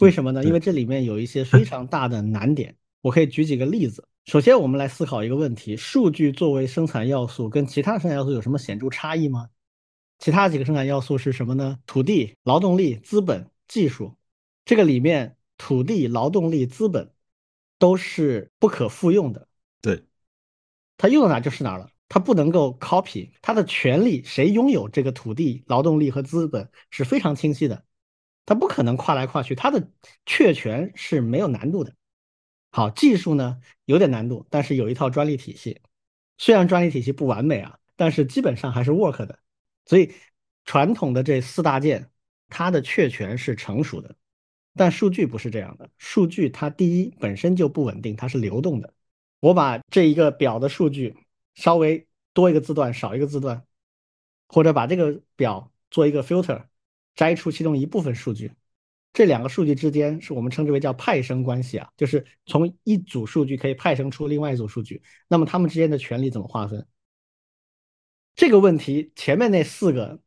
[0.00, 0.44] 为什么呢？
[0.44, 2.76] 因为这里面有一些非常大的难点。
[3.08, 4.06] 我可以举几个例子。
[4.26, 9.48] 首先，我们来思考一个问题：数据作为生产要素，跟其他生产要素有什么显著差异吗？
[10.18, 11.78] 其他几个生产要素是什么呢？
[11.86, 14.14] 土地、劳动力、资本、技术。
[14.66, 17.10] 这个里面，土地、劳动力、资本
[17.78, 19.48] 都是不可复用的。
[19.80, 20.04] 对。
[20.98, 27.82] 它用到哪就是哪了，它不能够 copy，它的权利谁拥有这个土地、劳动力和资本是非常清晰的，
[28.44, 29.90] 它不可能跨来跨去，它的
[30.26, 31.94] 确权是没有难度的。
[32.78, 35.80] 好，技术呢有点难度，但是有一套专利体系，
[36.36, 39.40] 虽然专利体系不完美啊，但是基本上还是 work 的。
[39.84, 40.12] 所以
[40.64, 42.08] 传统的这四大件，
[42.48, 44.14] 它的确权是成熟的，
[44.76, 48.94] 但数据不是这样的，数据它第一本身就不稳定，它是流动的。
[49.40, 51.16] 我把这一个表的数据
[51.56, 53.64] 稍微多一个字段，少一个字段，
[54.46, 56.66] 或者把这个表做一个 filter，
[57.16, 58.52] 摘出其中一部分数据，
[59.12, 66.86] 这两个数据之间是我们称之为叫派生关系啊，就是从一组数据可以派生出另外一组数据，那么它们之间的权利怎么划分？
[68.36, 70.20] 这个问题前面那四个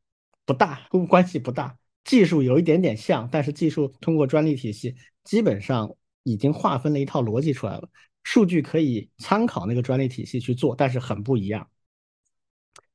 [0.46, 7.90] 不大，关系不大，技术有一点点像，但是技术通过专利体系基本上已经划分了一套逻辑出来了。
[8.24, 11.70] 数据可以参考那个专利体系去做，但是很不一样。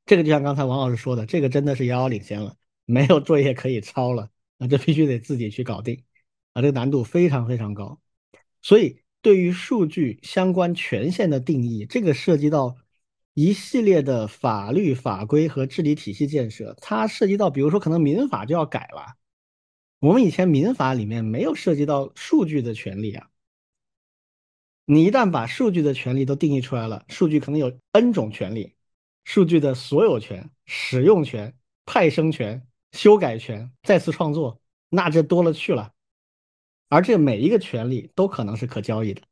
[0.04, 2.54] 这个就像刚才王老师说的，这个真的是遥遥领先了，
[2.84, 6.02] 没有作业可以抄了，那这必须得自己去搞定
[6.52, 8.00] 啊，这个难度非常非常高。
[8.62, 12.76] 所以对于数据相关权限的定义，这个涉及到
[13.34, 19.16] 一系列的法律法规和治理体系建设，它涉及到，比如说可能民法就要改了，
[19.98, 23.28] 我们以前民法里面没有涉及到数据的权利啊。
[24.86, 28.74] 你一旦把数据的权利都定义出来了，数据可能有 N 种权利，
[29.24, 31.54] 数据的所有权、使用权、
[31.84, 35.92] 派生权、修改权、再次创作，那这多了去了。
[36.88, 39.22] 而这每一个权利都可能是可交易的，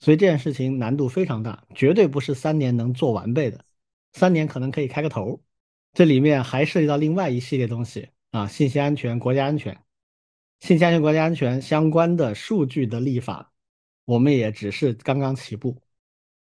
[0.00, 3.64] 所以这件事情难度非常大，绝对不是三年能做完备的。
[4.12, 5.40] 三年可能可以开个头，
[5.92, 9.78] 这里面还涉及到另外一系列东西啊，信息安全、国家安全、
[10.60, 13.52] 信息安全、国家安全相关的数据的立法，
[14.04, 15.80] 我们也只是刚刚起步。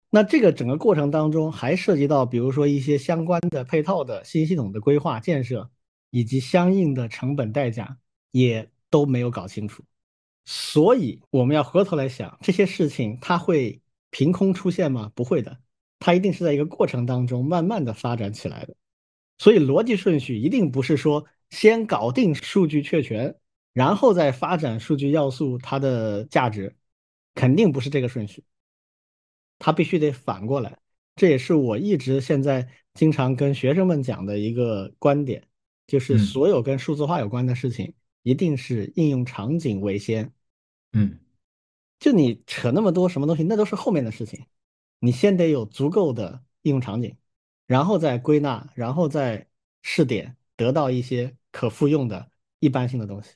[0.10, 5.70] 那这个整个过程当中，还涉及到比如说一些相关的配套的信息系统的规划建设，
[6.10, 7.98] 以及相应的成本代价，
[8.32, 9.84] 也都没有搞清楚。
[10.46, 15.12] 所以我们要回头来想，这些事情它会凭空出现吗？
[15.14, 15.60] 不会的，
[16.00, 18.76] 它一定是在一个过程当中慢慢的发展起来的。
[19.38, 23.36] 所以逻辑顺序一定不是说先搞定数据确权，
[23.74, 26.76] 然后再发展数据要素它的价值，
[27.36, 28.44] 肯定不是这个顺序。
[29.60, 30.80] 它必须得反过来，
[31.16, 35.48] 这也是我一直现在经常跟学生们讲的一个观点，
[35.90, 40.32] 就是所有跟数字化有关的事情，一定是应用场景为先。
[40.94, 41.20] 嗯，
[42.00, 44.46] 就你扯那么多什么东西，那都是后面的事情。
[45.00, 47.18] 你先得有足够的应用场景，
[47.66, 49.48] 然后再归纳，然后再
[49.82, 52.30] 试点，得到一些可复用的
[52.60, 53.32] 一般性的东西。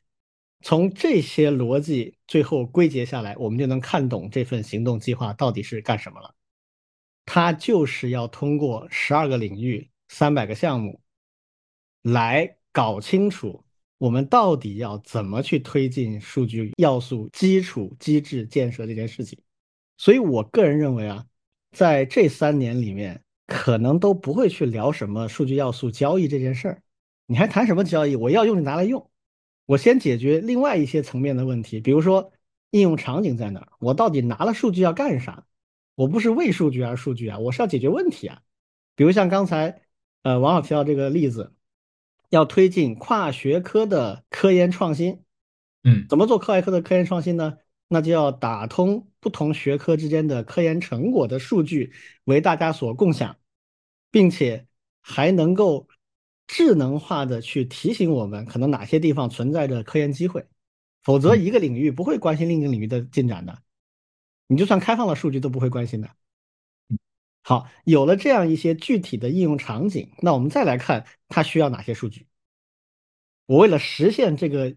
[0.62, 6.36] 从这些逻辑最后归结下来，我们就能看懂这份行动计划到底是干什么了。
[7.26, 11.02] 它就是要通过十二个领域、三百个项目，
[12.04, 13.64] 来搞清楚。
[13.98, 19.40] 我们到底要怎么去推进数据要素基础机制建设这件事情？
[19.98, 21.26] 所以我个人认为啊，
[21.72, 26.84] 在这三年里面，可能都不会去聊什么数据要素交易这件事儿。
[27.28, 28.18] 你还谈什么交易？
[28.18, 29.10] 我要用你拿来用，
[29.66, 32.34] 我先解决另外一些层面的问题，比如说
[32.72, 33.70] 应用场景在哪？
[33.80, 35.46] 我到底拿了数据要干啥？
[35.96, 38.42] 我不是为数据而数据啊，我是要解决问题啊。
[38.98, 39.82] 比如像刚才
[40.24, 41.54] 呃王老提到这个例子。
[42.34, 45.22] 要推进跨学科的科研创新，
[45.84, 47.58] 嗯，怎么做跨学科的科研创新呢？
[47.90, 51.94] 那就要打通不同学科之间的科研成果的数据
[52.24, 53.38] 为大家所共享，
[54.10, 54.66] 并且
[55.00, 55.88] 还能够
[56.48, 60.48] 智能化的去提醒我们可能哪些地方存在着科研机会，
[61.04, 63.60] 否则一个领域不会关心另一个领域的进展的，
[64.48, 66.10] 你就算开放了数据都不会关心的。
[67.44, 72.26] 好，有了这样一些具体的应用场景，那我们再来看它需要哪些数据。
[73.46, 74.70] 我为了实现这个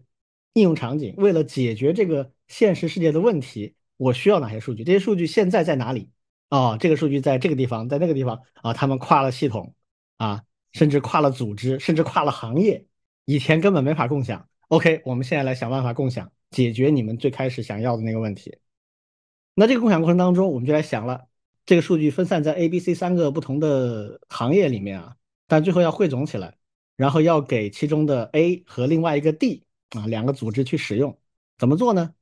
[0.51, 4.83] 应用场景，为了解决这个现实世界的问题，我需要哪些数据？
[4.83, 6.09] 这些数据现在在哪里？
[6.49, 9.73] 哦，这个数据在这个地方，在那个地方啊，他们跨了系统
[10.17, 12.85] 啊，甚至跨了组织，甚至跨了行业，
[13.23, 14.49] 以前根本没法共享。
[14.67, 18.57] OK，我们现在来想办法共享，解决你们最开始想要的那个问题。
[19.55, 21.26] 那这个共享过程当中，我们就来想了。
[21.67, 25.17] 这个数据分散在 A、B、C 三个不同的行业里面啊，
[25.47, 26.55] 但最后要汇总起来，
[26.95, 31.19] 然后要给其中的 A 和另外一个 D 啊两个组织去使用，
[31.57, 32.13] 怎么做呢？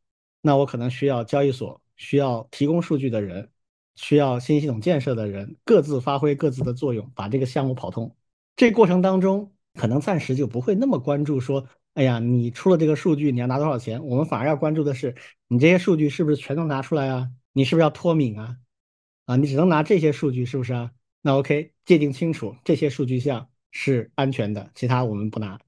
[0.41, 3.51] 那我可能需要交易所，需要提供数据的人，
[3.95, 8.15] 需要信息系统建设的人，各自发挥各自的作用，把这个项目跑通。
[8.55, 11.63] 这过程当中，可能暂时就不会那么关注说，
[11.93, 14.03] 哎呀，你出了这个数据，你要拿多少钱？
[14.03, 15.15] 我们反而要关注的是，
[15.47, 17.29] 你这些数据是不是全都拿出来啊？
[17.53, 18.57] 你是不是要脱敏啊？
[19.25, 20.91] 啊，你只能拿这些数据，是不是啊？
[21.21, 25.59] 那 OK，界定清楚这些数据项是安全的，其他我们不拿。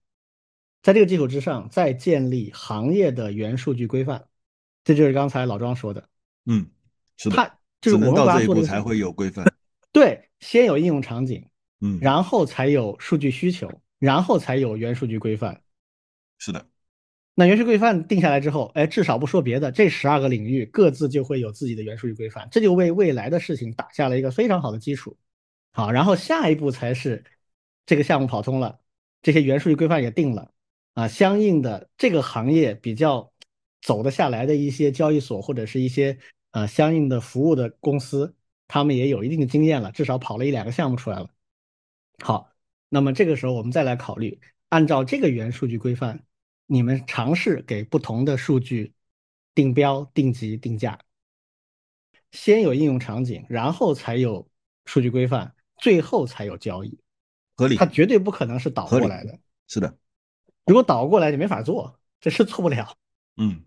[0.84, 4.28] 在这个基础之上，再建立行业的原数据规范，
[4.84, 6.08] 这就是刚才老庄说的。
[6.46, 6.68] 嗯，
[7.18, 7.36] 是的。
[7.36, 9.46] 他就是我们到这一步才会有规范。
[9.92, 11.44] 对，先有应用场景，
[11.82, 15.62] 嗯，然后才有数据需求，然后才有原数据规范。
[16.38, 16.66] 是的。
[17.40, 25.16] 那原数规范定下来之后，哎，至少不说别的，这十二个领域各自就会有自己的原数据规范，这就为未来的事情打下了一个非常好的基础。
[25.72, 27.24] 好，然后下一步才是
[27.86, 28.80] 这个项目跑通了，
[29.22, 30.52] 这些原数据规范也定了
[30.96, 33.32] 啊，相应的这个行业比较
[33.84, 36.18] 走得下来的一些交易所或者是一些
[36.54, 38.34] 呃相应的服务的公司，
[38.68, 41.30] 他们也有一定的经验了，至少跑了一两个项目出来了。
[42.24, 42.50] 好，
[42.90, 46.24] 那么这个时候我们再来考虑，按照这个原数据规范。
[46.68, 48.94] 你们尝试给不同的数据
[49.56, 51.00] 定标、定级、定价，
[52.32, 54.48] 先有应用场景，然后才有
[54.86, 57.00] 数据规范，最后才有交易，
[57.56, 57.76] 合理。
[57.78, 59.40] 它绝对不可能是倒过来的。
[59.68, 59.98] 是的，
[60.66, 62.96] 如果倒过来，就没法做，这是做不了。
[63.38, 63.64] 嗯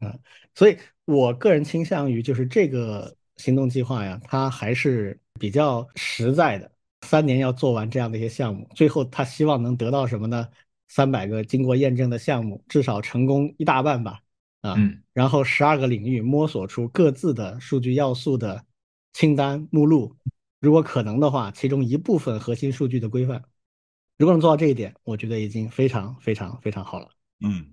[0.00, 0.18] 嗯，
[0.54, 6.72] 所以我个人倾向于就是这个行动计划呀，它还是比较实在的。
[7.02, 10.48] 三年要做完这样的一些项目，最后他希望能得到什么呢？
[10.94, 14.20] 三百个经过验证的项目，至少成功一大半吧，
[14.60, 14.76] 啊，
[15.14, 18.66] 然后十二个领域摸索出各自的数据要素的
[19.14, 20.14] 清单目录，
[20.60, 23.42] 如果可能的话，其中一部分核心数据的规范，
[24.18, 27.08] 如果能做到这一点，我觉得已经非常非常非常好了。
[27.40, 27.72] 嗯，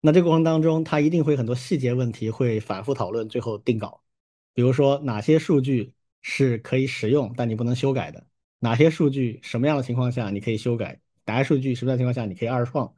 [0.00, 4.02] 那这个过程当中，它一定会很多细节问题会反复讨论，最后定稿，
[4.52, 8.26] 比如说哪些数据是可以使用但你不能修改的，
[8.58, 12.92] 哪些数据什么样的情况下你可以修改，哪些数据什么样的情况下你可以二创，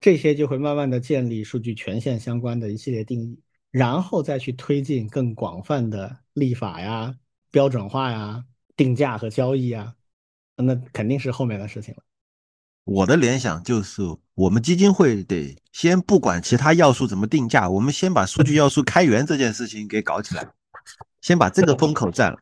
[0.00, 3.40] 这些就会慢慢的建立数据权限相关的一系列定义，
[3.70, 7.14] 然后再去推进更广泛的立法呀、
[7.50, 8.44] 标准化呀、
[8.76, 9.94] 定价和交易啊，
[10.56, 12.02] 那肯定是后面的事情了。
[12.84, 14.02] 我的联想就是，
[14.34, 20.48] 我们基金会得先不管其他要素怎么定价，我们先把数据要素开源这件事情给搞起来，
[21.20, 22.38] 先把这个风口占了。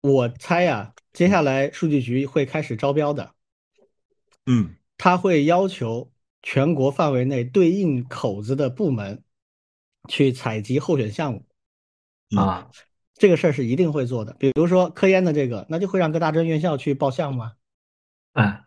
[0.00, 3.32] 我猜呀，接下来数据局会开始招标的。
[4.46, 6.10] 嗯，他会要求
[6.42, 9.22] 全国范围内对应口子的部门
[10.08, 11.44] 去采集候选项目。
[12.36, 12.70] 啊，
[13.14, 14.34] 这个事儿是一定会做的。
[14.38, 17.52] 比如说科研的这个，那就会让各大专院校去报项目啊。
[18.32, 18.60] 嗯。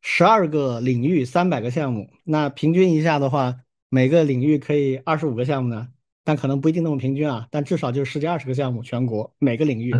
[0.00, 3.56] 十二个领域，三百个项目，那平均一下的话，
[3.88, 5.88] 每个领域可以二十五个项目呢，
[6.22, 9.92] 但可能不一定那么平均啊，但至少就是十几二十个项目，全国每个领域，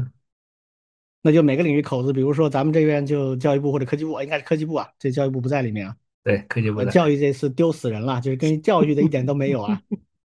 [1.23, 5.97] 那就每个领域口子，比如说咱们这边就教育部或者科技部，应该是科技部啊，这教育部不在里面啊。
[6.23, 6.85] 对，科技部。
[6.87, 9.83] 教育这次丢死人了，就是跟教育的一点都没有啊。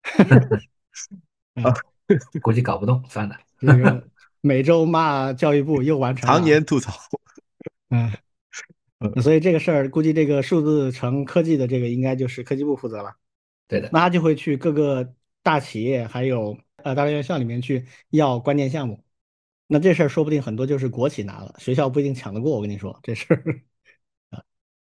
[1.56, 1.74] 啊，
[2.42, 3.36] 估计搞不动，算了。
[3.60, 4.08] 这个
[4.42, 6.94] 每周骂教育部又完成常年吐槽。
[7.90, 8.12] 嗯。
[9.22, 13.14] 所以这个事儿，估计这个数字城科技的这个应该就是科技部负责了。
[13.68, 15.14] 对的，那他就会去各个
[15.44, 19.04] 大企业还有呃大专院校里面去要关键项目。
[19.68, 22.56] 那这事儿说不定很多就是国企拿了，学校不一定抢得过。
[22.56, 23.62] 我跟你说这事儿
[24.30, 24.44] 啊，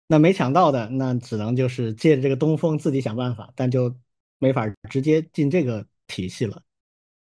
[0.06, 3.94] 那没抢到的，那只能就是借着这个东风自己想办法，但就
[4.38, 6.62] 没法直接进这个体系了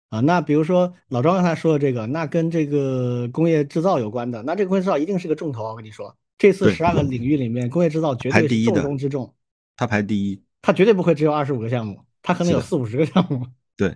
[0.10, 0.20] 啊。
[0.20, 5.72] 那比如说老庄刚才说的这个，那跟这个工业制造有关的，那这个工业制造一定是个重头啊。
[5.72, 6.16] 我跟你说。
[6.36, 9.34] 这次十二个领域里面，工业制造绝对是重中之重。
[9.78, 13.48] 它排第一，它绝对不会只有二十五个项目，它可能有四五十个项目。
[13.78, 13.96] 对，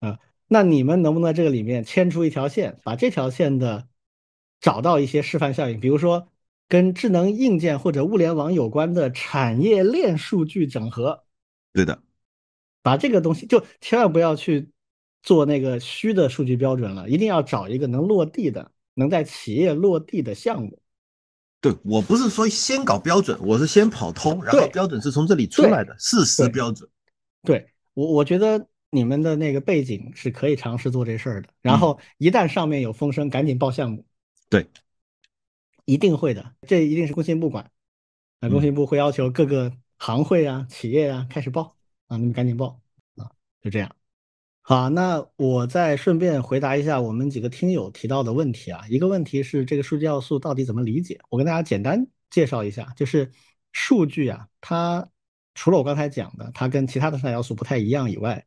[0.00, 0.18] 啊，
[0.48, 3.88] 那你们能不能在这个里面牵出一条线，把这条线的
[4.60, 5.80] 找到一些示范效应？
[5.80, 6.28] 比如说
[6.68, 11.24] 跟智能硬件或者物联网有关的产业链数据整合。
[11.72, 12.02] 对的，
[12.82, 14.70] 把这个东西就千万不要去
[15.22, 20.78] 做那个虚的数据标准了，一定要找一个能落地的、能在企业落地的项目。
[21.60, 26.88] 对我不是说先搞标准，我是先跑通，然后标准是从这里出来的事实标准。
[27.42, 31.48] 对我，我觉得你们的那个背景是可以尝试做这事儿的。
[31.62, 34.04] 然后一旦上面有风声，赶紧报项目。
[34.48, 34.66] 对，
[35.84, 37.70] 一定会的，这一定是工信部管。
[38.40, 41.76] 那工信部会要求各个行会啊、企业啊开始报
[42.06, 42.80] 啊，你们赶紧报
[43.16, 43.30] 啊，
[43.62, 43.94] 就这样。
[44.62, 48.84] 好，那我再顺便回答一下我们几个听友提到的问题啊。
[48.88, 51.20] 一个问题是这个数据要素到底怎么理解？
[51.30, 53.32] 我跟大家简单介绍一下，就是
[53.72, 55.08] 数据啊，它
[55.54, 58.44] 除了我刚才讲的，它跟其他的生产要素不太一样以外，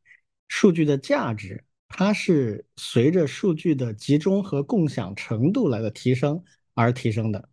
[0.49, 6.43] 数据的价值它是随着数据的集中和共享程度来的提升
[6.73, 7.49] 而提升的。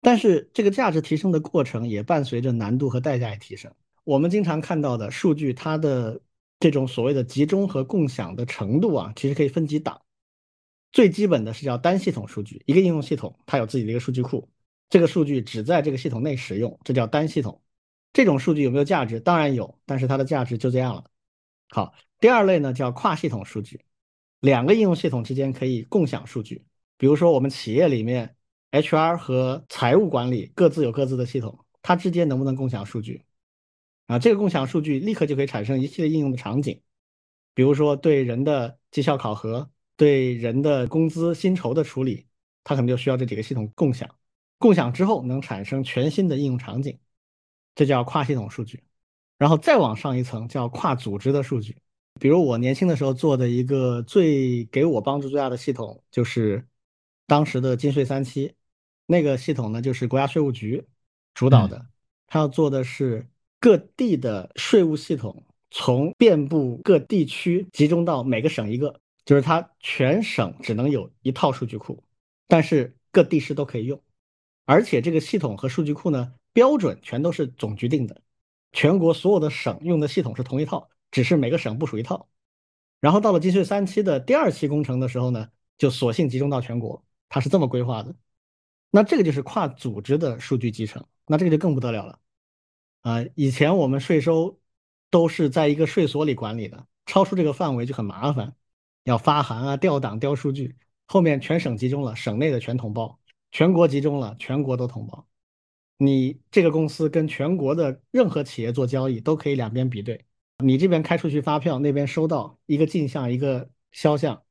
[0.00, 3.72] 但是这个价值提升的过程也伴随着难度和代价也提升。
[4.04, 6.20] 我们经常看到的数据，它的
[6.60, 10.00] 这种所谓的集中和共享的程度啊，其实可以分几档。
[10.92, 14.48] 最基本的是叫单系统数据，一个应用系统它有自己的一个数据库，
[14.88, 17.60] 这个数据只在这个系统内使用，这叫单系统。
[18.12, 19.18] 这种数据有没有价值？
[19.18, 21.04] 当然有，但是它的价值就这样了。
[21.68, 23.84] 好，第二类呢叫跨系统数据，
[24.40, 26.64] 两个应用系统之间可以共享数据。
[26.96, 28.36] 比如说我们企业里面
[28.70, 33.22] HR 和财务管理各自有各自的系统，它之间能不能共享数据？
[34.06, 36.80] 啊，这个共享数据立刻就可以产生一系列应用的场景，
[37.54, 42.26] 比如说对人的绩效考核、对人的工资薪酬的处理，
[42.62, 44.08] 它可能就需要这几个系统共享。
[44.58, 46.98] 共享之后能产生全新的应用场景，
[47.74, 48.82] 这叫跨系统数据。
[49.36, 51.76] 然后再往上一层叫跨组织的数据，
[52.18, 56.66] 比如我年轻的时候做的一个最给我帮助最大的系统，就是
[57.26, 58.54] 当时的金税三期，
[59.06, 60.86] 那个系统呢就是国家税务局
[61.34, 61.86] 主导的，
[62.26, 63.26] 它要做的是。
[63.58, 72.00] 各地的税务系统从遍布各地区集中到每个省一个，就是它全省只能有一套数据库，
[72.46, 74.00] 但是各地市都可以用，
[74.66, 78.20] 而且这个系统和数据库呢标准全都是总局定的，
[78.72, 82.28] 全国所有的省用的系统是同一套，只是每个省部署一套。
[83.00, 88.14] 然后到了金税三期的第二期工程的时候呢，就索性集中到全国，它是这么规划的。
[88.90, 92.18] 那这个就是跨组织的数据集成，那这个就更不得了了。
[93.02, 94.58] 啊，以前我们税收
[95.10, 98.54] 都是在一个税所里管理的，超出这个范围就很麻烦，
[99.04, 100.76] 要发函啊、调档、调数据。
[101.06, 103.20] 后面全省集中了，省内的全统报；
[103.52, 105.28] 全国集中了，全国都统报。
[105.98, 110.24] 你这个公司跟全国的任何企业做交易，都可以两边比对。
[110.64, 114.42] 你这边开出去发票，那边收到一个进项一个销项，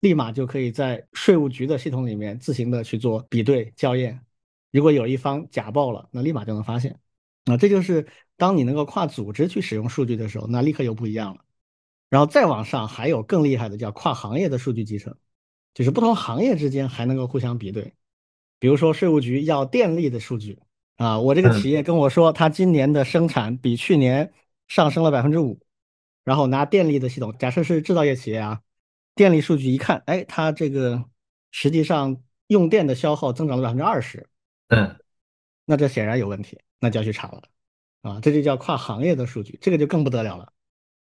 [0.00, 4.20] 立马就可以在税务局的系统里面自行的去做比对校验。
[4.70, 6.98] 如果有一方假报了，那立马就能发现。
[7.46, 11.44] 啊，这就是当你能够跨组织去使用数据的时候，那立刻又不一样了。
[12.10, 15.14] 然后再往上，还有更厉害的叫跨行业的数据集成，
[15.74, 17.92] 就是不同行业之间还能够互相比对。
[18.58, 20.58] 比如说税务局要电力的数据
[20.96, 24.32] 啊，我这个企业跟我说，他今年的生产比去年
[24.68, 25.60] 上升了百分之五，
[26.24, 28.62] 然后拿电力的系统，假设是制造业企业啊，
[29.14, 31.04] 电力数据一看，哎，它这个
[31.50, 34.28] 实际上用电的消耗增长了百分之二十，
[34.68, 34.98] 嗯，
[35.64, 36.58] 那这显然有问题。
[36.80, 37.42] 那就要去查了，
[38.02, 40.52] 啊，这就叫跨行业的数据，这个就更不得了了，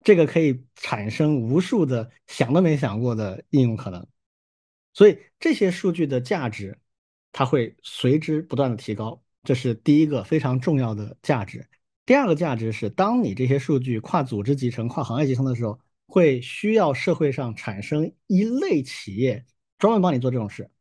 [0.03, 4.05] 这个可以产生无数的想都没想过的应用可能，
[4.93, 6.77] 所以这些数据的价值，
[7.31, 11.65] 它会随之不断的提高，这是第一个非常重要的价值。
[12.09, 19.45] 第二个价值是，当你这些数据跨组织集成、跨行业集成的时候，会需要社会上产生一类企业
[19.77, 20.71] 专门帮你做这种事，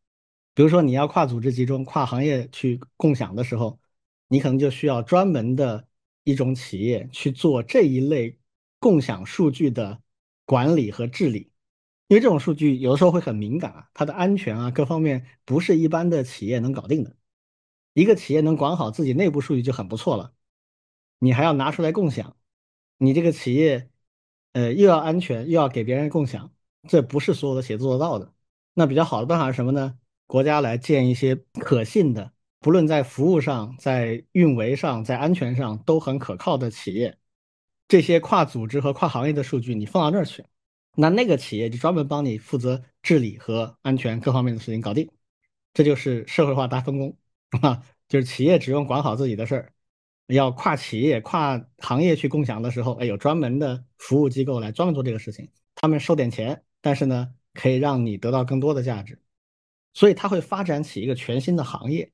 [0.54, 3.78] 比如说你要跨组织集中、跨行业去共享的时候。
[4.28, 5.86] 你可能就需要专门的
[6.24, 8.38] 一种企业去做这一类
[8.78, 10.00] 共享数据的
[10.46, 11.50] 管理和治理，
[12.08, 17.14] 因为这种数据有的时候会很敏感啊，它的安全啊各方面不是一般的企业能搞定的。
[17.92, 20.32] 一个企业能管好自己内部数据就很不错了，
[21.18, 22.36] 你还要拿出来共享，
[22.98, 23.88] 你这个企业
[24.52, 26.52] 呃又要安全又要给别人共享，
[26.88, 28.32] 这不是所有的企业做得到的。
[28.74, 29.98] 那比较好的办法是什么呢？
[30.26, 32.32] 国家来建一些可信的。
[32.60, 37.16] 不论在服务上、在运维上、在安全上都很可靠的企业，
[37.86, 40.44] 这些跨组织和跨行业的数据你放到那儿去，
[40.96, 45.08] 那那个企业就专门帮你负责治理和安全各方面的事情搞定，
[45.72, 47.16] 这就是社会化大分工
[47.62, 47.82] 啊！
[48.08, 49.72] 就是企业只用管好自己的事儿，
[50.34, 59.20] 要跨企业、跨行业去共享的时候，哎，有专门的服务机构来专门做这个事情，他们收点钱，但是呢，可以让你得到更多的价值，
[59.94, 62.12] 所以它会发展起一个全新的行业。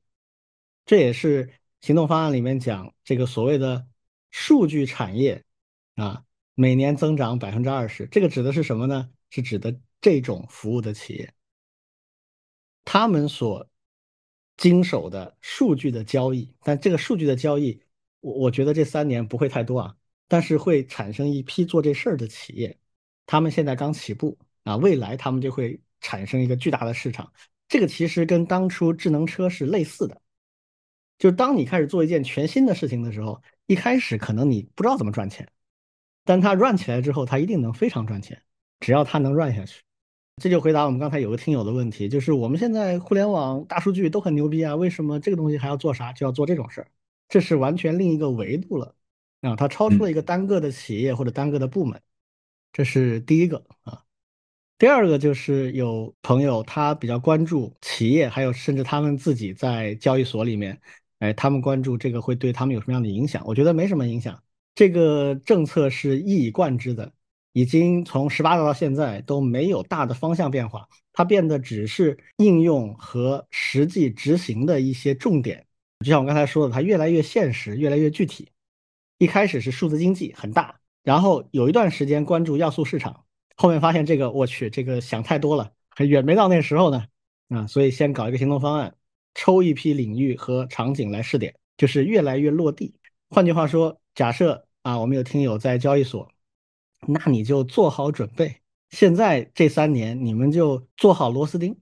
[0.87, 3.87] 这也是行动方案里面讲这个所谓的
[4.31, 5.45] 数据产业
[5.97, 6.25] 啊，
[6.55, 8.07] 每年增长百分之二十。
[8.07, 9.11] 这个指的是什么呢？
[9.31, 11.35] 是指的这种服务的企业，
[12.85, 13.69] 他们所
[14.57, 16.55] 经手的数据的交易。
[16.63, 17.83] 但这个数据的交易，
[18.25, 19.95] 我我觉得这三年不会太多啊，
[20.29, 22.75] 但是会产生一批做这事儿的企业。
[23.27, 27.31] 他们现在刚起步啊，未来他们就会产生一个巨大的市场。
[27.69, 30.19] 这个其实跟当初智能车是类似的。
[31.19, 35.47] 就是当你开始做一件全新的事情的时候，一开始可能你不知道怎么赚钱，
[36.25, 38.41] 但它 run 起来之后，它一定能非常赚钱，
[38.81, 39.83] 只要它能 run 下去。
[40.43, 46.11] 这就回答我们刚才有个听友的问题，就是我们现在互联网大数据都很牛逼啊，为什么这个东西还要做啥？
[46.13, 46.89] 就要做这种事儿？
[47.29, 48.95] 这是完全另一个维度了
[49.41, 52.01] 啊，它超出了一个单个的企业或者单个的部门，
[52.73, 54.03] 这是第一个啊。
[54.77, 60.81] 第二个就是有朋友他比较关注企业，还有甚至他们自己在交易所里面。
[61.21, 63.43] 哎，他们关注这个会对他们有什么样的影响？
[63.47, 64.43] 我觉得没什么影响。
[64.75, 67.13] 这个政策是一以贯之的，
[67.53, 75.64] 已经从十八到现在都没有大的方向变化，它变得只是应用和实际执行的一些重点。
[76.05, 78.51] 就像我刚才说的，它越来越现实，越来越具体。
[79.19, 83.25] 一开始是数字经济很大，然后有一段时间关注要素市场，
[83.57, 87.05] 后面发现这个我去，这个想太多了，还远没到那时候呢。
[87.49, 88.95] 啊，所以先搞一个行动方案。
[89.37, 92.95] 抽一批领域和场景来试点，就是越来越落地。
[93.31, 96.31] 换句话说，假设啊，我们有听友在交易所，
[97.09, 98.61] 那你就做好准备。
[98.91, 101.77] 现在这三年，你们就做好螺丝钉，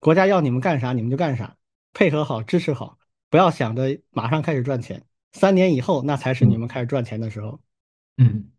[0.00, 1.56] 国家要你们干啥，你们就干啥，
[1.92, 2.98] 配合好，支持好，
[3.30, 5.06] 不要想着马上开始赚钱。
[5.32, 7.60] 三年以后，那才是你们开始赚钱的时候。
[8.18, 8.50] 嗯，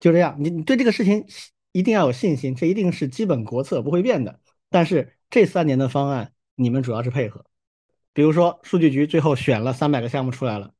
[0.00, 1.24] 就这样，你你对这个事情
[1.70, 4.40] 一定要有信心，这一定是基本国策，不会变的。
[4.68, 7.46] 但是这三年的方案，你们主要是配合。
[8.12, 10.74] 比如说，数据局最后选了三百个项目出来了，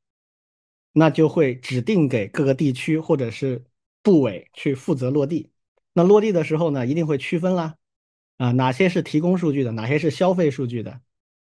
[0.92, 3.64] 那就会指定给各个地区或者是
[4.02, 5.50] 部委去负责落地。
[5.94, 7.76] 那落地的时候呢，一定会区分啦，
[8.36, 11.00] 啊，哪些是提供数据的，哪些是消费数据的，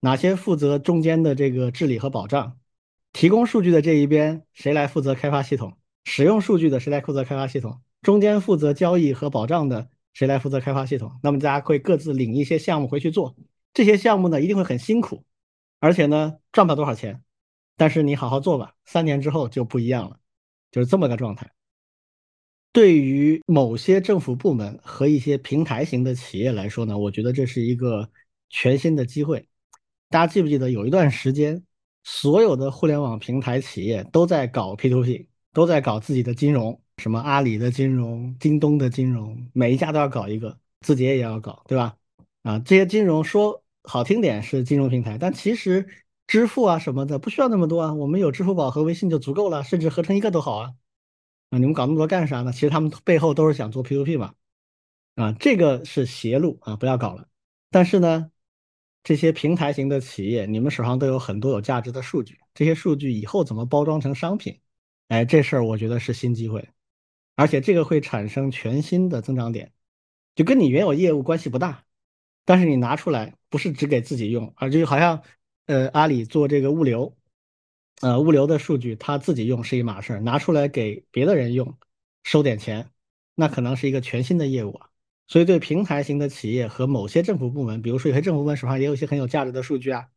[0.00, 2.58] 哪些负责中间的这个治理和保障。
[3.12, 5.76] 提供数据的这一边谁来负责开发系统？
[6.04, 7.80] 使用数据的谁来负责开发系统？
[8.02, 11.18] 中间负责交易和保障的谁来负责开发系统？
[11.22, 13.34] 那么大家会各自领一些项目回去做，
[13.72, 15.24] 这些项目呢，一定会很辛苦。
[15.80, 17.22] 而且呢，赚不了多少钱，
[17.76, 20.18] 但是你好好做吧，三年之后就不一样了，
[20.70, 21.50] 就是这么个状态。
[22.72, 28.10] 对于某些政府部门和一些平台型的企业来说呢，我觉得这是一个
[28.50, 29.48] 全新的机会。
[30.10, 31.62] 大家记不记得有一段时间，
[32.04, 40.58] 所有的互联网平台企业都在搞 P2P，都在搞自己的金融，什么阿里的金融、京东的金融，每一家都要搞一个。
[40.80, 41.96] 字节也要搞，对吧？
[42.44, 45.88] 啊，这些金融说好听点是金融平台，但其实
[46.28, 50.74] 支付啊什么的不需要那么多啊，我们有支付宝和微信就足够了，甚至合成一个都好啊。
[51.50, 52.52] 啊，你们搞那么多干啥呢？
[52.52, 54.34] 其实他们背后都是想做 P2P 嘛。
[55.16, 57.26] 啊，这个是邪路啊，不要搞了。
[57.72, 58.30] 但是呢，
[59.08, 64.60] 这些平台型的企业，你们手上都有很多有价值的数据，这些数据以后怎么包装成商品？
[65.08, 66.68] 哎，这事儿我觉得是新机会，
[67.34, 69.72] 而且这个会产生全新的增长点，
[70.34, 71.86] 就跟你原有业务关系不大，
[72.44, 75.22] 但是你拿出来不是只给自己用，而就好像
[75.64, 77.16] 呃阿里做这个物流，
[78.02, 81.78] 呃物流的数据他自己用是一码事儿，拿出来给别的人用，
[82.24, 82.90] 收点钱，
[83.34, 84.87] 那可能是一个全新的业务啊。
[85.28, 90.08] 所以对平台型的企业和某些政府部门，比如说有些政府部门手上也有一些很有价值的数据啊，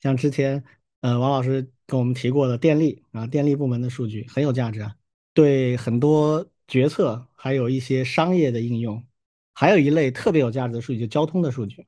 [0.00, 0.64] 像之前。
[1.04, 4.96] 呃，王老师跟我们提过的电力啊，电力部门的数据很有价值啊，
[5.34, 9.04] 对很多决策还有一些商业的应用，
[9.52, 11.86] 还有一类特别有价值的数据，就交通的数据。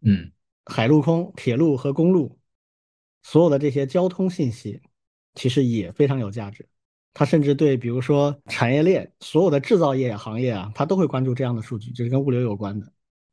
[0.00, 0.32] 嗯，
[0.64, 2.38] 海陆空、铁路和公路，
[3.22, 4.80] 所有的这些交通信息，
[5.34, 6.66] 其实也非常有价值。
[7.18, 12.92] 它甚至对，比如说产业链所有的制造业行业啊，它都会关注这样的数据，就是跟物流有关的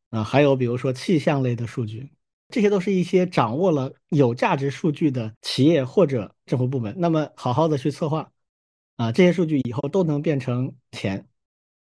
[0.09, 0.23] 啊。
[0.23, 2.09] 还有比如说气象类的数据。
[2.49, 8.31] 这些都是一些掌握了有价值数据的企业或者政府部门，那么好好的去策划，
[8.95, 11.27] 啊，这些数据以后都能变成钱，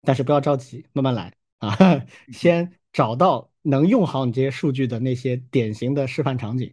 [0.01, 1.77] 但是不要着急，慢慢来啊，
[2.33, 6.73] 先找到能用好你这些数据的那些典型的示范场景，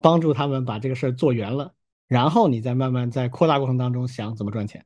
[0.00, 1.74] 帮助他们把这个事儿做圆了，
[2.10, 4.84] 然后你再慢慢在扩大过程当中想怎么赚钱，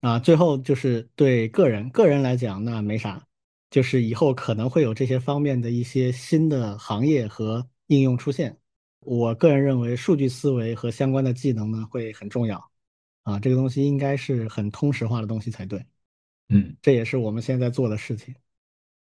[0.00, 3.24] 啊，最后就是对个人个人来讲那没啥。
[3.70, 8.58] 就是以后可能会有这些方面的一些新的行业和应用出现。
[9.00, 12.70] 我个人认为，数据思维和相关的技能呢会很重要
[13.22, 15.86] 啊，这个东西应该是很通识化的东西才对。
[16.50, 18.34] 嗯，这也是我们现在做的事情。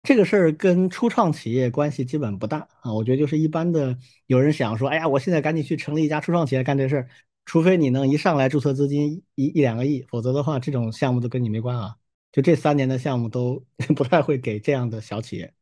[0.03, 3.97] 这个事儿跟初创企业关系基本不大啊，我觉得就是一般的
[4.27, 7.09] 有人想说，哎呀，我现在赶紧去成立一家初创企业干这事儿，
[7.45, 11.97] 除非你能一上来注册资金一一两个亿，否则的话，这种项目都跟你没关啊。
[12.33, 13.65] 就这三年的项目都
[13.95, 15.55] 不太会给这样的小企业，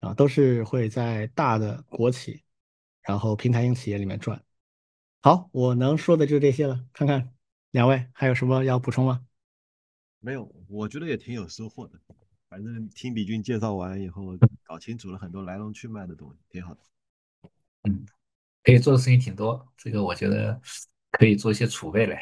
[0.00, 2.42] 啊，都是会在大的国企，
[3.02, 4.42] 然后平台型企业里面赚。
[5.22, 6.84] 好，我能说的就这些了。
[6.92, 7.32] 看看
[7.70, 9.24] 两位还有什么要补充吗？
[10.18, 12.00] 没有，我觉得也挺有收获的。
[12.54, 16.80] 反正听比君介绍完以后，搞清楚了很多来龙去脉的东西，挺好的。
[17.82, 18.06] 嗯，
[18.62, 20.60] 可以做的事情挺多，这个我觉得
[21.10, 22.16] 可以做一些储备嘞。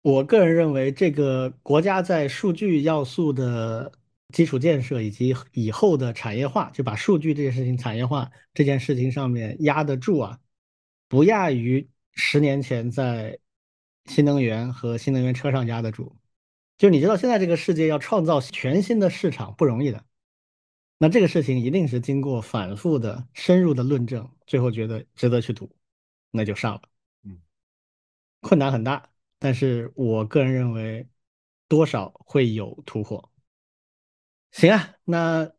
[0.00, 3.92] 我个人认为，这个国家在数据要素的
[4.32, 10.40] 基础建设以及以后的产业化，就把数据这件事情产业化这件事情上面压得住啊，
[11.06, 13.38] 不亚于十年前在
[14.06, 16.16] 新能源和新能源车上压得住。
[16.78, 20.04] 就你知道，现在这个世界要创造全新的市场不容易的，
[20.98, 25.74] 那这个事情一定是经过反复的、深入的论证，最后觉得值得去赌，
[26.30, 26.82] 那就上了。
[27.24, 27.40] 嗯，
[28.40, 29.08] 困难很大。
[29.38, 31.06] 但是我个人认为，
[31.68, 33.30] 多少会有突破。
[34.50, 35.50] 行啊，那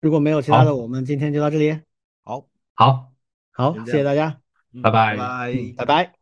[0.00, 1.80] 如果没有其他的，我们今天就到这里。
[2.22, 3.12] 好，好，
[3.50, 4.40] 好，谢谢大家，
[4.82, 6.15] 拜拜拜，拜拜。